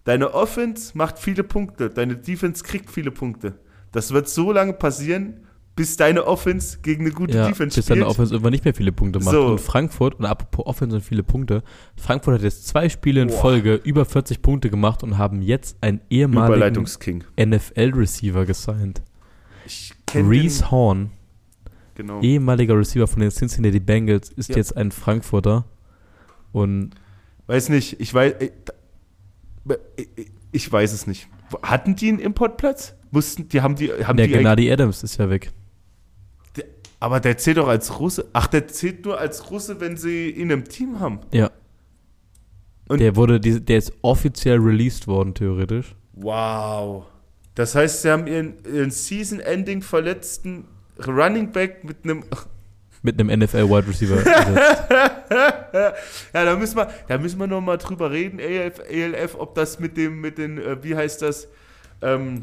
Deine 0.04 0.34
Offense 0.34 0.96
macht 0.96 1.18
viele 1.18 1.44
Punkte, 1.44 1.88
deine 1.90 2.16
Defense 2.16 2.64
kriegt 2.64 2.90
viele 2.90 3.10
Punkte. 3.10 3.54
Das 3.92 4.12
wird 4.12 4.28
so 4.28 4.50
lange 4.52 4.72
passieren, 4.72 5.46
bis 5.76 5.96
deine 5.96 6.26
Offense 6.26 6.78
gegen 6.82 7.04
eine 7.06 7.14
gute 7.14 7.36
ja, 7.36 7.46
Defense 7.48 7.76
bis 7.76 7.86
dann 7.86 7.98
der 7.98 8.04
spielt. 8.04 8.10
Offense 8.10 8.34
irgendwann 8.34 8.52
nicht 8.52 8.64
mehr 8.64 8.74
viele 8.74 8.92
Punkte 8.92 9.20
macht. 9.20 9.30
So. 9.32 9.46
Und 9.46 9.60
Frankfurt, 9.60 10.16
und 10.16 10.24
apropos 10.26 10.66
Offense 10.66 10.96
und 10.96 11.02
viele 11.02 11.22
Punkte, 11.22 11.62
Frankfurt 11.96 12.34
hat 12.34 12.42
jetzt 12.42 12.66
zwei 12.66 12.88
Spiele 12.88 13.22
in 13.22 13.28
Boah. 13.28 13.38
Folge 13.40 13.74
über 13.84 14.04
40 14.04 14.42
Punkte 14.42 14.70
gemacht 14.70 15.02
und 15.02 15.18
haben 15.18 15.40
jetzt 15.40 15.76
einen 15.80 16.00
ehemaligen. 16.10 16.84
NFL-Receiver 17.38 18.44
gesigned. 18.44 19.02
Reese 20.14 20.70
Horn, 20.70 21.10
genau. 21.94 22.20
ehemaliger 22.20 22.76
Receiver 22.76 23.06
von 23.06 23.20
den 23.20 23.30
Cincinnati 23.30 23.80
Bengals, 23.80 24.30
ist 24.30 24.50
Ja. 24.50 24.56
jetzt 24.56 24.76
ein 24.76 24.90
Frankfurter. 24.90 25.64
Und 26.52 26.90
Weiß 27.46 27.68
nicht, 27.70 28.00
ich 28.00 28.12
weiß. 28.12 28.34
Ich 30.52 30.70
weiß 30.70 30.92
es 30.92 31.06
nicht. 31.06 31.28
Hatten 31.62 31.96
die 31.96 32.08
einen 32.08 32.18
Importplatz? 32.18 32.94
Mussten, 33.10 33.48
die 33.48 33.60
haben 33.60 33.76
die. 33.76 33.90
Haben 33.90 34.16
der 34.16 34.26
die 34.26 34.32
Gennady 34.32 34.70
Adams 34.72 35.02
ist 35.02 35.18
ja 35.18 35.28
weg. 35.28 35.50
der, 36.56 36.64
aber 37.00 37.20
der 37.20 37.36
zählt 37.36 37.58
doch 37.58 37.68
als 37.68 37.98
Russe. 38.00 38.26
Ach, 38.32 38.46
der 38.46 38.68
zählt 38.68 39.04
nur 39.04 39.18
als 39.18 39.50
Russe, 39.50 39.80
wenn 39.80 39.96
sie 39.96 40.30
ihn 40.30 40.50
im 40.50 40.64
Team 40.64 41.00
haben. 41.00 41.20
Ja. 41.30 41.50
Und- 42.88 43.00
der 43.00 43.16
wurde, 43.16 43.38
der 43.40 43.78
ist 43.78 43.92
offiziell 44.02 44.58
released 44.58 45.06
worden, 45.06 45.34
theoretisch. 45.34 45.94
Wow. 46.14 47.06
Das 47.54 47.74
heißt, 47.74 48.02
sie 48.02 48.10
haben 48.10 48.26
ihren, 48.26 48.54
ihren 48.64 48.90
Season-Ending 48.90 49.82
verletzten 49.82 50.64
Running 51.06 51.52
Back 51.52 51.84
mit 51.84 52.04
einem 52.04 52.24
mit 53.02 53.20
einem 53.20 53.40
NFL-Wide 53.40 53.88
Receiver 53.88 54.24
ja, 56.34 56.44
da 56.44 56.56
müssen 56.56 56.76
wir, 56.76 56.88
da 57.08 57.18
müssen 57.18 57.38
wir 57.38 57.46
noch 57.46 57.60
mal 57.60 57.76
drüber 57.76 58.10
reden, 58.10 58.38
ELF, 58.38 58.80
ELF 58.88 59.34
ob 59.38 59.54
das 59.54 59.80
mit 59.80 59.96
dem, 59.96 60.20
mit 60.20 60.38
den, 60.38 60.58
äh, 60.58 60.82
wie 60.82 60.96
heißt 60.96 61.22
das, 61.22 61.48
ähm, 62.00 62.42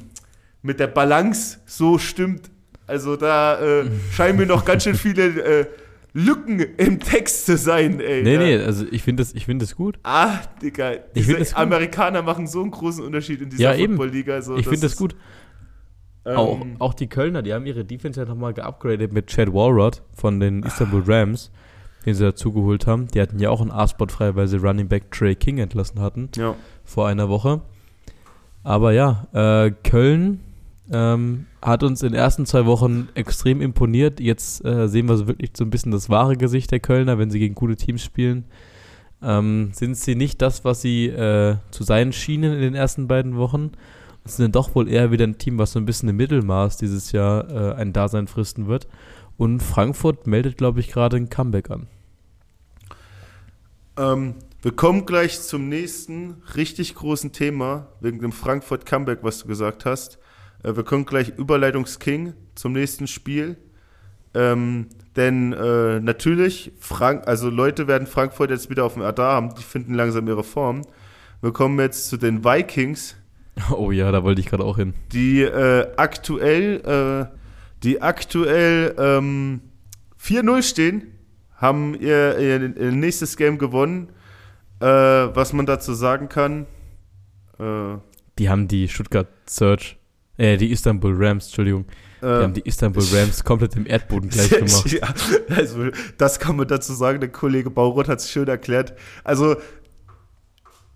mit 0.61 0.79
der 0.79 0.87
Balance 0.87 1.59
so 1.65 1.97
stimmt. 1.97 2.51
Also 2.87 3.15
da 3.15 3.59
äh, 3.59 3.85
scheinen 4.11 4.37
mir 4.37 4.45
noch 4.45 4.65
ganz 4.65 4.83
schön 4.83 4.95
viele 4.95 5.25
äh, 5.25 5.65
Lücken 6.13 6.59
im 6.59 6.99
Text 6.99 7.45
zu 7.45 7.55
sein, 7.55 7.99
ey. 7.99 8.23
Nee, 8.23 8.33
ja. 8.33 8.39
nee, 8.39 8.57
also 8.57 8.85
ich 8.89 9.03
finde 9.03 9.21
das, 9.23 9.33
ich 9.33 9.45
find 9.45 9.61
das 9.61 9.75
gut. 9.75 9.99
Ah, 10.03 10.39
Digga. 10.61 10.93
Ich 10.93 10.99
Diese 11.15 11.35
das 11.35 11.53
gut. 11.53 11.59
Amerikaner 11.59 12.23
machen 12.23 12.47
so 12.47 12.61
einen 12.61 12.71
großen 12.71 13.03
Unterschied 13.03 13.41
in 13.41 13.49
dieser 13.51 13.63
Ja, 13.63 13.75
eben. 13.75 13.95
Football-Liga. 13.95 14.33
Also 14.33 14.57
ich 14.57 14.65
finde 14.65 14.81
das 14.81 14.93
ist, 14.93 15.15
gut. 16.35 16.61
ähm, 16.61 16.75
Auch, 16.79 16.89
auch 16.89 16.93
die 16.93 17.07
Kölner, 17.07 17.41
die 17.41 17.53
haben 17.53 17.65
ihre 17.65 17.85
Defense 17.85 18.19
ja 18.19 18.25
nochmal 18.27 18.53
geupgradet 18.53 19.11
mit 19.13 19.27
Chad 19.27 19.53
Walrod 19.53 20.01
von 20.13 20.39
den 20.39 20.63
Istanbul 20.63 21.03
Rams, 21.05 21.51
den 22.05 22.15
sie 22.15 22.23
dazugeholt 22.23 22.87
haben. 22.87 23.07
Die 23.07 23.21
hatten 23.21 23.39
ja 23.39 23.49
auch 23.49 23.61
einen 23.61 23.71
A-Spot 23.71 24.07
frei, 24.07 24.35
weil 24.35 24.47
sie 24.47 24.57
Running 24.57 24.87
Back 24.87 25.11
Trey 25.11 25.35
King 25.35 25.57
entlassen 25.57 25.99
hatten 26.01 26.29
Ja. 26.35 26.55
vor 26.85 27.07
einer 27.07 27.29
Woche. 27.29 27.61
Aber 28.63 28.91
ja, 28.91 29.27
äh, 29.33 29.71
Köln 29.83 30.41
ähm, 30.91 31.45
hat 31.61 31.83
uns 31.83 32.01
in 32.03 32.09
den 32.13 32.19
ersten 32.19 32.45
zwei 32.45 32.65
Wochen 32.65 33.09
extrem 33.15 33.61
imponiert. 33.61 34.19
Jetzt 34.19 34.65
äh, 34.65 34.87
sehen 34.87 35.07
wir 35.07 35.17
so 35.17 35.27
wirklich 35.27 35.51
so 35.55 35.63
ein 35.63 35.69
bisschen 35.69 35.91
das 35.91 36.09
wahre 36.09 36.35
Gesicht 36.35 36.71
der 36.71 36.79
Kölner, 36.79 37.17
wenn 37.19 37.29
sie 37.31 37.39
gegen 37.39 37.55
gute 37.55 37.75
Teams 37.75 38.03
spielen. 38.03 38.45
Ähm, 39.21 39.71
sind 39.73 39.97
sie 39.97 40.15
nicht 40.15 40.41
das, 40.41 40.63
was 40.65 40.81
sie 40.81 41.07
äh, 41.07 41.57
zu 41.71 41.83
sein 41.83 42.13
schienen 42.13 42.53
in 42.53 42.61
den 42.61 42.75
ersten 42.75 43.07
beiden 43.07 43.35
Wochen? 43.37 43.71
Und 44.23 44.31
sind 44.31 44.43
dann 44.43 44.51
doch 44.51 44.75
wohl 44.75 44.89
eher 44.89 45.11
wieder 45.11 45.25
ein 45.25 45.37
Team, 45.37 45.57
was 45.57 45.71
so 45.73 45.79
ein 45.79 45.85
bisschen 45.85 46.09
im 46.09 46.17
Mittelmaß 46.17 46.77
dieses 46.77 47.11
Jahr 47.11 47.49
äh, 47.49 47.75
ein 47.75 47.93
Dasein 47.93 48.27
fristen 48.27 48.67
wird. 48.67 48.87
Und 49.37 49.61
Frankfurt 49.61 50.27
meldet, 50.27 50.57
glaube 50.57 50.79
ich, 50.79 50.91
gerade 50.91 51.17
ein 51.17 51.29
Comeback 51.29 51.71
an. 51.71 51.87
Ähm, 53.97 54.35
wir 54.61 54.73
kommen 54.73 55.05
gleich 55.05 55.41
zum 55.41 55.69
nächsten 55.69 56.41
richtig 56.55 56.95
großen 56.95 57.31
Thema, 57.31 57.87
wegen 58.01 58.19
dem 58.19 58.33
Frankfurt 58.33 58.85
Comeback, 58.85 59.19
was 59.21 59.39
du 59.39 59.47
gesagt 59.47 59.85
hast. 59.85 60.19
Äh, 60.63 60.75
wir 60.75 60.83
kommen 60.83 61.05
gleich 61.05 61.29
Überleitungsking 61.37 62.33
zum 62.55 62.73
nächsten 62.73 63.07
Spiel. 63.07 63.57
Ähm, 64.33 64.87
denn 65.15 65.53
äh, 65.53 65.99
natürlich, 65.99 66.71
Frank 66.79 67.27
also 67.27 67.49
Leute 67.49 67.87
werden 67.87 68.07
Frankfurt 68.07 68.51
jetzt 68.51 68.69
wieder 68.69 68.85
auf 68.85 68.93
dem 68.93 69.01
Radar 69.01 69.33
haben, 69.33 69.55
die 69.55 69.63
finden 69.63 69.93
langsam 69.93 70.27
ihre 70.27 70.43
Form. 70.43 70.81
Wir 71.41 71.51
kommen 71.51 71.79
jetzt 71.79 72.09
zu 72.09 72.17
den 72.17 72.43
Vikings, 72.43 73.15
Oh 73.71 73.91
ja, 73.91 74.11
da 74.11 74.23
wollte 74.23 74.41
ich 74.41 74.47
gerade 74.47 74.63
auch 74.63 74.77
hin. 74.77 74.93
die 75.11 75.41
äh, 75.41 75.87
aktuell, 75.97 77.29
äh, 77.31 77.35
die 77.83 78.01
aktuell 78.01 78.95
ähm, 78.97 79.61
4-0 80.21 80.63
stehen, 80.63 81.03
haben 81.55 81.93
ihr, 81.95 82.37
ihr, 82.39 82.77
ihr 82.77 82.91
nächstes 82.91 83.35
Game 83.37 83.57
gewonnen. 83.57 84.09
Äh, 84.79 84.85
was 84.85 85.51
man 85.51 85.65
dazu 85.65 85.93
sagen 85.93 86.29
kann, 86.29 86.65
äh, 87.59 87.97
Die 88.37 88.49
haben 88.49 88.67
die 88.69 88.87
Stuttgart 88.87 89.27
Search, 89.45 89.97
äh, 90.37 90.55
die 90.55 90.71
Istanbul 90.71 91.13
Rams, 91.17 91.47
Entschuldigung. 91.47 91.85
Die 92.21 92.25
äh, 92.25 92.43
haben 92.43 92.53
die 92.53 92.61
Istanbul 92.61 93.03
Rams 93.13 93.43
komplett 93.43 93.75
im 93.75 93.85
Erdboden 93.85 94.29
gleich 94.29 94.49
gemacht. 94.49 94.89
ja, 94.91 95.13
also, 95.53 95.89
das 96.17 96.39
kann 96.39 96.55
man 96.55 96.67
dazu 96.67 96.93
sagen. 96.93 97.19
Der 97.19 97.29
Kollege 97.29 97.69
Baurott 97.69 98.07
hat 98.07 98.19
es 98.19 98.31
schön 98.31 98.47
erklärt. 98.47 98.93
Also, 99.25 99.57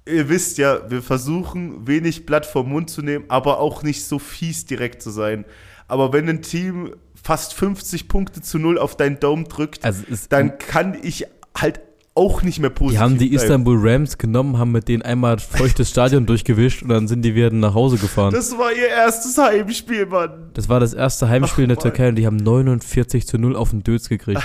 ihr 0.06 0.30
wisst 0.30 0.58
ja, 0.58 0.89
wir 0.89 1.02
versuchen, 1.02 1.88
wenig 1.88 2.26
Blatt 2.26 2.46
vom 2.46 2.70
Mund 2.70 2.89
zu 2.89 3.02
nehmen, 3.02 3.26
aber 3.30 3.60
auch 3.60 3.84
nicht 3.84 4.06
so 4.06 4.20
fies 4.20 4.66
direkt 4.66 5.02
zu 5.02 5.10
sein. 5.12 5.46
Aber 5.88 6.13
wenn 6.13 6.28
ein 6.30 6.42
Team 6.42 6.96
fast 7.22 7.54
50 7.54 8.08
Punkte 8.08 8.42
zu 8.42 8.60
null 8.60 8.78
auf 8.78 8.98
deinen 8.98 9.20
Daumen 9.20 9.46
drückt, 9.46 9.84
Also 9.86 10.04
dann 10.30 10.58
kann 10.58 10.98
ich 11.02 11.26
halt 11.58 11.80
auch 12.16 12.44
nicht 12.44 12.60
mehr 12.60 12.70
positiv 12.70 13.00
die 13.00 13.04
haben 13.04 13.18
die 13.18 13.30
bleiben. 13.30 13.42
Istanbul 13.44 13.78
Rams 13.80 14.18
genommen, 14.18 14.58
haben 14.60 14.72
mit 14.72 14.88
denen 14.88 15.02
einmal 15.02 15.39
feuchtes 15.39 15.89
Stadion 15.89 16.26
durchgewischt 16.28 16.84
und 16.84 16.89
dann 16.89 17.08
sind 17.08 17.24
die 17.24 17.34
wieder 17.34 17.50
nach 17.50 17.74
Hause 17.74 17.98
gefahren. 17.98 18.34
Das, 18.34 18.50
Das 18.50 18.60
war 18.60 18.72
ihr 18.72 18.88
erstes 18.88 19.38
Heimspiel, 19.38 20.06
Mann. 20.06 20.52
war 20.68 20.80
das 20.80 20.94
erste 20.94 21.28
Heimspiel 21.28 21.63
in 21.63 21.70
der 21.70 21.78
Ach, 21.80 21.84
Mann. 21.84 21.92
Türkei 21.94 22.10
und 22.10 22.16
die 22.16 22.26
haben 22.28 22.38
49 22.38 23.26
zu 23.26 23.38
0 23.38 23.56
auf 23.56 23.72
den 23.72 23.84
Dötz 23.84 24.10
gekriegt. 24.10 24.44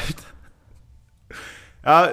Ja, 1.85 2.11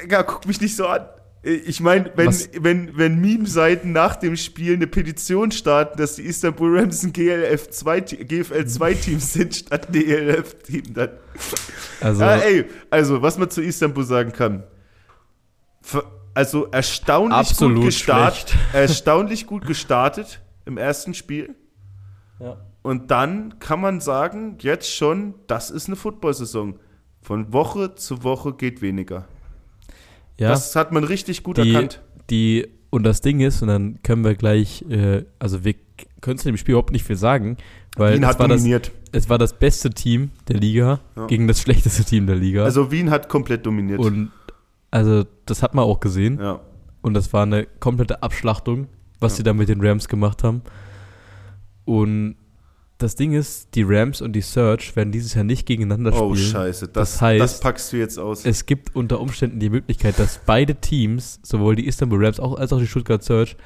Digga, 0.00 0.22
guck 0.22 0.46
mich 0.46 0.60
nicht 0.60 0.76
so 0.76 0.86
an. 0.86 1.02
Ich 1.42 1.80
meine, 1.80 2.12
wenn, 2.16 2.26
Was? 2.26 2.50
wenn, 2.58 2.98
wenn 2.98 3.18
Meme-Seiten 3.18 3.92
nach 3.92 4.16
dem 4.16 4.36
Spiel 4.36 4.74
eine 4.74 4.86
Petition 4.86 5.50
starten, 5.50 5.96
dass 5.96 6.16
die 6.16 6.22
Istanbul 6.22 6.78
Rams 6.78 7.02
ein 7.02 7.14
GLF 7.14 7.70
2, 7.70 8.00
GFL 8.00 8.66
2 8.66 8.94
Team 8.94 9.20
sind, 9.20 9.56
statt 9.56 9.88
ein 9.88 9.94
ELF-Team, 9.94 10.92
dann. 10.92 11.10
Also, 12.02 12.22
Ja, 12.22 12.36
ey, 12.36 12.66
also, 12.90 13.22
was 13.22 13.38
man 13.38 13.48
zu 13.48 13.62
Istanbul 13.62 14.04
sagen 14.04 14.32
kann. 14.32 14.64
Also, 16.34 16.66
erstaunlich 16.66 17.56
gut 17.56 17.84
gestartet. 17.84 18.54
Erstaunlich 18.74 19.46
gut 19.46 19.66
gestartet 19.66 20.42
im 20.66 20.76
ersten 20.76 21.14
Spiel. 21.14 21.54
ja. 22.38 22.58
Und 22.82 23.10
dann 23.10 23.58
kann 23.58 23.80
man 23.80 24.00
sagen, 24.00 24.56
jetzt 24.60 24.90
schon, 24.94 25.34
das 25.46 25.70
ist 25.70 25.88
eine 25.88 25.96
Football-Saison. 25.96 26.78
Von 27.20 27.52
Woche 27.52 27.94
zu 27.94 28.24
Woche 28.24 28.54
geht 28.54 28.80
weniger. 28.80 29.28
Ja. 30.40 30.48
Das 30.48 30.74
hat 30.74 30.90
man 30.92 31.04
richtig 31.04 31.42
gut 31.44 31.56
die, 31.58 31.72
erkannt. 31.72 32.00
die, 32.30 32.66
und 32.90 33.04
das 33.04 33.20
Ding 33.20 33.38
ist, 33.40 33.62
und 33.62 33.68
dann 33.68 34.02
können 34.02 34.24
wir 34.24 34.34
gleich, 34.34 34.84
äh, 34.90 35.24
also 35.38 35.64
wir 35.64 35.74
können 36.20 36.38
zu 36.38 36.48
dem 36.48 36.56
Spiel 36.56 36.72
überhaupt 36.72 36.90
nicht 36.92 37.04
viel 37.04 37.16
sagen, 37.16 37.56
weil 37.96 38.14
Wien 38.14 38.22
es 38.24 38.28
hat 38.30 38.38
war, 38.40 38.48
das, 38.48 38.58
dominiert. 38.62 38.90
es 39.12 39.28
war 39.28 39.38
das 39.38 39.58
beste 39.58 39.90
Team 39.90 40.30
der 40.48 40.56
Liga 40.58 41.00
Ja. 41.16 41.26
gegen 41.26 41.46
das 41.46 41.60
schlechteste 41.60 42.04
Team 42.04 42.26
der 42.26 42.36
Liga. 42.36 42.64
Also 42.64 42.90
Wien 42.90 43.10
hat 43.10 43.28
komplett 43.28 43.64
dominiert. 43.66 44.00
und 44.00 44.30
also 44.90 45.24
das 45.46 45.62
hat 45.62 45.74
man 45.74 45.84
auch 45.84 46.00
gesehen. 46.00 46.38
ja. 46.40 46.60
Und 47.02 47.14
das 47.14 47.32
war 47.32 47.44
eine 47.44 47.64
komplette 47.78 48.22
Abschlachtung, 48.22 48.88
was 49.20 49.32
Ja. 49.32 49.36
sie 49.38 49.42
da 49.44 49.52
mit 49.54 49.68
den 49.70 49.80
Rams 49.80 50.06
gemacht 50.08 50.42
haben. 50.44 50.60
Und 51.84 52.36
das 53.02 53.14
Ding 53.16 53.32
ist, 53.32 53.74
die 53.74 53.82
Rams 53.82 54.20
und 54.20 54.32
die 54.34 54.40
Surge 54.40 54.92
werden 54.94 55.12
dieses 55.12 55.34
Jahr 55.34 55.44
nicht 55.44 55.66
gegeneinander 55.66 56.12
Oh 56.12 56.34
spielen. 56.34 56.50
Scheiße, 56.50 56.88
das, 56.88 57.12
Das 57.12 57.22
heißt, 57.22 57.42
das 57.42 57.60
packst 57.60 57.92
du 57.92 57.96
jetzt 57.96 58.18
aus. 58.18 58.44
Es 58.44 58.66
gibt 58.66 58.94
unter 58.94 59.20
Umständen 59.20 59.58
die 59.60 59.70
Möglichkeit, 59.70 60.18
dass 60.18 60.40
beide 60.44 60.74
Teams, 60.76 61.40
sowohl 61.42 61.76
die 61.76 61.86
Istanbul 61.86 62.24
Rams 62.24 62.40
auch, 62.40 62.58
als 62.58 62.72
auch 62.72 62.78
die 62.78 62.86
Stuttgart 62.86 63.22
Surge, 63.22 63.56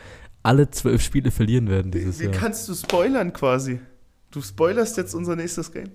alle 0.43 0.71
zwölf 0.71 1.03
Spiele 1.03 1.31
verlieren 1.31 1.69
werden 1.69 1.91
dieses 1.91 2.21
Wie 2.21 2.25
Jahr. 2.25 2.33
kannst 2.33 2.69
du 2.69 2.75
spoilern 2.75 3.33
quasi? 3.33 3.81
Du 4.31 4.43
spoilerst 4.43 4.97
jetzt 4.97 5.15
unser 5.15 5.37
nächstes 5.37 5.73
Game? 5.73 5.91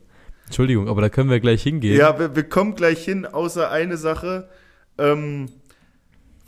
Entschuldigung, 0.45 0.87
aber 0.89 1.01
da 1.01 1.09
können 1.09 1.29
wir 1.29 1.39
gleich 1.39 1.61
hingehen. 1.61 1.95
Ja, 1.97 2.17
wir, 2.17 2.35
wir 2.35 2.43
kommen 2.43 2.73
gleich 2.75 3.03
hin, 3.05 3.25
außer 3.25 3.69
eine 3.69 3.97
Sache. 3.97 4.49
Ähm, 4.97 5.49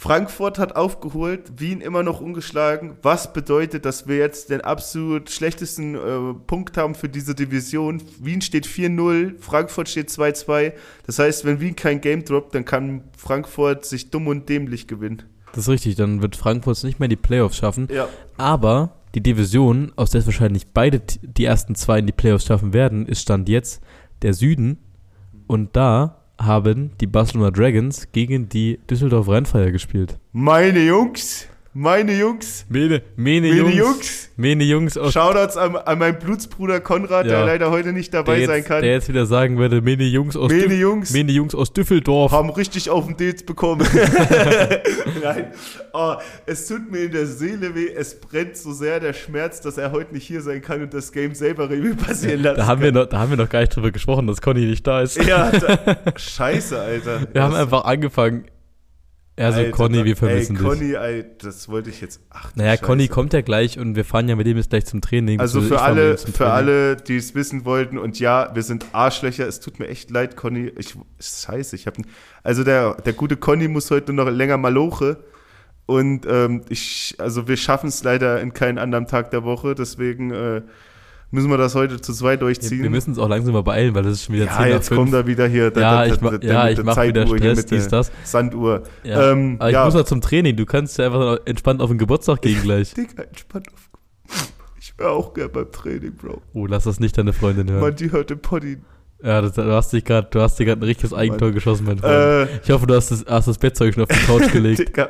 Frankfurt 0.01 0.57
hat 0.57 0.75
aufgeholt, 0.75 1.59
Wien 1.59 1.79
immer 1.79 2.01
noch 2.01 2.21
ungeschlagen. 2.21 2.97
Was 3.03 3.33
bedeutet, 3.33 3.85
dass 3.85 4.07
wir 4.07 4.17
jetzt 4.17 4.49
den 4.49 4.61
absolut 4.61 5.29
schlechtesten 5.29 5.93
äh, 5.93 6.33
Punkt 6.47 6.75
haben 6.75 6.95
für 6.95 7.07
diese 7.07 7.35
Division? 7.35 8.01
Wien 8.19 8.41
steht 8.41 8.65
4-0, 8.65 9.39
Frankfurt 9.39 9.89
steht 9.89 10.09
2-2. 10.09 10.73
Das 11.05 11.19
heißt, 11.19 11.45
wenn 11.45 11.59
Wien 11.59 11.75
kein 11.75 12.01
Game 12.01 12.25
droppt, 12.25 12.55
dann 12.55 12.65
kann 12.65 13.03
Frankfurt 13.15 13.85
sich 13.85 14.09
dumm 14.09 14.25
und 14.25 14.49
dämlich 14.49 14.87
gewinnen. 14.87 15.21
Das 15.53 15.65
ist 15.65 15.69
richtig, 15.69 15.97
dann 15.97 16.23
wird 16.23 16.35
Frankfurt 16.35 16.77
es 16.77 16.83
nicht 16.83 16.99
mehr 16.99 17.05
in 17.05 17.11
die 17.11 17.15
Playoffs 17.15 17.57
schaffen. 17.57 17.87
Ja. 17.93 18.09
Aber 18.37 18.95
die 19.13 19.21
Division, 19.21 19.91
aus 19.97 20.09
der 20.09 20.21
es 20.21 20.25
wahrscheinlich 20.25 20.73
beide 20.73 20.99
die 20.99 21.45
ersten 21.45 21.75
zwei 21.75 21.99
in 21.99 22.07
die 22.07 22.11
Playoffs 22.11 22.45
schaffen 22.45 22.73
werden, 22.73 23.05
ist 23.05 23.21
Stand 23.21 23.47
jetzt 23.49 23.83
der 24.23 24.33
Süden. 24.33 24.79
Und 25.45 25.75
da 25.75 26.20
haben 26.45 26.91
die 26.99 27.07
Barcelona 27.07 27.51
Dragons 27.51 28.07
gegen 28.11 28.49
die 28.49 28.79
Düsseldorf 28.89 29.27
Rheinfire 29.27 29.71
gespielt. 29.71 30.17
Meine 30.31 30.79
Jungs, 30.79 31.47
meine 31.73 32.13
Jungs, 32.13 32.65
Mene, 32.67 33.01
Mene, 33.15 33.47
meine 33.47 33.59
Jungs, 33.61 33.75
Jungs. 33.75 34.29
Mene 34.35 34.63
Jungs 34.65 34.97
aus 34.97 35.13
Shoutouts 35.13 35.55
an, 35.55 35.75
an 35.77 35.99
meinen 35.99 36.19
Blutsbruder 36.19 36.79
Konrad, 36.81 37.25
der 37.27 37.31
Ja. 37.39 37.45
leider 37.45 37.71
heute 37.71 37.93
nicht 37.93 38.13
dabei 38.13 38.39
der 38.39 38.47
sein 38.47 38.57
jetzt, 38.57 38.67
kann. 38.67 38.81
der 38.81 38.91
jetzt 38.91 39.07
wieder 39.07 39.25
sagen 39.25 39.57
würde, 39.57 39.81
Mene 39.81 40.03
Jungs 40.03 40.35
aus, 40.35 40.51
Meine 40.51 40.65
Düf- 40.65 40.79
Jungs. 40.79 41.11
Mene 41.11 41.31
Jungs 41.31 41.55
aus 41.55 41.71
Düsseldorf. 41.71 42.31
haben 42.31 42.49
richtig 42.49 42.89
auf 42.89 43.05
den 43.07 43.15
Dates 43.15 43.43
bekommen. 43.43 43.87
Nein, 45.23 45.47
oh, 45.93 46.15
es 46.45 46.67
tut 46.67 46.91
mir 46.91 46.99
in 47.05 47.11
der 47.11 47.25
Seele 47.27 47.73
weh, 47.75 47.89
es 47.95 48.19
brennt 48.19 48.57
so 48.57 48.73
sehr 48.73 48.99
der 48.99 49.13
Schmerz, 49.13 49.61
dass 49.61 49.77
er 49.77 49.91
heute 49.91 50.13
nicht 50.13 50.25
hier 50.27 50.41
sein 50.41 50.61
kann 50.61 50.81
und 50.81 50.93
das 50.93 51.11
Game 51.11 51.33
selber 51.35 51.69
Revue 51.69 51.95
passieren 51.95 52.41
lassen 52.43 52.57
Da 52.57 52.65
haben, 52.67 52.81
wir 52.81 52.91
kann. 52.91 53.01
noch, 53.01 53.09
da 53.09 53.19
haben 53.19 53.29
wir 53.29 53.37
noch 53.37 53.49
gar 53.49 53.61
nicht 53.61 53.75
drüber 53.75 53.91
gesprochen, 53.91 54.27
dass 54.27 54.41
Conny 54.41 54.65
nicht 54.65 54.85
da 54.85 55.01
ist. 55.01 55.23
Ja, 55.23 55.51
da, 55.51 55.97
scheiße, 56.17 56.79
Alter. 56.79 57.27
Wir 57.31 57.43
haben 57.43 57.51
Das- 57.53 57.61
einfach 57.61 57.85
angefangen. 57.85 58.45
Also 59.37 59.59
Alter, 59.59 59.71
Conny, 59.71 60.05
wir 60.05 60.17
vermissen 60.17 60.55
ey, 60.57 60.61
dich. 60.61 60.93
Conny, 60.95 61.25
das 61.39 61.69
wollte 61.69 61.89
ich 61.89 62.01
jetzt. 62.01 62.19
Ach, 62.29 62.51
Naja, 62.55 62.71
Scheiße. 62.71 62.83
Conny 62.83 63.07
kommt 63.07 63.33
ja 63.33 63.41
gleich 63.41 63.79
und 63.79 63.95
wir 63.95 64.03
fahren 64.03 64.27
ja 64.27 64.35
mit 64.35 64.45
dem 64.45 64.57
jetzt 64.57 64.69
gleich 64.69 64.85
zum 64.85 65.01
Training. 65.01 65.39
Also 65.39 65.61
beziehungsweise 65.61 65.87
für 65.87 65.91
alle, 65.91 66.17
für 66.17 66.51
alle, 66.51 66.95
die 66.97 67.15
es 67.15 67.33
wissen 67.33 67.63
wollten 67.65 67.97
und 67.97 68.19
ja, 68.19 68.51
wir 68.53 68.63
sind 68.63 68.85
Arschlöcher. 68.91 69.47
Es 69.47 69.59
tut 69.59 69.79
mir 69.79 69.87
echt 69.87 70.11
leid, 70.11 70.35
Conny. 70.35 70.71
Ich, 70.77 70.95
scheiße, 71.19 71.75
ich 71.75 71.87
habe, 71.87 72.01
also 72.43 72.63
der, 72.63 72.95
der 72.95 73.13
gute 73.13 73.37
Conny 73.37 73.67
muss 73.67 73.89
heute 73.89 74.11
noch 74.13 74.29
länger 74.29 74.57
maloche 74.57 75.23
und 75.85 76.25
ähm, 76.25 76.61
ich, 76.69 77.15
also 77.17 77.47
wir 77.47 77.57
schaffen 77.57 77.87
es 77.87 78.03
leider 78.03 78.39
in 78.41 78.53
keinen 78.53 78.77
anderen 78.77 79.07
Tag 79.07 79.31
der 79.31 79.43
Woche. 79.43 79.75
Deswegen 79.75 80.31
äh, 80.31 80.61
Müssen 81.33 81.49
wir 81.49 81.57
das 81.57 81.75
heute 81.75 82.01
zu 82.01 82.13
zweit 82.13 82.41
durchziehen? 82.41 82.83
wir 82.83 82.89
müssen 82.89 83.11
uns 83.11 83.19
auch 83.19 83.29
langsam 83.29 83.53
mal 83.53 83.63
beeilen, 83.63 83.95
weil 83.95 84.03
das 84.03 84.13
ist 84.13 84.25
schon 84.25 84.35
wieder 84.35 84.45
ja, 84.45 84.51
10 84.51 84.59
nach 84.59 84.67
jetzt 84.67 84.87
5. 84.89 84.99
kommt 84.99 85.13
er 85.13 85.27
wieder 85.27 85.47
hier. 85.47 85.71
ja, 85.73 86.05
ich, 86.05 86.19
ma, 86.19 86.35
ja, 86.41 86.69
ich 86.69 86.83
mache 86.83 87.07
wieder 87.07 87.25
Stress, 87.25 87.65
der 87.65 87.77
dies, 87.77 87.87
das. 87.87 88.11
Sanduhr. 88.25 88.83
Ja. 89.03 89.31
Ähm, 89.31 89.55
Aber 89.57 89.69
ich 89.69 89.73
ja. 89.73 89.85
muss 89.85 89.93
noch 89.93 90.03
zum 90.03 90.19
Training. 90.19 90.57
Du 90.57 90.65
kannst 90.65 90.97
ja 90.97 91.05
einfach 91.05 91.39
entspannt 91.45 91.81
auf 91.81 91.89
den 91.89 91.97
Geburtstag 91.97 92.41
gehen 92.41 92.61
gleich. 92.61 92.93
Digga, 92.95 93.23
entspannt 93.23 93.67
auf. 93.73 93.89
Ich 94.77 94.97
wäre 94.97 95.11
auch 95.11 95.33
gern 95.33 95.51
beim 95.51 95.71
Training, 95.71 96.15
Bro. 96.15 96.41
Oh, 96.53 96.65
lass 96.65 96.83
das 96.83 96.99
nicht 96.99 97.17
deine 97.17 97.31
Freundin 97.31 97.69
hören. 97.69 97.81
Mann, 97.81 97.95
die 97.95 98.11
hört 98.11 98.29
den 98.29 98.41
Poddy. 98.41 98.79
Ja, 99.23 99.41
das, 99.41 99.53
du 99.53 99.63
hast 99.71 99.93
dich 99.93 100.03
gerade, 100.03 100.27
du 100.31 100.41
hast 100.41 100.57
dir 100.57 100.65
gerade 100.65 100.81
ein 100.81 100.85
richtiges 100.85 101.13
Eigentor 101.13 101.51
geschossen, 101.51 101.85
mein 101.85 101.99
Freund. 101.99 102.49
Äh, 102.49 102.59
ich 102.63 102.71
hoffe, 102.71 102.87
du 102.87 102.95
hast 102.95 103.11
das, 103.11 103.25
hast 103.27 103.47
das 103.47 103.57
Bettzeug 103.57 103.93
schon 103.93 104.03
auf 104.03 104.09
die 104.09 104.25
Couch 104.25 104.51
gelegt. 104.51 104.79
Digga, 104.79 105.09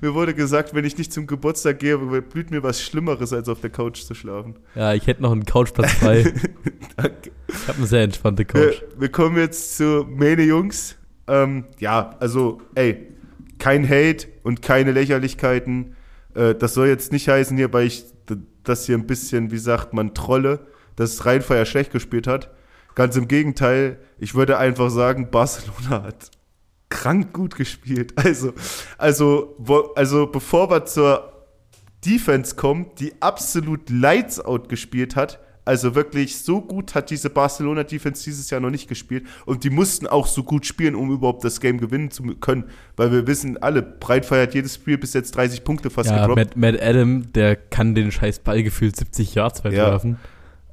mir 0.00 0.14
wurde 0.14 0.32
gesagt, 0.34 0.74
wenn 0.74 0.84
ich 0.84 0.96
nicht 0.96 1.12
zum 1.12 1.26
Geburtstag 1.26 1.80
gehe, 1.80 1.98
blüht 1.98 2.50
mir 2.50 2.62
was 2.62 2.80
Schlimmeres, 2.80 3.32
als 3.32 3.48
auf 3.48 3.60
der 3.60 3.70
Couch 3.70 4.02
zu 4.02 4.14
schlafen. 4.14 4.56
ja, 4.74 4.94
ich 4.94 5.06
hätte 5.06 5.22
noch 5.22 5.32
einen 5.32 5.44
Couchplatz 5.44 5.92
frei. 5.94 6.32
Danke. 6.96 7.30
Ich 7.48 7.68
habe 7.68 7.78
eine 7.78 7.86
sehr 7.86 8.02
entspannte 8.02 8.44
Wir, 8.52 8.70
Couch. 8.70 8.82
wir 8.96 9.08
kommen 9.08 9.36
jetzt 9.36 9.76
zu 9.76 10.06
Mene 10.08 10.42
Jungs. 10.42 10.96
Ähm, 11.26 11.64
ja, 11.78 12.16
also, 12.20 12.60
ey, 12.74 13.08
kein 13.58 13.88
Hate 13.88 14.28
und 14.44 14.62
keine 14.62 14.92
Lächerlichkeiten. 14.92 15.96
Äh, 16.34 16.54
das 16.54 16.74
soll 16.74 16.86
jetzt 16.88 17.10
nicht 17.12 17.28
heißen 17.28 17.56
hier, 17.56 17.72
weil 17.72 17.86
ich 17.86 18.04
das 18.62 18.86
hier 18.86 18.96
ein 18.96 19.06
bisschen, 19.06 19.50
wie 19.50 19.58
sagt 19.58 19.94
man, 19.94 20.14
trolle, 20.14 20.60
dass 20.96 21.26
Rheinfeier 21.26 21.64
schlecht 21.64 21.90
gespielt 21.92 22.26
hat. 22.26 22.50
Ganz 22.98 23.14
im 23.16 23.28
Gegenteil, 23.28 23.98
ich 24.18 24.34
würde 24.34 24.58
einfach 24.58 24.90
sagen, 24.90 25.30
Barcelona 25.30 26.02
hat 26.02 26.32
krank 26.88 27.32
gut 27.32 27.54
gespielt. 27.54 28.12
Also, 28.24 28.52
also, 28.98 29.56
also 29.94 30.26
bevor 30.26 30.68
wir 30.68 30.84
zur 30.84 31.32
Defense 32.04 32.56
kommen, 32.56 32.86
die 32.98 33.12
absolut 33.20 33.88
Lights 33.88 34.40
Out 34.40 34.68
gespielt 34.68 35.14
hat. 35.14 35.38
Also 35.64 35.94
wirklich 35.94 36.38
so 36.38 36.60
gut 36.60 36.94
hat 36.94 37.10
diese 37.10 37.30
Barcelona 37.30 37.84
Defense 37.84 38.24
dieses 38.24 38.50
Jahr 38.50 38.60
noch 38.60 38.70
nicht 38.70 38.88
gespielt. 38.88 39.26
Und 39.46 39.62
die 39.62 39.70
mussten 39.70 40.06
auch 40.08 40.26
so 40.26 40.42
gut 40.42 40.66
spielen, 40.66 40.94
um 40.96 41.12
überhaupt 41.12 41.44
das 41.44 41.60
Game 41.60 41.78
gewinnen 41.78 42.10
zu 42.10 42.22
können. 42.40 42.64
Weil 42.96 43.12
wir 43.12 43.26
wissen 43.28 43.58
alle, 43.58 43.82
Breitfeier 43.82 44.44
hat 44.44 44.54
jedes 44.54 44.74
Spiel 44.76 44.98
bis 44.98 45.12
jetzt 45.12 45.36
30 45.36 45.62
Punkte 45.62 45.90
fast 45.90 46.10
Ja, 46.10 46.26
gedroppt. 46.26 46.56
Matt, 46.56 46.74
Matt 46.74 46.82
Adam, 46.82 47.32
der 47.32 47.54
kann 47.54 47.94
den 47.94 48.10
scheiß 48.10 48.40
Ball 48.40 48.64
gefühlt 48.64 48.96
70 48.96 49.34
Yards 49.34 49.62
weit 49.62 49.74
Ja. 49.74 49.90
werfen. 49.90 50.18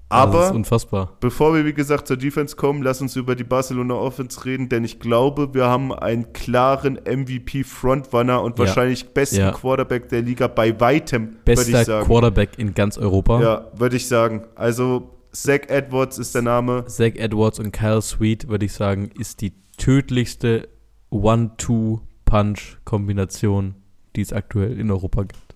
Also 0.08 0.34
das 0.34 0.42
Aber 0.42 0.50
ist 0.52 0.56
unfassbar. 0.56 1.18
Bevor 1.20 1.56
wir, 1.56 1.66
wie 1.66 1.74
gesagt, 1.74 2.08
zur 2.08 2.18
Defense 2.18 2.56
kommen, 2.56 2.84
lass 2.84 3.02
uns 3.02 3.16
über 3.16 3.36
die 3.36 3.44
Barcelona 3.44 3.96
Offense 3.96 4.46
reden, 4.46 4.70
denn 4.70 4.84
ich 4.84 5.00
glaube, 5.00 5.56
wir 5.56 5.66
haben 5.66 5.92
einen 5.92 6.32
klaren 6.32 7.00
MVP-Frontrunner 7.06 8.42
und 8.44 8.60
Ja. 8.60 8.66
wahrscheinlich 8.66 9.10
besten 9.14 9.38
Ja. 9.38 9.52
Quarterback 9.52 10.10
der 10.10 10.22
Liga 10.22 10.46
bei 10.48 10.80
weitem, 10.80 11.38
würde 11.46 11.62
ich 11.62 11.72
Bester 11.72 11.86
sagen. 11.86 12.06
Quarterback 12.06 12.52
in 12.60 12.76
ganz 12.76 13.00
Europa. 13.00 13.42
Ja, 13.42 13.72
würde 13.76 13.96
ich 13.96 14.08
sagen. 14.08 14.44
Also, 14.54 15.10
Zach 15.32 15.62
Edwards 15.70 16.20
ist 16.20 16.36
der 16.36 16.44
Name. 16.44 16.86
Zach 16.86 17.16
Edwards 17.16 17.60
und 17.60 17.72
Kyle 17.72 18.02
Sweet, 18.02 18.48
würde 18.48 18.66
ich 18.66 18.74
sagen, 18.74 19.10
ist 19.20 19.42
die 19.42 19.54
tödlichste 19.78 20.70
One-Two-Punch-Kombination, 21.10 23.76
die 24.16 24.22
es 24.22 24.34
aktuell 24.34 24.80
in 24.80 24.92
Europa 24.92 25.24
gibt. 25.24 25.56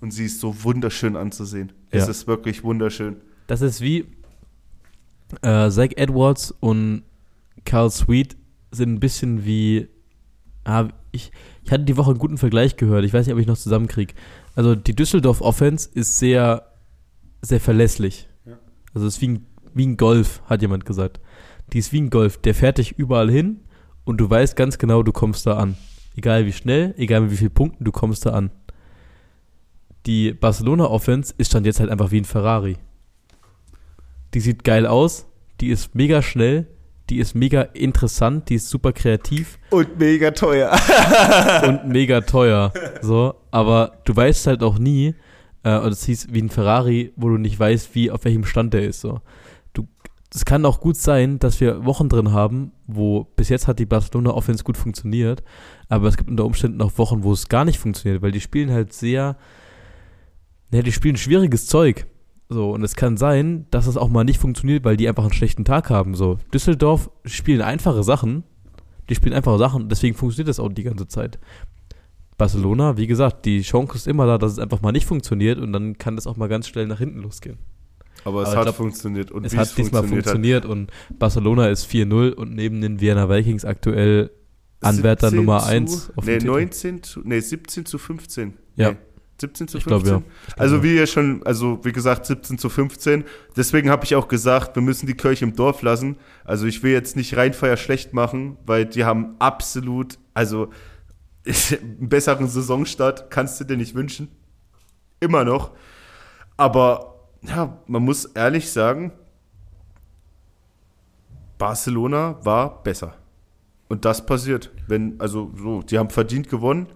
Und 0.00 0.12
sie 0.12 0.26
ist 0.26 0.40
so 0.40 0.62
wunderschön 0.64 1.16
anzusehen. 1.16 1.72
Es 1.90 2.04
Ja. 2.04 2.10
ist 2.10 2.26
wirklich 2.26 2.62
wunderschön. 2.62 3.16
Das 3.46 3.60
ist 3.60 3.80
wie 3.80 4.06
äh, 5.42 5.70
Zach 5.70 5.90
Edwards 5.96 6.52
und 6.60 7.02
Kyle 7.64 7.90
Sweet 7.90 8.36
sind 8.70 8.94
ein 8.94 9.00
bisschen 9.00 9.44
wie. 9.44 9.88
Ah, 10.64 10.88
ich, 11.12 11.30
ich 11.64 11.70
hatte 11.70 11.84
die 11.84 11.96
Woche 11.96 12.10
einen 12.10 12.18
guten 12.18 12.38
Vergleich 12.38 12.76
gehört. 12.76 13.04
Ich 13.04 13.12
weiß 13.12 13.26
nicht, 13.26 13.34
ob 13.34 13.40
ich 13.40 13.46
noch 13.46 13.56
zusammenkriege. 13.56 14.14
Also 14.54 14.74
die 14.74 14.96
Düsseldorf 14.96 15.40
Offense 15.40 15.88
ist 15.92 16.18
sehr, 16.18 16.72
sehr 17.40 17.60
verlässlich. 17.60 18.28
Ja. 18.44 18.58
Also 18.92 19.06
es 19.06 19.16
ist 19.16 19.20
wie 19.20 19.28
ein, 19.28 19.46
wie 19.74 19.86
ein 19.86 19.96
Golf, 19.96 20.42
hat 20.46 20.62
jemand 20.62 20.84
gesagt. 20.84 21.20
Die 21.72 21.78
ist 21.78 21.92
wie 21.92 22.00
ein 22.00 22.10
Golf. 22.10 22.38
Der 22.38 22.54
fährt 22.54 22.78
dich 22.78 22.98
überall 22.98 23.30
hin 23.30 23.60
und 24.04 24.18
du 24.18 24.28
weißt 24.28 24.56
ganz 24.56 24.78
genau, 24.78 25.02
du 25.04 25.12
kommst 25.12 25.46
da 25.46 25.56
an. 25.56 25.76
Egal 26.16 26.46
wie 26.46 26.52
schnell, 26.52 26.94
egal 26.96 27.20
mit 27.20 27.30
wie 27.30 27.36
vielen 27.36 27.54
Punkten, 27.54 27.84
du 27.84 27.92
kommst 27.92 28.26
da 28.26 28.30
an. 28.30 28.50
Die 30.06 30.32
Barcelona 30.32 30.86
Offense 30.86 31.34
ist 31.38 31.48
stand 31.48 31.66
jetzt 31.66 31.78
halt 31.78 31.90
einfach 31.90 32.10
wie 32.10 32.20
ein 32.20 32.24
Ferrari 32.24 32.76
die 34.34 34.40
sieht 34.40 34.64
geil 34.64 34.86
aus, 34.86 35.26
die 35.60 35.68
ist 35.68 35.94
mega 35.94 36.22
schnell, 36.22 36.66
die 37.08 37.18
ist 37.18 37.34
mega 37.34 37.62
interessant, 37.62 38.48
die 38.48 38.56
ist 38.56 38.68
super 38.68 38.92
kreativ 38.92 39.58
Und 39.70 39.98
mega 39.98 40.32
teuer. 40.32 40.76
und 41.66 41.88
mega 41.88 42.20
teuer. 42.20 42.72
So, 43.00 43.34
aber 43.50 43.98
du 44.04 44.16
weißt 44.16 44.48
halt 44.48 44.62
auch 44.62 44.78
nie, 44.78 45.14
äh, 45.62 45.78
und 45.78 45.92
es 45.92 46.04
hieß 46.04 46.28
wie 46.30 46.42
ein 46.42 46.50
Ferrari, 46.50 47.12
wo 47.16 47.28
du 47.28 47.38
nicht 47.38 47.58
weißt, 47.58 47.94
wie 47.94 48.10
auf 48.10 48.24
welchem 48.24 48.44
Stand 48.44 48.74
der 48.74 48.84
ist. 48.84 49.00
So, 49.00 49.20
du, 49.72 49.86
es 50.34 50.44
kann 50.44 50.64
auch 50.64 50.80
gut 50.80 50.96
sein, 50.96 51.38
dass 51.38 51.60
wir 51.60 51.84
Wochen 51.84 52.08
drin 52.08 52.32
haben, 52.32 52.72
wo 52.86 53.24
bis 53.36 53.48
jetzt 53.48 53.68
hat 53.68 53.78
die 53.78 53.86
Barcelona 53.86 54.30
Offense 54.30 54.64
gut 54.64 54.76
funktioniert, 54.76 55.42
aber 55.88 56.08
es 56.08 56.16
gibt 56.16 56.30
unter 56.30 56.44
Umständen 56.44 56.82
auch 56.82 56.98
Wochen, 56.98 57.22
wo 57.22 57.32
es 57.32 57.48
gar 57.48 57.64
nicht 57.64 57.78
funktioniert, 57.78 58.22
weil 58.22 58.32
die 58.32 58.40
spielen 58.40 58.72
halt 58.72 58.92
sehr, 58.92 59.36
ja, 60.72 60.82
die 60.82 60.92
spielen 60.92 61.16
schwieriges 61.16 61.66
Zeug. 61.66 62.06
So, 62.48 62.70
und 62.70 62.82
es 62.84 62.94
kann 62.94 63.16
sein, 63.16 63.66
dass 63.70 63.86
es 63.86 63.96
auch 63.96 64.08
mal 64.08 64.24
nicht 64.24 64.38
funktioniert, 64.38 64.84
weil 64.84 64.96
die 64.96 65.08
einfach 65.08 65.24
einen 65.24 65.32
schlechten 65.32 65.64
Tag 65.64 65.90
haben. 65.90 66.14
So, 66.14 66.38
Düsseldorf 66.54 67.10
spielen 67.24 67.60
einfache 67.60 68.04
Sachen, 68.04 68.44
die 69.08 69.14
spielen 69.14 69.34
einfache 69.34 69.58
Sachen, 69.58 69.88
deswegen 69.88 70.14
funktioniert 70.14 70.48
das 70.48 70.60
auch 70.60 70.72
die 70.72 70.84
ganze 70.84 71.08
Zeit. 71.08 71.38
Barcelona, 72.38 72.96
wie 72.96 73.06
gesagt, 73.06 73.46
die 73.46 73.62
Chance 73.62 73.96
ist 73.96 74.06
immer 74.06 74.26
da, 74.26 74.38
dass 74.38 74.52
es 74.52 74.58
einfach 74.58 74.82
mal 74.82 74.92
nicht 74.92 75.06
funktioniert 75.06 75.58
und 75.58 75.72
dann 75.72 75.98
kann 75.98 76.16
das 76.16 76.26
auch 76.26 76.36
mal 76.36 76.48
ganz 76.48 76.68
schnell 76.68 76.86
nach 76.86 76.98
hinten 76.98 77.20
losgehen. 77.20 77.58
Aber 78.24 78.42
es 78.42 78.48
Aber 78.48 78.58
hat 78.58 78.64
glaub, 78.64 78.76
funktioniert. 78.76 79.30
Und 79.30 79.46
es 79.46 79.56
hat 79.56 79.76
diesmal 79.76 80.02
funktioniert 80.02 80.64
funktioniert 80.64 80.66
und 80.66 80.90
Barcelona 81.18 81.68
ist 81.68 81.86
4-0 81.90 82.32
und 82.32 82.54
neben 82.54 82.80
den 82.80 83.00
Vienna 83.00 83.28
Vikings 83.28 83.64
aktuell 83.64 84.30
hat. 84.82 84.94
Anwärter 84.94 85.30
17 85.30 85.44
Nummer 85.44 85.60
zu, 85.60 85.66
1 85.66 86.12
auf 86.16 86.26
Nee, 86.26 86.32
den 86.32 86.40
Titel. 86.40 86.50
19 86.52 87.02
zu, 87.02 87.20
nee, 87.24 87.40
17 87.40 87.86
zu 87.86 87.98
15. 87.98 88.54
Ja. 88.76 88.90
Nee, 88.90 88.96
17 89.40 89.68
zu 89.68 89.78
Ich 89.78 89.84
15. 89.84 90.02
glaube, 90.02 90.08
ja. 90.08 90.16
Ich 90.40 90.46
glaub, 90.46 90.60
Also 90.60 90.76
ja. 90.76 90.82
wie 90.82 90.96
ihr 90.96 91.06
schon, 91.06 91.42
also 91.44 91.80
wie 91.82 91.92
gesagt, 91.92 92.26
17 92.26 92.58
zu 92.58 92.68
15. 92.68 93.24
Deswegen 93.56 93.90
habe 93.90 94.04
ich 94.04 94.14
auch 94.14 94.28
gesagt, 94.28 94.76
wir 94.76 94.82
müssen 94.82 95.06
die 95.06 95.14
Kirche 95.14 95.44
im 95.44 95.54
Dorf 95.54 95.82
lassen. 95.82 96.16
Also 96.44 96.66
ich 96.66 96.82
will 96.82 96.92
jetzt 96.92 97.16
nicht 97.16 97.36
Rheinfeier 97.36 97.76
schlecht 97.76 98.14
machen, 98.14 98.56
weil 98.64 98.86
die 98.86 99.04
haben 99.04 99.36
absolut, 99.38 100.18
also 100.34 100.70
einen 101.46 102.08
besseren 102.08 102.48
Saisonstart 102.48 103.30
kannst 103.30 103.60
du 103.60 103.64
dir 103.64 103.76
nicht 103.76 103.94
wünschen. 103.94 104.28
Immer 105.20 105.44
noch. 105.44 105.72
Aber 106.56 107.14
ja, 107.42 107.78
man 107.86 108.02
muss 108.02 108.24
ehrlich 108.24 108.70
sagen, 108.70 109.12
Barcelona 111.58 112.38
war 112.44 112.82
besser. 112.82 113.14
Und 113.88 114.04
das 114.04 114.24
passiert. 114.26 114.72
Wenn, 114.88 115.20
also 115.20 115.52
so, 115.56 115.82
die 115.82 115.98
haben 115.98 116.10
verdient 116.10 116.48
gewonnen. 116.48 116.88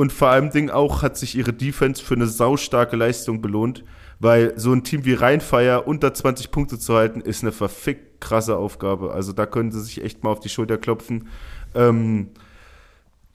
Und 0.00 0.14
vor 0.14 0.28
allem 0.28 0.48
Ding 0.48 0.70
auch 0.70 1.02
hat 1.02 1.18
sich 1.18 1.36
ihre 1.36 1.52
Defense 1.52 2.02
für 2.02 2.14
eine 2.14 2.26
saustarke 2.26 2.96
Leistung 2.96 3.42
belohnt, 3.42 3.84
weil 4.18 4.58
so 4.58 4.72
ein 4.72 4.82
Team 4.82 5.04
wie 5.04 5.12
Rheinfeier 5.12 5.86
unter 5.86 6.14
20 6.14 6.50
Punkte 6.50 6.78
zu 6.78 6.94
halten, 6.94 7.20
ist 7.20 7.42
eine 7.42 7.52
verfickt 7.52 8.18
krasse 8.18 8.56
Aufgabe. 8.56 9.12
Also 9.12 9.34
da 9.34 9.44
können 9.44 9.70
sie 9.70 9.82
sich 9.82 10.02
echt 10.02 10.24
mal 10.24 10.30
auf 10.30 10.40
die 10.40 10.48
Schulter 10.48 10.78
klopfen. 10.78 11.28
Ähm, 11.74 12.30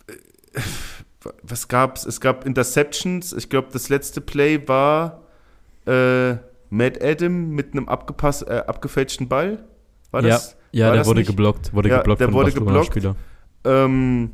äh, 0.07 0.61
was 1.43 1.67
gab's? 1.67 2.03
Es 2.03 2.19
gab 2.19 2.47
Interceptions. 2.47 3.33
Ich 3.33 3.47
glaube, 3.51 3.67
das 3.71 3.89
letzte 3.89 4.19
Play 4.19 4.67
war 4.67 5.21
äh, 5.85 6.37
Matt 6.71 6.99
Adam 6.99 7.51
mit 7.51 7.73
einem 7.73 7.87
abgepass, 7.87 8.41
äh, 8.41 8.63
abgefälschten 8.65 9.27
Ball. 9.27 9.63
War 10.09 10.23
ja, 10.23 10.29
das? 10.29 10.57
ja 10.71 10.85
war 10.87 10.93
der 10.93 11.01
das 11.01 11.07
wurde 11.07 11.19
nicht? 11.19 11.27
geblockt, 11.27 11.75
wurde 11.75 11.89
Ja, 11.89 11.97
geblockt 11.99 12.21
der 12.21 12.27
von 12.29 12.33
wurde 12.33 12.51
geblockt. 12.51 13.15
Ähm, 13.65 14.31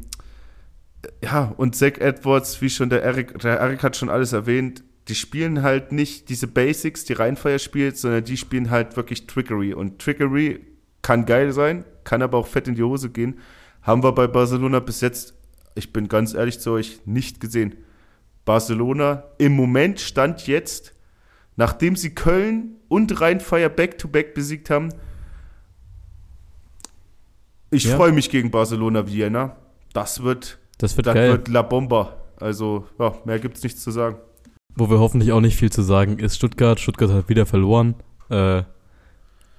ja, 1.23 1.53
und 1.57 1.75
Zach 1.75 1.97
Edwards, 1.99 2.61
wie 2.61 2.69
schon 2.69 2.89
der 2.89 3.03
Eric, 3.03 3.39
der 3.39 3.59
Eric 3.59 3.83
hat 3.83 3.95
schon 3.95 4.09
alles 4.09 4.33
erwähnt, 4.33 4.83
die 5.07 5.15
spielen 5.15 5.63
halt 5.63 5.91
nicht 5.91 6.29
diese 6.29 6.47
Basics, 6.47 7.05
die 7.05 7.13
Rheinfeier 7.13 7.59
spielt, 7.59 7.97
sondern 7.97 8.23
die 8.23 8.37
spielen 8.37 8.69
halt 8.69 8.95
wirklich 8.95 9.27
Trickery. 9.27 9.73
Und 9.73 9.99
Trickery 9.99 10.65
kann 11.01 11.25
geil 11.25 11.51
sein, 11.51 11.83
kann 12.03 12.21
aber 12.21 12.37
auch 12.37 12.47
fett 12.47 12.67
in 12.67 12.75
die 12.75 12.83
Hose 12.83 13.09
gehen. 13.09 13.39
Haben 13.81 14.03
wir 14.03 14.11
bei 14.11 14.27
Barcelona 14.27 14.79
bis 14.79 15.01
jetzt, 15.01 15.33
ich 15.73 15.91
bin 15.91 16.07
ganz 16.07 16.33
ehrlich 16.33 16.59
zu 16.59 16.71
euch, 16.71 17.01
nicht 17.05 17.39
gesehen. 17.39 17.75
Barcelona 18.45 19.23
im 19.39 19.53
Moment 19.55 19.99
stand 19.99 20.45
jetzt, 20.47 20.93
nachdem 21.55 21.95
sie 21.95 22.13
Köln 22.13 22.75
und 22.87 23.19
Rheinfeier 23.21 23.69
back-to-back 23.69 24.33
besiegt 24.35 24.69
haben, 24.69 24.89
ich 27.71 27.85
Ja. 27.85 27.95
freue 27.95 28.11
mich 28.11 28.29
gegen 28.29 28.51
Barcelona 28.51 29.07
Vienna. 29.07 29.57
Das 29.93 30.23
wird, 30.23 30.59
Das 30.81 30.97
wird 30.97 31.07
das 31.07 31.13
geil. 31.13 31.31
wird 31.31 31.47
La 31.47 31.61
Bomba. 31.61 32.17
Also, 32.37 32.85
ja, 32.97 33.13
mehr 33.25 33.39
gibt's 33.39 33.61
nichts 33.61 33.83
zu 33.83 33.91
sagen. 33.91 34.17
Wo 34.75 34.89
wir 34.89 34.99
hoffentlich 34.99 35.31
auch 35.31 35.41
nicht 35.41 35.55
viel 35.55 35.71
zu 35.71 35.83
sagen 35.83 36.17
ist 36.17 36.35
Stuttgart. 36.35 36.79
Stuttgart 36.79 37.11
hat 37.11 37.29
wieder 37.29 37.45
verloren. 37.45 37.95
Äh, 38.29 38.63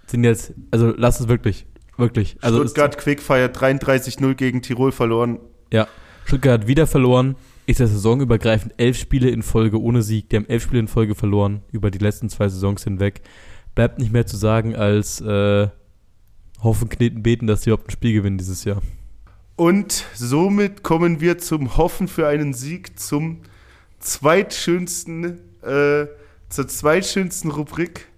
sind 0.07 0.25
jetzt, 0.25 0.53
also 0.73 0.93
lass 0.97 1.21
es 1.21 1.29
wirklich, 1.29 1.67
wirklich. 1.97 2.37
Also 2.41 2.63
Stuttgart 2.63 2.99
Quickfire 2.99 3.47
33-0 3.47 4.35
gegen 4.35 4.63
Tirol 4.63 4.91
verloren. 4.91 5.39
Es, 5.71 5.87
Stuttgart 6.25 6.63
hat 6.63 6.67
wieder 6.67 6.89
verloren. 6.89 7.37
Ist 7.67 7.79
der 7.79 7.87
saisonübergreifend 7.87 8.75
elf 8.79 8.99
Spiele 8.99 9.31
in 9.31 9.43
Folge 9.43 9.81
ohne 9.81 10.03
Sieg. 10.03 10.29
Die 10.31 10.37
haben 10.37 10.49
elf 10.49 10.65
Spiele 10.65 10.81
in 10.81 10.89
Folge 10.89 11.15
verloren 11.15 11.63
über 11.71 11.93
die 11.93 11.99
letzten 11.99 12.29
zwei 12.29 12.49
Saisons 12.49 12.83
hinweg. 12.83 13.23
bleibt 13.77 14.01
nicht 14.01 14.13
mehr 14.13 14.27
zu 14.27 14.37
sagen 14.37 14.75
als 14.75 15.21
äh, 15.21 15.69
hoffen, 16.63 16.89
kneten, 16.89 17.23
beten, 17.23 17.47
dass 17.47 17.63
sie 17.63 17.71
überhaupt 17.71 17.89
ein 17.89 17.93
Spiel 17.93 18.13
gewinnen 18.13 18.39
dieses 18.39 18.65
Jahr. 18.65 18.83
Und 19.57 20.05
somit 20.15 20.83
kommen 20.83 21.21
wir 21.21 21.39
zum 21.39 21.77
Hoffen 21.77 22.09
für 22.09 22.27
einen 22.27 22.55
Sieg 22.55 22.99
zum 22.99 23.43
zweitschönsten, 24.01 25.39
äh, 25.63 26.07
zur 26.49 26.69
zweitschönsten 26.69 27.51
Rubrik 27.51 28.09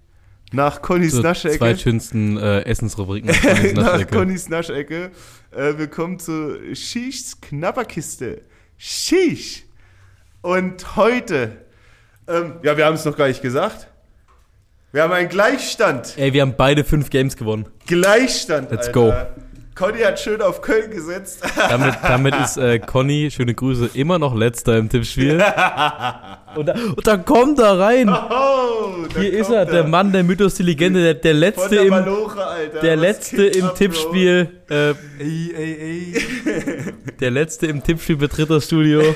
nach 0.53 0.81
Connys 0.83 1.13
Zur 1.13 1.23
Naschecke. 1.23 1.59
zweitschönsten 1.59 2.37
äh, 2.39 2.61
Essensrubrik 2.63 3.25
nach 3.25 3.41
Connys 3.41 3.73
nach 3.75 3.93
Naschecke. 3.93 4.17
Connys 4.17 4.49
Naschecke. 4.49 5.11
Äh, 5.51 5.79
wir 5.79 5.89
kommen 5.89 6.19
zu 6.19 6.75
Schichs 6.75 7.41
Knabberkiste. 7.41 8.43
Schich. 8.79 9.65
Und 10.43 10.97
heute, 10.97 11.65
ähm, 12.29 12.55
ja, 12.63 12.77
wir 12.77 12.87
haben 12.87 12.95
es 12.95 13.05
noch 13.05 13.17
gar 13.17 13.29
nicht 13.29 13.43
gesagt. 13.43 13.89
Wir 14.93 15.03
haben 15.03 15.13
einen 15.13 15.29
Gleichstand. 15.29 16.15
Ey, 16.17 16.33
wir 16.33 16.43
haben 16.43 16.55
beide 16.57 16.85
fünf 16.85 17.11
Games 17.11 17.37
gewonnen. 17.37 17.67
Gleichstand. 17.87 18.71
Let's 18.71 18.87
Alter. 18.89 19.35
Conny 19.75 20.01
hat 20.01 20.21
schön 20.21 20.41
auf 20.41 20.61
Köln 20.61 20.91
gesetzt. 20.91 21.43
Damit, 21.69 21.95
damit 22.03 22.35
ist 22.37 22.57
äh, 22.57 22.79
Conny, 22.79 23.29
schöne 23.31 23.55
Grüße, 23.55 23.91
immer 23.95 24.19
noch 24.21 24.35
letzter 24.35 24.77
im 24.79 24.89
Tippspiel. 24.89 25.43
Und, 26.55 26.67
da, 26.67 26.75
und 26.75 27.05
dann 27.05 27.25
kommt 27.25 27.59
er 27.59 27.81
rein. 27.81 28.09
Oh, 28.09 29.07
Hier 29.19 29.33
ist 29.33 29.51
er, 29.51 29.67
der 29.67 29.83
Mann, 29.83 30.13
der 30.13 30.23
Mythos, 30.23 30.55
die 30.55 30.63
Legende, 30.63 31.03
der, 31.03 31.15
der 31.15 31.35
letzte 31.35 31.69
der 31.69 31.83
im, 31.83 31.89
Maloche, 31.91 32.47
Alter. 32.47 32.79
der 32.79 32.95
letzte 32.95 33.47
im 33.47 33.65
ab? 33.65 33.75
Tippspiel, 33.75 34.49
äh, 34.71 34.91
Ey, 35.19 35.53
ey, 35.53 36.15
ey. 36.15 36.95
der 37.19 37.33
letzte 37.33 37.67
im 37.67 37.83
Tippspiel 37.83 38.15
betritt 38.19 38.51
das 38.51 38.67
Studio. 38.67 39.03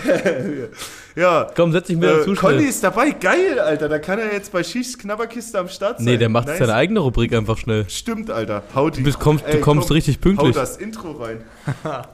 Ja. 1.18 1.48
Komm, 1.56 1.72
setz 1.72 1.88
dich 1.88 1.96
mir 1.96 2.06
Äh, 2.06 2.16
dazu 2.18 2.34
Conny 2.34 2.64
ist 2.64 2.84
dabei, 2.84 3.10
geil, 3.10 3.58
Alter. 3.58 3.88
Da 3.88 3.98
kann 3.98 4.20
er 4.20 4.32
jetzt 4.32 4.52
bei 4.52 4.62
Schichs 4.62 4.96
Knabberkiste 4.96 5.58
am 5.58 5.68
Start 5.68 5.98
sein. 5.98 6.04
Nee, 6.04 6.16
der 6.16 6.28
macht 6.28 6.46
Nice. 6.46 6.58
seine 6.58 6.74
eigene 6.74 7.00
Rubrik 7.00 7.34
einfach 7.34 7.58
schnell. 7.58 7.88
Stimmt, 7.88 8.30
Alter. 8.30 8.62
Hau 8.74 8.88
die. 8.88 8.98
Du, 8.98 9.04
bist, 9.04 9.18
kommst, 9.18 9.44
du 9.44 9.50
Ey, 9.50 9.60
kommst 9.60 9.88
komm, 9.88 9.94
richtig 9.96 10.16
Hau 10.16 10.20
pünktlich. 10.20 10.54
das 10.54 10.76
Intro 10.76 11.12
rein. 11.12 11.38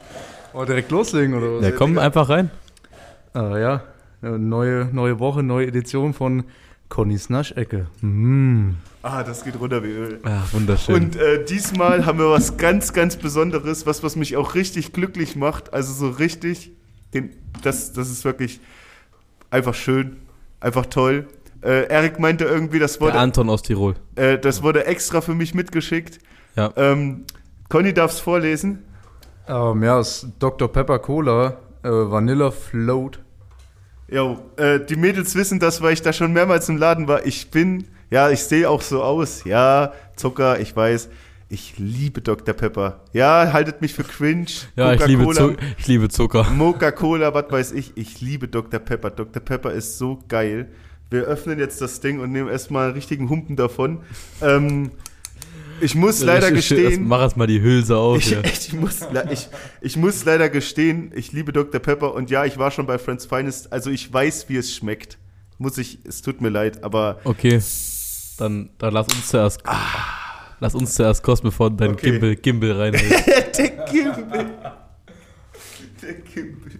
Oh, 0.56 0.64
direkt 0.64 0.92
loslegen, 0.92 1.34
oder 1.34 1.56
was? 1.56 1.64
Ja, 1.64 1.72
komm 1.72 1.98
einfach 1.98 2.28
rein. 2.28 2.48
Ah, 3.32 3.58
ja. 3.58 3.82
Neue, 4.22 4.88
neue 4.92 5.18
Woche, 5.18 5.42
neue 5.42 5.66
Edition 5.66 6.14
von 6.14 6.44
Connys 6.88 7.28
Naschecke. 7.28 7.88
Mm. 8.02 8.74
Ah, 9.02 9.24
das 9.24 9.42
geht 9.42 9.58
runter 9.58 9.82
wie 9.82 9.88
Öl. 9.88 10.20
Ah, 10.22 10.42
wunderschön. 10.52 10.94
Und 10.94 11.16
äh, 11.16 11.44
diesmal 11.44 12.06
haben 12.06 12.20
wir 12.20 12.30
was 12.30 12.56
ganz, 12.56 12.92
ganz 12.92 13.16
Besonderes, 13.16 13.84
was, 13.84 14.04
was 14.04 14.14
mich 14.14 14.36
auch 14.36 14.54
richtig 14.54 14.92
glücklich 14.92 15.34
macht. 15.34 15.74
Also 15.74 15.92
so 15.92 16.08
richtig, 16.08 16.70
den, 17.14 17.30
das, 17.62 17.92
das 17.92 18.08
ist 18.08 18.24
wirklich 18.24 18.60
einfach 19.54 19.74
schön, 19.74 20.16
einfach 20.60 20.86
toll. 20.86 21.28
Äh, 21.62 21.86
Erik 21.88 22.18
meinte 22.18 22.44
irgendwie, 22.44 22.78
das 22.78 22.94
der 22.94 23.00
wurde, 23.02 23.18
Anton 23.18 23.48
aus 23.48 23.62
Tirol. 23.62 23.94
äh, 24.16 24.36
das 24.38 24.62
wurde 24.62 24.84
extra 24.84 25.20
für 25.20 25.34
mich 25.34 25.54
mitgeschickt. 25.54 26.18
Ja. 26.56 26.72
Ähm, 26.76 27.24
Conny 27.68 27.94
darf 27.94 28.10
es 28.12 28.20
vorlesen. 28.20 28.84
Ähm, 29.48 29.82
ja, 29.82 30.00
ist 30.00 30.26
Dr. 30.40 30.70
Pepper 30.70 30.98
Cola, 30.98 31.56
äh, 31.82 31.88
Vanilla 31.88 32.50
Float. 32.50 33.20
Jo, 34.08 34.38
äh, 34.56 34.80
die 34.80 34.96
Mädels 34.96 35.34
wissen 35.34 35.58
das, 35.58 35.80
weil 35.80 35.94
ich 35.94 36.02
da 36.02 36.12
schon 36.12 36.32
mehrmals 36.32 36.68
im 36.68 36.76
Laden 36.76 37.08
war. 37.08 37.24
Ich 37.24 37.50
bin, 37.50 37.86
ja, 38.10 38.30
ich 38.30 38.42
sehe 38.42 38.68
auch 38.68 38.82
so 38.82 39.02
aus. 39.02 39.44
Ja, 39.44 39.92
Zucker, 40.16 40.60
ich 40.60 40.74
weiß. 40.76 41.08
Ich 41.48 41.74
liebe 41.78 42.20
Dr. 42.20 42.54
Pepper. 42.54 43.00
Ja, 43.12 43.52
haltet 43.52 43.80
mich 43.80 43.92
für 43.94 44.02
cringe. 44.04 44.46
Ja, 44.76 44.92
ich 44.94 45.06
liebe, 45.06 45.24
Coca-Cola, 45.24 45.56
ich 45.78 45.86
liebe 45.86 46.08
Zucker. 46.08 46.44
Mocha-Cola, 46.50 47.34
was 47.34 47.50
weiß 47.50 47.72
ich. 47.72 47.92
Ich 47.96 48.20
liebe 48.20 48.48
Dr. 48.48 48.80
Pepper. 48.80 49.10
Dr. 49.10 49.42
Pepper 49.42 49.72
ist 49.72 49.98
so 49.98 50.20
geil. 50.28 50.68
Wir 51.10 51.22
öffnen 51.24 51.58
jetzt 51.58 51.80
das 51.80 52.00
Ding 52.00 52.18
und 52.20 52.32
nehmen 52.32 52.48
erstmal 52.48 52.86
einen 52.86 52.94
richtigen 52.94 53.28
Humpen 53.28 53.56
davon. 53.56 54.00
Ähm, 54.40 54.90
ich 55.80 55.94
muss 55.94 56.22
leider 56.22 56.48
Ich- 56.50 56.58
ich- 56.58 56.68
gestehen. 56.68 57.06
Mach 57.06 57.20
erst 57.20 57.36
mal 57.36 57.46
die 57.46 57.60
Hülse 57.60 57.96
auf. 57.98 58.18
Ich, 58.18 58.32
ich, 58.68 58.72
muss, 58.72 59.00
ich, 59.30 59.48
ich 59.80 59.96
muss 59.96 60.24
leider 60.24 60.48
gestehen, 60.48 61.12
ich 61.14 61.30
liebe 61.32 61.52
Dr. 61.52 61.78
Pepper 61.80 62.14
und 62.14 62.30
ja, 62.30 62.44
ich 62.46 62.58
war 62.58 62.70
schon 62.70 62.86
bei 62.86 62.98
Friends 62.98 63.26
Finest, 63.26 63.72
also 63.72 63.90
ich 63.90 64.10
weiß, 64.12 64.48
wie 64.48 64.56
es 64.56 64.74
schmeckt. 64.74 65.18
Muss 65.58 65.78
ich, 65.78 65.98
es 66.04 66.22
tut 66.22 66.40
mir 66.40 66.48
leid, 66.48 66.82
aber 66.82 67.20
Okay. 67.24 67.60
Dann, 68.38 68.70
dann 68.78 68.92
lass 68.94 69.06
uns 69.14 69.28
zuerst. 69.28 69.60
Lass 70.64 70.74
uns 70.74 70.94
zuerst 70.94 71.22
kosten, 71.22 71.48
bevor 71.48 71.68
du 71.68 71.76
dein 71.76 71.90
Okay. 71.90 72.12
Gimbal, 72.12 72.36
Gimbal 72.36 72.72
reinhältst. 72.72 73.28
der 73.58 73.68
Gimbal. 73.84 74.46
Der 76.00 76.14
Gimbal. 76.14 76.70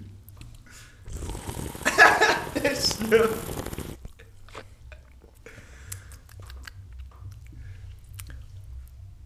Der 2.54 2.72
ist 2.72 2.96
schlimm. 2.96 3.28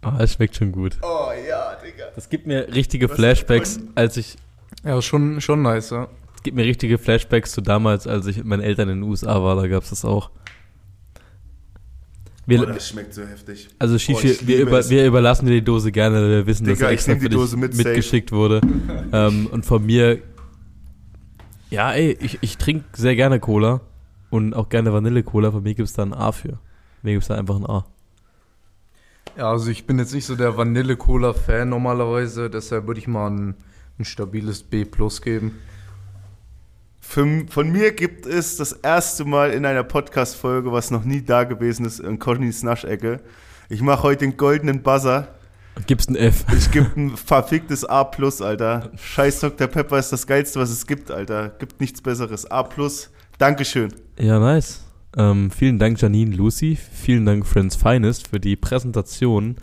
Ah, 0.02 0.16
es 0.18 0.32
schmeckt 0.32 0.56
schon 0.56 0.72
gut. 0.72 0.98
Oh 1.02 1.30
ja, 1.48 1.76
Digga. 1.76 2.06
Das 2.16 2.28
gibt 2.28 2.48
mir 2.48 2.74
richtige 2.74 3.08
Was 3.08 3.14
Flashbacks, 3.14 3.78
als 3.94 4.16
ich. 4.16 4.38
Ja, 4.82 5.00
schon, 5.00 5.40
schon 5.40 5.62
nice, 5.62 5.90
ja. 5.90 6.08
Es 6.34 6.42
gibt 6.42 6.56
mir 6.56 6.64
richtige 6.64 6.98
Flashbacks 6.98 7.52
zu 7.52 7.60
damals, 7.60 8.08
als 8.08 8.26
ich 8.26 8.38
mit 8.38 8.46
meinen 8.46 8.62
Eltern 8.62 8.88
in 8.88 9.02
den 9.02 9.08
USA 9.08 9.40
war, 9.40 9.54
da 9.54 9.68
gab 9.68 9.84
es 9.84 9.90
das 9.90 10.04
auch. 10.04 10.32
Wir, 12.48 12.62
Oh, 12.62 12.64
das 12.64 12.88
schmeckt 12.88 13.12
so 13.12 13.22
heftig. 13.26 13.68
also 13.78 13.96
Oh, 13.96 13.98
Shishi, 13.98 14.28
ich 14.28 14.46
wir, 14.46 14.60
über, 14.60 14.88
wir 14.88 15.06
überlassen 15.06 15.44
dir 15.44 15.52
die 15.52 15.62
Dose 15.62 15.92
gerne, 15.92 16.26
wir 16.30 16.46
wissen, 16.46 16.64
dass 16.64 16.78
Digga, 16.78 16.86
er 16.86 16.92
ich 16.92 17.00
extra 17.00 17.16
für 17.16 17.28
dich 17.28 17.38
Dose 17.38 17.58
mit, 17.58 17.74
safe. 17.74 17.86
mitgeschickt 17.88 18.32
wurde. 18.32 18.62
ähm, 19.12 19.48
und 19.52 19.66
von 19.66 19.84
mir, 19.84 20.18
ja 21.68 21.92
ey, 21.92 22.16
ich, 22.18 22.38
ich 22.40 22.56
trinke 22.56 22.86
sehr 22.96 23.14
gerne 23.16 23.38
Cola 23.38 23.82
und 24.30 24.54
auch 24.54 24.70
gerne 24.70 24.94
Vanille-Cola, 24.94 25.52
von 25.52 25.62
mir 25.62 25.74
gibt 25.74 25.88
es 25.90 25.94
da 25.94 26.04
ein 26.04 26.14
A 26.14 26.32
für. 26.32 26.58
Mir 27.02 27.12
gibt 27.12 27.22
es 27.24 27.28
da 27.28 27.34
einfach 27.34 27.56
ein 27.56 27.66
A. 27.66 27.84
Ja, 29.36 29.50
also 29.50 29.70
ich 29.70 29.86
bin 29.86 29.98
jetzt 29.98 30.14
nicht 30.14 30.24
so 30.24 30.34
der 30.34 30.56
Vanille-Cola-Fan 30.56 31.68
normalerweise, 31.68 32.48
deshalb 32.48 32.86
würde 32.86 32.98
ich 32.98 33.08
mal 33.08 33.30
ein, 33.30 33.54
ein 33.98 34.06
stabiles 34.06 34.62
B 34.62 34.86
Plus 34.86 35.20
geben. 35.20 35.58
Für, 37.10 37.26
von 37.48 37.72
mir 37.72 37.92
gibt 37.92 38.26
es 38.26 38.58
das 38.58 38.72
erste 38.72 39.24
Mal 39.24 39.52
in 39.52 39.64
einer 39.64 39.82
Podcast-Folge, 39.82 40.72
was 40.72 40.90
noch 40.90 41.04
nie 41.04 41.22
da 41.22 41.44
gewesen 41.44 41.86
ist, 41.86 42.00
in 42.00 42.18
Connys 42.18 42.62
Naschecke. 42.62 43.22
Ich 43.70 43.80
mache 43.80 44.02
heute 44.02 44.26
den 44.26 44.36
goldenen 44.36 44.82
Buzzer. 44.82 45.28
Gibst 45.86 46.10
ein 46.10 46.16
F. 46.16 46.44
Ich 46.54 46.70
gebe 46.70 46.86
ein 46.96 47.16
verficktes 47.16 47.88
A+, 47.88 48.02
Alter. 48.40 48.90
Scheiß 48.94 49.40
Dr. 49.40 49.68
Pepper 49.68 49.98
ist 49.98 50.10
das 50.10 50.26
Geilste, 50.26 50.60
was 50.60 50.68
es 50.68 50.86
gibt, 50.86 51.10
Alter. 51.10 51.48
Gibt 51.58 51.80
nichts 51.80 52.02
Besseres. 52.02 52.44
A+. 52.50 52.68
Dankeschön. 53.38 53.90
Ja, 54.20 54.38
nice. 54.38 54.84
Ähm, 55.16 55.50
vielen 55.50 55.78
Dank, 55.78 55.98
Janine, 56.02 56.36
Lucy. 56.36 56.76
Vielen 56.76 57.24
Dank, 57.24 57.46
Friends 57.46 57.74
Finest, 57.74 58.28
für 58.28 58.38
die 58.38 58.54
Präsentation 58.54 59.56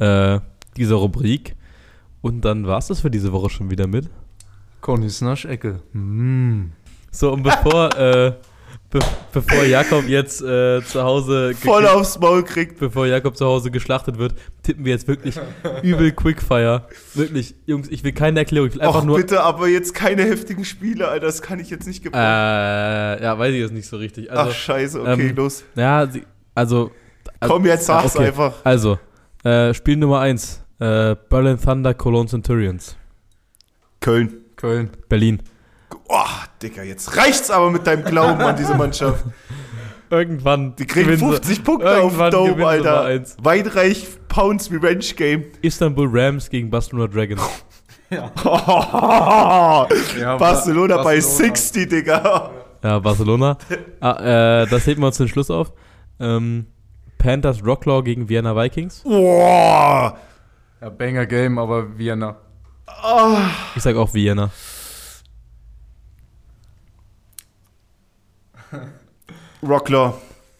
äh, 0.00 0.40
dieser 0.76 0.96
Rubrik. 0.96 1.54
Und 2.22 2.44
dann 2.44 2.66
war 2.66 2.78
es 2.78 2.88
das 2.88 2.98
für 2.98 3.10
diese 3.10 3.30
Woche 3.30 3.50
schon 3.50 3.70
wieder 3.70 3.86
mit. 3.86 4.10
Connys 4.80 5.20
Naschecke. 5.20 5.80
Mm. 5.92 6.72
So, 7.10 7.32
und 7.32 7.42
bevor, 7.42 7.96
äh, 7.98 8.32
be 8.90 8.98
bevor 9.32 9.64
Jakob 9.64 10.08
jetzt 10.08 10.40
äh, 10.42 10.82
zu 10.82 11.02
Hause 11.02 11.54
Voll 11.54 11.86
aufs 11.86 12.18
Maul 12.18 12.42
kriegt. 12.44 12.78
bevor 12.78 13.06
Jakob 13.06 13.36
zu 13.36 13.44
Hause 13.46 13.70
geschlachtet 13.70 14.18
wird, 14.18 14.34
tippen 14.62 14.84
wir 14.84 14.92
jetzt 14.92 15.06
wirklich 15.08 15.36
übel 15.82 16.12
Quickfire. 16.12 16.86
Wirklich, 17.14 17.54
Jungs, 17.66 17.88
ich 17.88 18.02
will 18.04 18.12
keine 18.12 18.40
Erklärung, 18.40 18.68
ich 18.68 18.74
will 18.74 18.82
einfach 18.82 19.00
Ach, 19.00 19.04
nur. 19.04 19.16
bitte, 19.18 19.42
aber 19.42 19.68
jetzt 19.68 19.94
keine 19.94 20.22
heftigen 20.22 20.64
Spiele, 20.64 21.08
Alter. 21.08 21.26
Das 21.26 21.42
kann 21.42 21.60
ich 21.60 21.70
jetzt 21.70 21.86
nicht 21.86 22.00
Äh, 22.00 22.04
gebrauchen. 22.04 22.22
ja, 22.22 23.38
weiß 23.38 23.52
ich 23.54 23.60
jetzt 23.60 23.72
nicht 23.74 23.88
so 23.88 23.96
richtig. 23.98 24.30
Also, 24.30 24.50
Ach, 24.50 24.54
scheiße. 24.54 25.00
Okay, 25.02 25.28
ähm, 25.28 25.36
los. 25.36 25.64
ja, 25.74 26.06
sie, 26.06 26.24
also. 26.54 26.90
Komm, 27.40 27.66
jetzt 27.66 27.86
sag's 27.86 28.16
okay. 28.16 28.26
einfach. 28.28 28.54
Also, 28.64 28.98
äh, 29.44 29.72
Spiel 29.74 29.96
Nummer 29.96 30.20
1. 30.20 30.64
Äh, 30.80 31.14
Berlin 31.28 31.58
Thunder, 31.60 31.92
Cologne 31.94 32.28
Centurions. 32.28 32.96
Köln. 34.00 34.32
Köln. 34.56 34.90
Berlin. 35.08 35.42
Oh, 36.08 36.24
Digga, 36.62 36.82
jetzt 36.82 37.16
reicht's 37.16 37.50
aber 37.50 37.70
mit 37.70 37.86
deinem 37.86 38.04
Glauben 38.04 38.40
an 38.40 38.56
diese 38.56 38.74
Mannschaft. 38.74 39.24
Irgendwann. 40.10 40.74
Die 40.76 40.86
kriegen 40.86 41.10
gewinnen 41.10 41.30
sie- 41.32 41.36
50 41.36 41.64
Punkte 41.64 41.90
auf 41.90 41.96
irgendwann 42.18 42.30
Dome, 42.30 42.66
Alter. 42.66 43.04
eins. 43.04 43.36
Weinreich 43.42 44.06
Pounds 44.28 44.70
Revenge 44.72 45.04
Game. 45.16 45.44
Istanbul 45.60 46.08
Rams 46.10 46.48
gegen 46.48 46.70
Barcelona 46.70 47.08
Dragons. 47.12 47.42
Ja, 48.10 49.86
Barcelona 50.38 50.96
Ba- 50.96 51.02
bei 51.04 51.14
Barcelona. 51.16 51.54
60, 51.54 51.88
Digga. 51.88 52.50
Ja, 52.82 52.98
Barcelona. 53.00 53.58
ah, 54.00 54.62
äh, 54.62 54.66
das 54.66 54.86
heben 54.86 55.02
wir 55.02 55.08
uns 55.08 55.16
zum 55.16 55.28
Schluss 55.28 55.50
auf. 55.50 55.72
Ähm, 56.20 56.66
Panthers 57.18 57.62
Rocklaw 57.64 58.02
gegen 58.02 58.28
Vienna 58.28 58.56
Vikings. 58.56 59.02
Boah. 59.02 60.16
Ja, 60.80 60.88
Banger 60.88 61.26
Game, 61.26 61.58
aber 61.58 61.98
Vienna. 61.98 62.36
Ich 63.76 63.82
sag 63.82 63.96
auch 63.96 64.14
Vienna. 64.14 64.50
Rocklaw. 69.62 70.14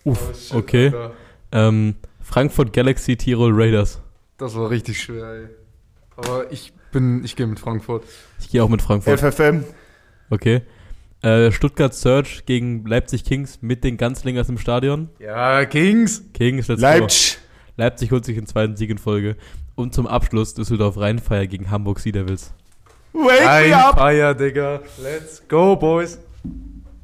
Uff, 0.04 0.54
okay. 0.54 0.86
Alter. 0.86 1.12
Ähm, 1.52 1.94
Frankfurt 2.20 2.72
Galaxy 2.72 3.16
Tirol 3.16 3.52
Raiders. 3.54 4.00
Das 4.38 4.54
war 4.56 4.70
richtig 4.70 5.00
schwer, 5.00 5.24
ey. 5.32 5.48
Aber 6.16 6.50
ich 6.52 6.72
bin, 6.92 7.24
ich 7.24 7.36
gehe 7.36 7.46
mit 7.46 7.60
Frankfurt. 7.60 8.04
Ich 8.40 8.50
gehe 8.50 8.62
auch 8.62 8.68
mit 8.68 8.82
Frankfurt. 8.82 9.20
FFM. 9.20 9.64
Okay. 10.30 10.62
Äh, 11.22 11.50
Stuttgart 11.50 11.94
Search 11.94 12.44
gegen 12.46 12.84
Leipzig 12.86 13.24
Kings 13.24 13.58
mit 13.60 13.82
den 13.82 13.96
Ganzlingers 13.96 14.48
im 14.48 14.58
Stadion. 14.58 15.08
Ja, 15.18 15.64
Kings. 15.64 16.22
Kings, 16.32 16.68
let's 16.68 16.80
go. 16.80 16.86
Leipzig. 16.86 17.38
Leipzig 17.76 18.10
holt 18.12 18.24
sich 18.24 18.36
den 18.36 18.46
zweiten 18.46 18.76
Sieg 18.76 18.90
in 18.90 18.98
Folge. 18.98 19.36
Und 19.74 19.94
zum 19.94 20.06
Abschluss 20.06 20.54
Düsseldorf 20.54 20.96
Rheinfeier 20.96 21.46
gegen 21.46 21.70
Hamburg 21.70 22.00
Sea 22.00 22.12
Devils. 22.12 22.52
Wake 23.12 23.48
Ein 23.48 23.70
me 23.70 23.76
up. 23.76 23.96
Feier, 23.96 24.34
Digga. 24.34 24.80
Let's 25.02 25.42
go, 25.48 25.76
Boys. 25.76 26.18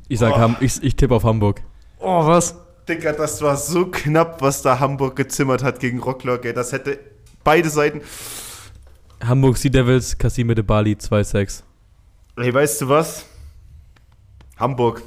Ich 0.09 0.19
sag, 0.19 0.37
Oh. 0.37 0.55
Ich, 0.61 0.83
ich 0.83 0.97
tippe 0.97 1.15
auf 1.15 1.25
Hamburg. 1.25 1.63
Oh, 2.05 2.27
was? 2.27 2.55
Digga, 2.89 3.13
das 3.13 3.41
war 3.41 3.57
so 3.57 3.87
knapp, 3.87 4.43
was 4.43 4.61
da 4.61 4.79
Hamburg 4.79 5.17
gezimmert 5.17 5.63
hat 5.63 5.81
gegen 5.81 6.01
Rocklock. 6.01 6.45
Ey. 6.45 6.53
Das 6.53 6.73
hätte 6.73 6.99
beide 7.43 7.71
Seiten. 7.71 8.03
Hamburg 9.27 9.57
Sea 9.57 9.71
Devils, 9.71 10.19
Kasime 10.19 10.55
de 10.55 10.63
Bali 10.63 10.93
2-6. 10.93 11.63
Ey, 12.37 12.53
weißt 12.53 12.83
du 12.83 12.89
was? 12.91 13.25
Hamburg. 14.59 15.03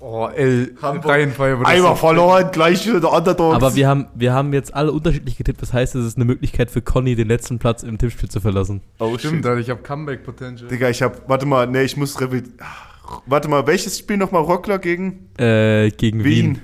Oh, 0.00 0.28
ey. 0.34 0.74
Hamburg. 0.82 1.38
Einmal 1.64 1.96
verloren, 1.96 2.50
gleich 2.52 2.86
wieder 2.86 3.00
der 3.00 3.12
Underdogs. 3.12 3.56
Aber 3.56 3.74
wir 3.74 3.88
haben, 3.88 4.08
wir 4.14 4.34
haben 4.34 4.52
jetzt 4.52 4.74
alle 4.74 4.92
unterschiedlich 4.92 5.36
getippt. 5.38 5.62
Das 5.62 5.72
heißt, 5.72 5.94
es 5.94 6.04
ist 6.04 6.16
eine 6.16 6.26
Möglichkeit 6.26 6.70
für 6.70 6.82
Conny, 6.82 7.14
den 7.14 7.28
letzten 7.28 7.58
Platz 7.58 7.84
im 7.84 7.96
Tippspiel 7.96 8.28
zu 8.28 8.40
verlassen. 8.40 8.82
oh, 8.98 9.16
Stimmt. 9.16 9.46
Alter, 9.46 9.60
ich 9.60 9.70
hab 9.70 9.82
Comeback-Potential. 9.82 10.68
Digga, 10.68 10.90
ich 10.90 11.00
hab. 11.00 11.26
Warte 11.28 11.46
mal, 11.46 11.66
nee, 11.68 11.82
ich 11.82 11.96
muss 11.96 12.20
revid. 12.20 12.50
Warte 13.26 13.48
mal, 13.48 13.66
welches 13.66 13.98
Spiel 13.98 14.16
nochmal 14.16 14.42
Rocklock 14.42 14.82
gegen 14.82 15.28
Äh, 15.38 15.90
gegen 15.90 16.24
Wien. 16.24 16.56
Wien? 16.56 16.60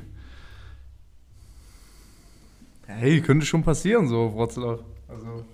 Hey, 2.86 3.20
könnte 3.20 3.46
schon 3.46 3.62
passieren, 3.62 4.08
so, 4.08 4.32
Wroclaw. 4.34 4.80
Also. 5.08 5.44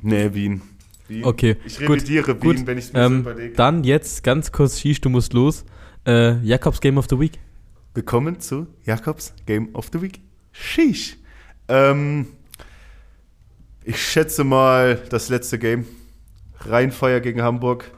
Nee, 0.00 0.32
Wien. 0.32 0.62
Wien. 1.08 1.24
Okay, 1.24 1.56
Ich 1.66 1.78
gut, 1.78 1.98
revidiere 1.98 2.34
gut. 2.34 2.56
Wien, 2.58 2.66
wenn 2.66 2.78
ich 2.78 2.86
es 2.86 2.92
mir 2.92 3.00
so 3.00 3.06
Ähm, 3.14 3.20
überlege. 3.20 3.54
dann 3.54 3.84
jetzt 3.84 4.22
ganz 4.24 4.52
kurz, 4.52 4.78
Shish, 4.80 5.00
du 5.00 5.10
musst 5.10 5.32
los. 5.34 5.64
Äh, 6.06 6.38
Jakobs 6.42 6.80
Game 6.80 6.98
of 6.98 7.06
the 7.10 7.18
Week. 7.18 7.38
Willkommen 7.94 8.40
zu 8.40 8.66
Jakobs 8.84 9.34
Game 9.44 9.68
of 9.74 9.90
the 9.92 10.00
Week. 10.00 10.20
Sheesh. 10.52 11.16
Ähm, 11.68 12.28
ich 13.84 14.00
schätze 14.00 14.44
mal 14.44 15.00
das 15.10 15.28
letzte 15.28 15.58
Game. 15.58 15.86
Rheinfeier 16.60 17.20
gegen 17.20 17.42
Hamburg. 17.42 17.90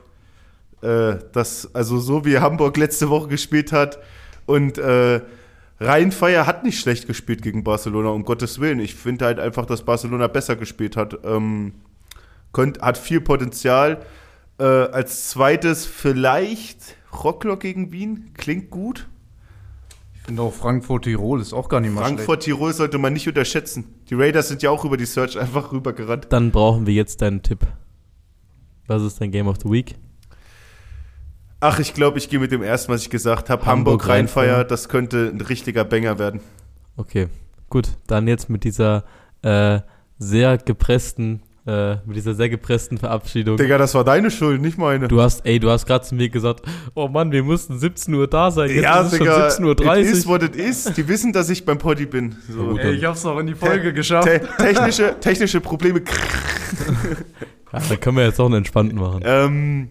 Äh, 0.85 1.19
das, 1.33 1.75
also 1.75 1.99
so 1.99 2.25
wie 2.25 2.39
Hamburg 2.39 2.77
letzte 2.77 3.09
Woche 3.09 3.29
gespielt 3.29 3.73
hat. 3.73 3.99
Und 4.47 4.77
äh, 4.77 5.23
Rheinfeier 5.81 6.47
hat 6.47 6.63
nicht 6.63 6.79
schlecht 6.79 7.07
gespielt 7.07 7.43
gegen 7.43 7.65
Barcelona, 7.65 8.11
um 8.11 8.25
Gottes 8.25 8.61
Willen. 8.61 8.81
Ich 8.81 8.95
finde 8.95 9.25
halt 9.25 9.41
einfach, 9.41 9.65
dass 9.65 9.83
Barcelona 9.83 10.27
besser 10.27 10.57
gespielt 10.57 10.97
hat. 10.97 11.19
Ähm, 11.25 11.73
könnt, 12.53 12.81
hat 12.83 12.99
viel 12.99 13.21
Potenzial. 13.21 14.05
Äh, 14.59 14.65
als 14.65 15.31
zweites 15.31 15.87
vielleicht 15.87 16.97
Rocklock 17.25 17.61
gegen 17.61 17.91
Wien. 17.91 18.31
Klingt 18.35 18.71
gut. 18.71 19.09
Ich 20.15 20.21
finde 20.27 20.43
auch 20.43 20.53
Frankfurt-Tirol 20.53 21.41
ist 21.41 21.53
auch 21.53 21.69
gar 21.69 21.81
nicht 21.81 21.93
mal 21.93 22.03
Frankfurt, 22.03 22.45
Tirol 22.45 22.73
sollte 22.73 22.97
man 22.97 23.13
nicht 23.13 23.29
unterschätzen. 23.29 23.85
Die 24.09 24.15
Raiders 24.15 24.49
sind 24.49 24.63
ja 24.63 24.71
auch 24.71 24.85
über 24.85 24.97
die 24.97 25.05
Search 25.05 25.39
einfach 25.39 25.71
rübergerannt. 25.73 26.29
Dann 26.31 26.51
brauchen 26.51 26.87
wir 26.87 26.95
jetzt 26.95 27.21
deinen 27.21 27.43
Tipp. 27.43 27.67
Was 28.87 29.03
ist 29.03 29.21
dein 29.21 29.31
Game 29.31 29.49
of 29.49 29.57
the 29.63 29.71
Week? 29.71 29.97
Ach, 31.67 31.79
ich 31.79 31.95
glaube, 31.95 32.19
ich 32.19 32.29
gehe 32.29 32.39
mit 32.39 32.53
dem 32.53 32.63
ersten, 32.63 32.93
was 32.93 33.01
ich 33.01 33.09
gesagt 33.09 33.49
habe. 33.49 33.65
Hamburg, 33.65 34.03
Hamburg, 34.03 34.09
Rheinfeier, 34.11 34.65
das 34.65 34.91
könnte 34.91 35.33
ein 35.35 35.41
richtiger 35.41 35.83
Banger 35.83 36.19
werden. 36.19 36.41
Okay, 36.99 37.29
gut. 37.71 37.89
Dann 38.07 38.29
jetzt 38.29 38.51
mit 38.51 38.65
dieser 38.65 39.05
äh, 39.41 39.81
sehr 40.19 40.59
gepressten, 40.59 41.41
äh, 41.67 41.95
mit 42.05 42.17
dieser 42.17 42.35
sehr 42.35 42.51
gepressten 42.51 42.99
Verabschiedung. 42.99 43.57
Digga, 43.57 43.79
das 43.79 43.95
war 43.95 44.05
deine 44.05 44.31
Schuld, 44.31 44.61
nicht 44.61 44.77
meine. 44.77 45.09
Du 45.09 45.23
hast, 45.23 45.47
ey, 45.47 45.59
du 45.59 45.71
hast 45.71 45.87
gerade 45.87 46.05
zu 46.05 46.15
mir 46.15 46.29
gesagt, 46.29 46.67
oh 46.95 47.09
Mann, 47.09 47.33
wir 47.33 47.43
mussten 47.43 47.79
17 47.79 48.13
Uhr 48.13 48.27
da 48.27 48.51
sein. 48.51 48.69
Jetzt 48.69 48.83
ja, 48.83 49.01
ist 49.01 49.15
es 49.15 49.19
Digga, 49.19 49.51
schon 49.51 49.65
17.30 49.65 50.01
it 50.01 50.07
is 50.07 50.27
Uhr. 50.27 50.33
what 50.33 50.43
it 50.43 50.57
is. 50.57 50.85
Die 50.85 51.09
wissen, 51.09 51.33
dass 51.33 51.49
ich 51.49 51.65
beim 51.65 51.79
Poddy 51.79 52.05
bin. 52.05 52.37
So. 52.47 52.73
gut. 52.73 52.81
Ey, 52.81 52.93
ich 52.97 53.07
hab's 53.07 53.25
noch 53.25 53.39
in 53.39 53.47
die 53.47 53.55
Folge 53.55 53.95
geschafft. 53.95 54.29
Te 54.29 54.43
technische, 54.59 55.17
technische 55.19 55.63
Probleme. 55.63 56.03
Ja, 57.73 57.81
da 57.89 57.97
können 57.97 58.19
wir 58.19 58.25
jetzt 58.25 58.39
auch 58.39 58.47
einen 58.47 58.55
entspannten 58.55 58.97
machen. 59.01 59.23
ähm, 59.25 59.89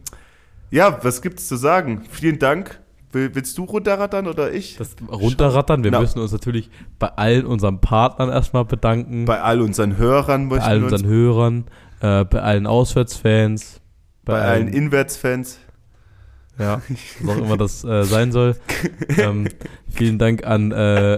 ja, 0.74 1.04
was 1.04 1.22
gibt's 1.22 1.48
zu 1.48 1.56
sagen? 1.56 2.02
Vielen 2.10 2.40
Dank. 2.40 2.80
Will, 3.12 3.30
willst 3.36 3.56
du 3.60 3.64
runterrattern 3.66 4.26
oder 4.26 4.52
ich? 4.52 4.76
Das 4.78 4.96
runterrattern. 5.08 5.84
Wir 5.84 5.92
Na. 5.92 6.00
müssen 6.00 6.18
uns 6.18 6.32
natürlich 6.32 6.72
bei 6.98 7.10
allen 7.10 7.46
unseren 7.46 7.80
Partnern 7.80 8.30
erstmal 8.30 8.66
bedanken. 8.66 9.26
Bei 9.26 9.40
all 9.40 9.62
unseren 9.62 9.98
Hörern 9.98 10.50
bei 10.50 10.56
möchten 10.56 10.70
allen 10.70 10.82
wir 10.82 10.86
uns, 10.86 10.94
unseren 10.94 11.12
Hörern, 11.12 11.66
äh, 12.02 12.26
bei 12.26 12.42
allen 12.42 12.66
Auswärtsfans, 12.66 13.82
bei 14.26 14.42
allen 14.42 14.68
Inwärtsfans. 14.68 15.60
ja, 16.58 16.82
was 17.22 17.38
auch 17.38 17.44
immer 17.44 17.58
das 17.58 17.84
äh, 17.84 18.04
sein 18.04 18.32
soll. 18.32 18.56
ähm, 19.20 19.48
vielen 19.92 20.18
Dank 20.18 20.44
an, 20.44 20.72
äh, 20.72 21.18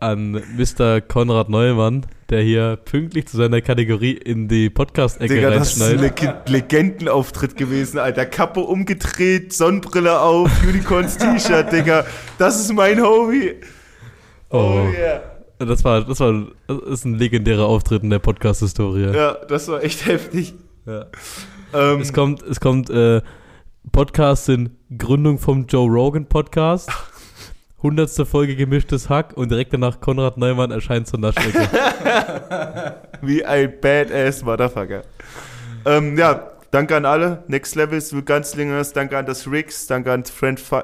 an 0.00 0.42
Mr. 0.56 1.00
Konrad 1.00 1.48
Neumann, 1.48 2.06
der 2.30 2.42
hier 2.42 2.76
pünktlich 2.76 3.26
zu 3.26 3.36
seiner 3.36 3.60
Kategorie 3.60 4.12
in 4.12 4.48
die 4.48 4.70
Podcast-Ecke 4.70 5.34
Digga, 5.34 5.50
das 5.50 5.76
ist 5.76 5.82
ein 5.82 5.98
reinschneidet. 5.98 6.48
Leg 6.48 6.70
Legendenauftritt 6.70 7.56
gewesen, 7.56 7.98
Alter. 7.98 8.26
Kappe 8.26 8.60
umgedreht, 8.60 9.52
Sonnenbrille 9.52 10.20
auf, 10.20 10.50
Unicorns 10.66 11.16
T-Shirt, 11.18 11.72
Digga. 11.72 12.04
Das 12.38 12.60
ist 12.60 12.72
mein 12.72 13.00
Homie. 13.02 13.54
Oh, 14.50 14.88
yeah. 14.96 15.22
das 15.58 15.84
war, 15.84 16.04
das 16.04 16.20
war, 16.20 16.46
das 16.66 16.78
ist 16.82 17.04
ein 17.04 17.14
legendärer 17.14 17.66
Auftritt 17.66 18.02
in 18.02 18.10
der 18.10 18.18
Podcast-Historie. 18.18 19.12
Ja, 19.14 19.34
das 19.48 19.68
war 19.68 19.82
echt 19.82 20.06
heftig. 20.06 20.54
Ja. 20.86 21.06
Ähm, 21.74 22.00
Es 22.00 22.12
kommt, 22.12 22.42
es 22.42 22.60
kommt, 22.60 22.90
äh, 22.90 23.20
Podcasts 23.92 24.46
sind 24.46 24.70
Gründung 24.96 25.38
vom 25.38 25.66
Joe 25.66 25.88
Rogan 25.88 26.26
Podcast. 26.26 26.90
Hundertste 27.82 28.24
Folge 28.24 28.56
gemischtes 28.56 29.10
Hack 29.10 29.36
und 29.36 29.50
direkt 29.50 29.72
danach 29.72 30.00
Konrad 30.00 30.38
Neumann 30.38 30.70
erscheint 30.70 31.06
zur 31.06 31.20
Naschecke. 31.20 31.68
wie 33.22 33.44
ein 33.44 33.72
Badass 33.80 34.42
Motherfucker. 34.42 35.02
Ähm, 35.84 36.16
ja, 36.16 36.50
danke 36.70 36.96
an 36.96 37.04
alle. 37.04 37.44
Next 37.48 37.74
Level 37.74 37.98
ist 37.98 38.14
Ganzlingers. 38.24 38.94
Danke 38.94 39.18
an 39.18 39.26
das 39.26 39.50
Riggs. 39.50 39.86
Danke 39.86 40.12
an 40.12 40.24
Friend 40.24 40.58
Fi 40.58 40.80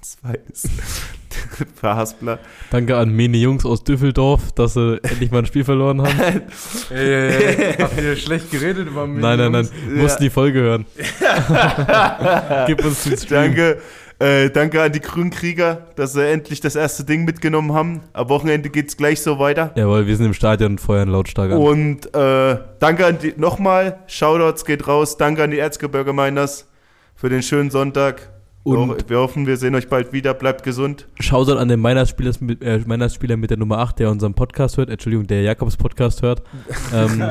Friends. 0.00 0.68
Verhaspler. 1.74 2.38
Danke 2.70 2.96
an 2.96 3.14
Mene 3.14 3.36
Jungs 3.36 3.64
aus 3.64 3.84
Düsseldorf, 3.84 4.52
dass 4.52 4.74
sie 4.74 4.98
endlich 5.02 5.30
mal 5.30 5.40
ein 5.40 5.46
Spiel 5.46 5.64
verloren 5.64 6.02
haben. 6.02 6.18
Ey, 6.90 6.96
ey, 6.96 7.54
ey, 7.54 7.74
habt 7.74 8.00
ihr 8.00 8.16
schlecht 8.16 8.50
geredet 8.50 8.88
über 8.88 9.06
mich? 9.06 9.22
Nein, 9.22 9.38
nein, 9.38 9.52
nein, 9.52 9.68
Jungs? 9.88 10.02
mussten 10.02 10.22
die 10.22 10.30
Folge 10.30 10.60
hören. 10.60 10.86
Gib 12.66 12.84
uns 12.84 13.04
den 13.04 13.16
Stream. 13.16 13.28
Danke. 13.28 13.78
Äh, 14.20 14.50
danke 14.50 14.82
an 14.82 14.92
die 14.92 15.00
grünen 15.00 15.30
Krieger, 15.30 15.86
dass 15.96 16.12
sie 16.12 16.28
endlich 16.28 16.60
das 16.60 16.76
erste 16.76 17.04
Ding 17.04 17.24
mitgenommen 17.24 17.72
haben. 17.72 18.00
Am 18.12 18.28
Wochenende 18.28 18.68
geht's 18.68 18.98
gleich 18.98 19.22
so 19.22 19.38
weiter. 19.38 19.72
Jawohl, 19.76 20.06
wir 20.06 20.14
sind 20.14 20.26
im 20.26 20.34
Stadion 20.34 20.72
und 20.72 20.78
feuern 20.80 21.08
lautstark 21.08 21.52
an. 21.52 21.56
Und 21.56 22.14
äh, 22.14 22.58
danke 22.80 23.06
an 23.06 23.16
die, 23.18 23.32
nochmal, 23.38 23.98
Shoutouts 24.08 24.66
geht 24.66 24.86
raus, 24.86 25.16
danke 25.16 25.42
an 25.42 25.50
die 25.50 25.58
Erzgebirge 25.58 26.12
Miners 26.12 26.68
für 27.16 27.30
den 27.30 27.42
schönen 27.42 27.70
Sonntag. 27.70 28.28
Und- 28.62 28.90
wir, 28.90 29.08
wir 29.08 29.18
hoffen, 29.20 29.46
wir 29.46 29.56
sehen 29.56 29.74
euch 29.74 29.88
bald 29.88 30.12
wieder, 30.12 30.34
bleibt 30.34 30.64
gesund. 30.64 31.06
Shoutout 31.18 31.56
an 31.56 31.68
den 31.68 31.80
Meinerspieler 31.80 32.32
mit, 32.40 32.62
äh, 32.62 32.78
Meinerspieler 32.84 33.38
mit 33.38 33.48
der 33.48 33.56
Nummer 33.56 33.78
8, 33.78 34.00
der 34.00 34.10
unseren 34.10 34.34
Podcast 34.34 34.76
hört, 34.76 34.90
Entschuldigung, 34.90 35.26
der 35.28 35.40
Jakobs 35.40 35.78
Podcast 35.78 36.20
hört. 36.20 36.42
ähm, 36.94 37.22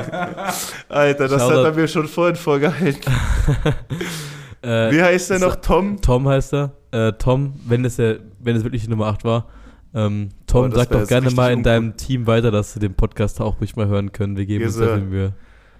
Alter, 0.89 1.27
das 1.27 1.39
Shoutout. 1.39 1.55
hat 1.55 1.65
er 1.65 1.73
mir 1.73 1.87
schon 1.87 2.07
vorhin 2.07 2.35
vorgehalten. 2.35 3.13
äh, 4.61 4.91
Wie 4.91 5.01
heißt 5.01 5.29
der 5.31 5.39
noch? 5.39 5.55
Tom? 5.57 6.01
Tom 6.01 6.27
heißt 6.27 6.53
er. 6.53 6.71
Äh, 6.91 7.13
Tom, 7.13 7.53
wenn 7.65 7.85
es, 7.85 7.97
der, 7.97 8.19
wenn 8.39 8.55
es 8.55 8.63
wirklich 8.63 8.83
die 8.83 8.89
Nummer 8.89 9.07
8 9.07 9.23
war. 9.23 9.47
Ähm, 9.93 10.29
Tom, 10.47 10.71
Oh, 10.71 10.75
sag 10.75 10.89
doch 10.89 11.07
gerne 11.07 11.31
mal 11.31 11.51
in 11.51 11.63
deinem 11.63 11.97
Team 11.97 12.27
weiter, 12.27 12.51
dass 12.51 12.73
sie 12.73 12.79
den 12.79 12.93
Podcast 12.93 13.41
auch 13.41 13.59
ruhig 13.59 13.75
mal 13.75 13.87
hören 13.87 14.11
können. 14.11 14.37
Wir 14.37 14.45
geben 14.45 14.63
Yes, 14.63 14.77
uns 14.77 14.87
viel 14.91 15.01
Mühe. 15.01 15.33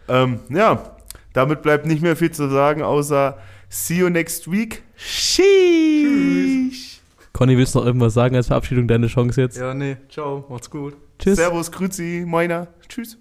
Ähm, 0.08 0.40
ja, 0.50 0.96
damit 1.34 1.62
bleibt 1.62 1.86
nicht 1.86 2.02
mehr 2.02 2.16
viel 2.16 2.32
zu 2.32 2.50
sagen, 2.50 2.82
außer 2.82 3.38
see 3.70 4.00
you 4.00 4.10
next 4.10 4.52
week. 4.52 4.84
Sheesh. 4.96 7.02
Conny, 7.34 7.56
willst 7.58 7.76
du 7.76 7.80
noch 7.80 7.86
irgendwas 7.86 8.14
sagen 8.16 8.36
als 8.36 8.48
Verabschiedung? 8.48 8.88
Deine 8.88 9.08
Chance 9.08 9.42
jetzt? 9.42 9.58
Ja, 9.58 9.74
nee, 9.74 9.98
ciao, 10.10 10.46
macht's 10.50 10.70
gut. 10.70 10.96
Tschüss. 11.20 11.38
Servus, 11.38 11.72
Grüezi, 11.72 12.24
meiner. 12.28 12.68
Tschüss. 12.88 13.18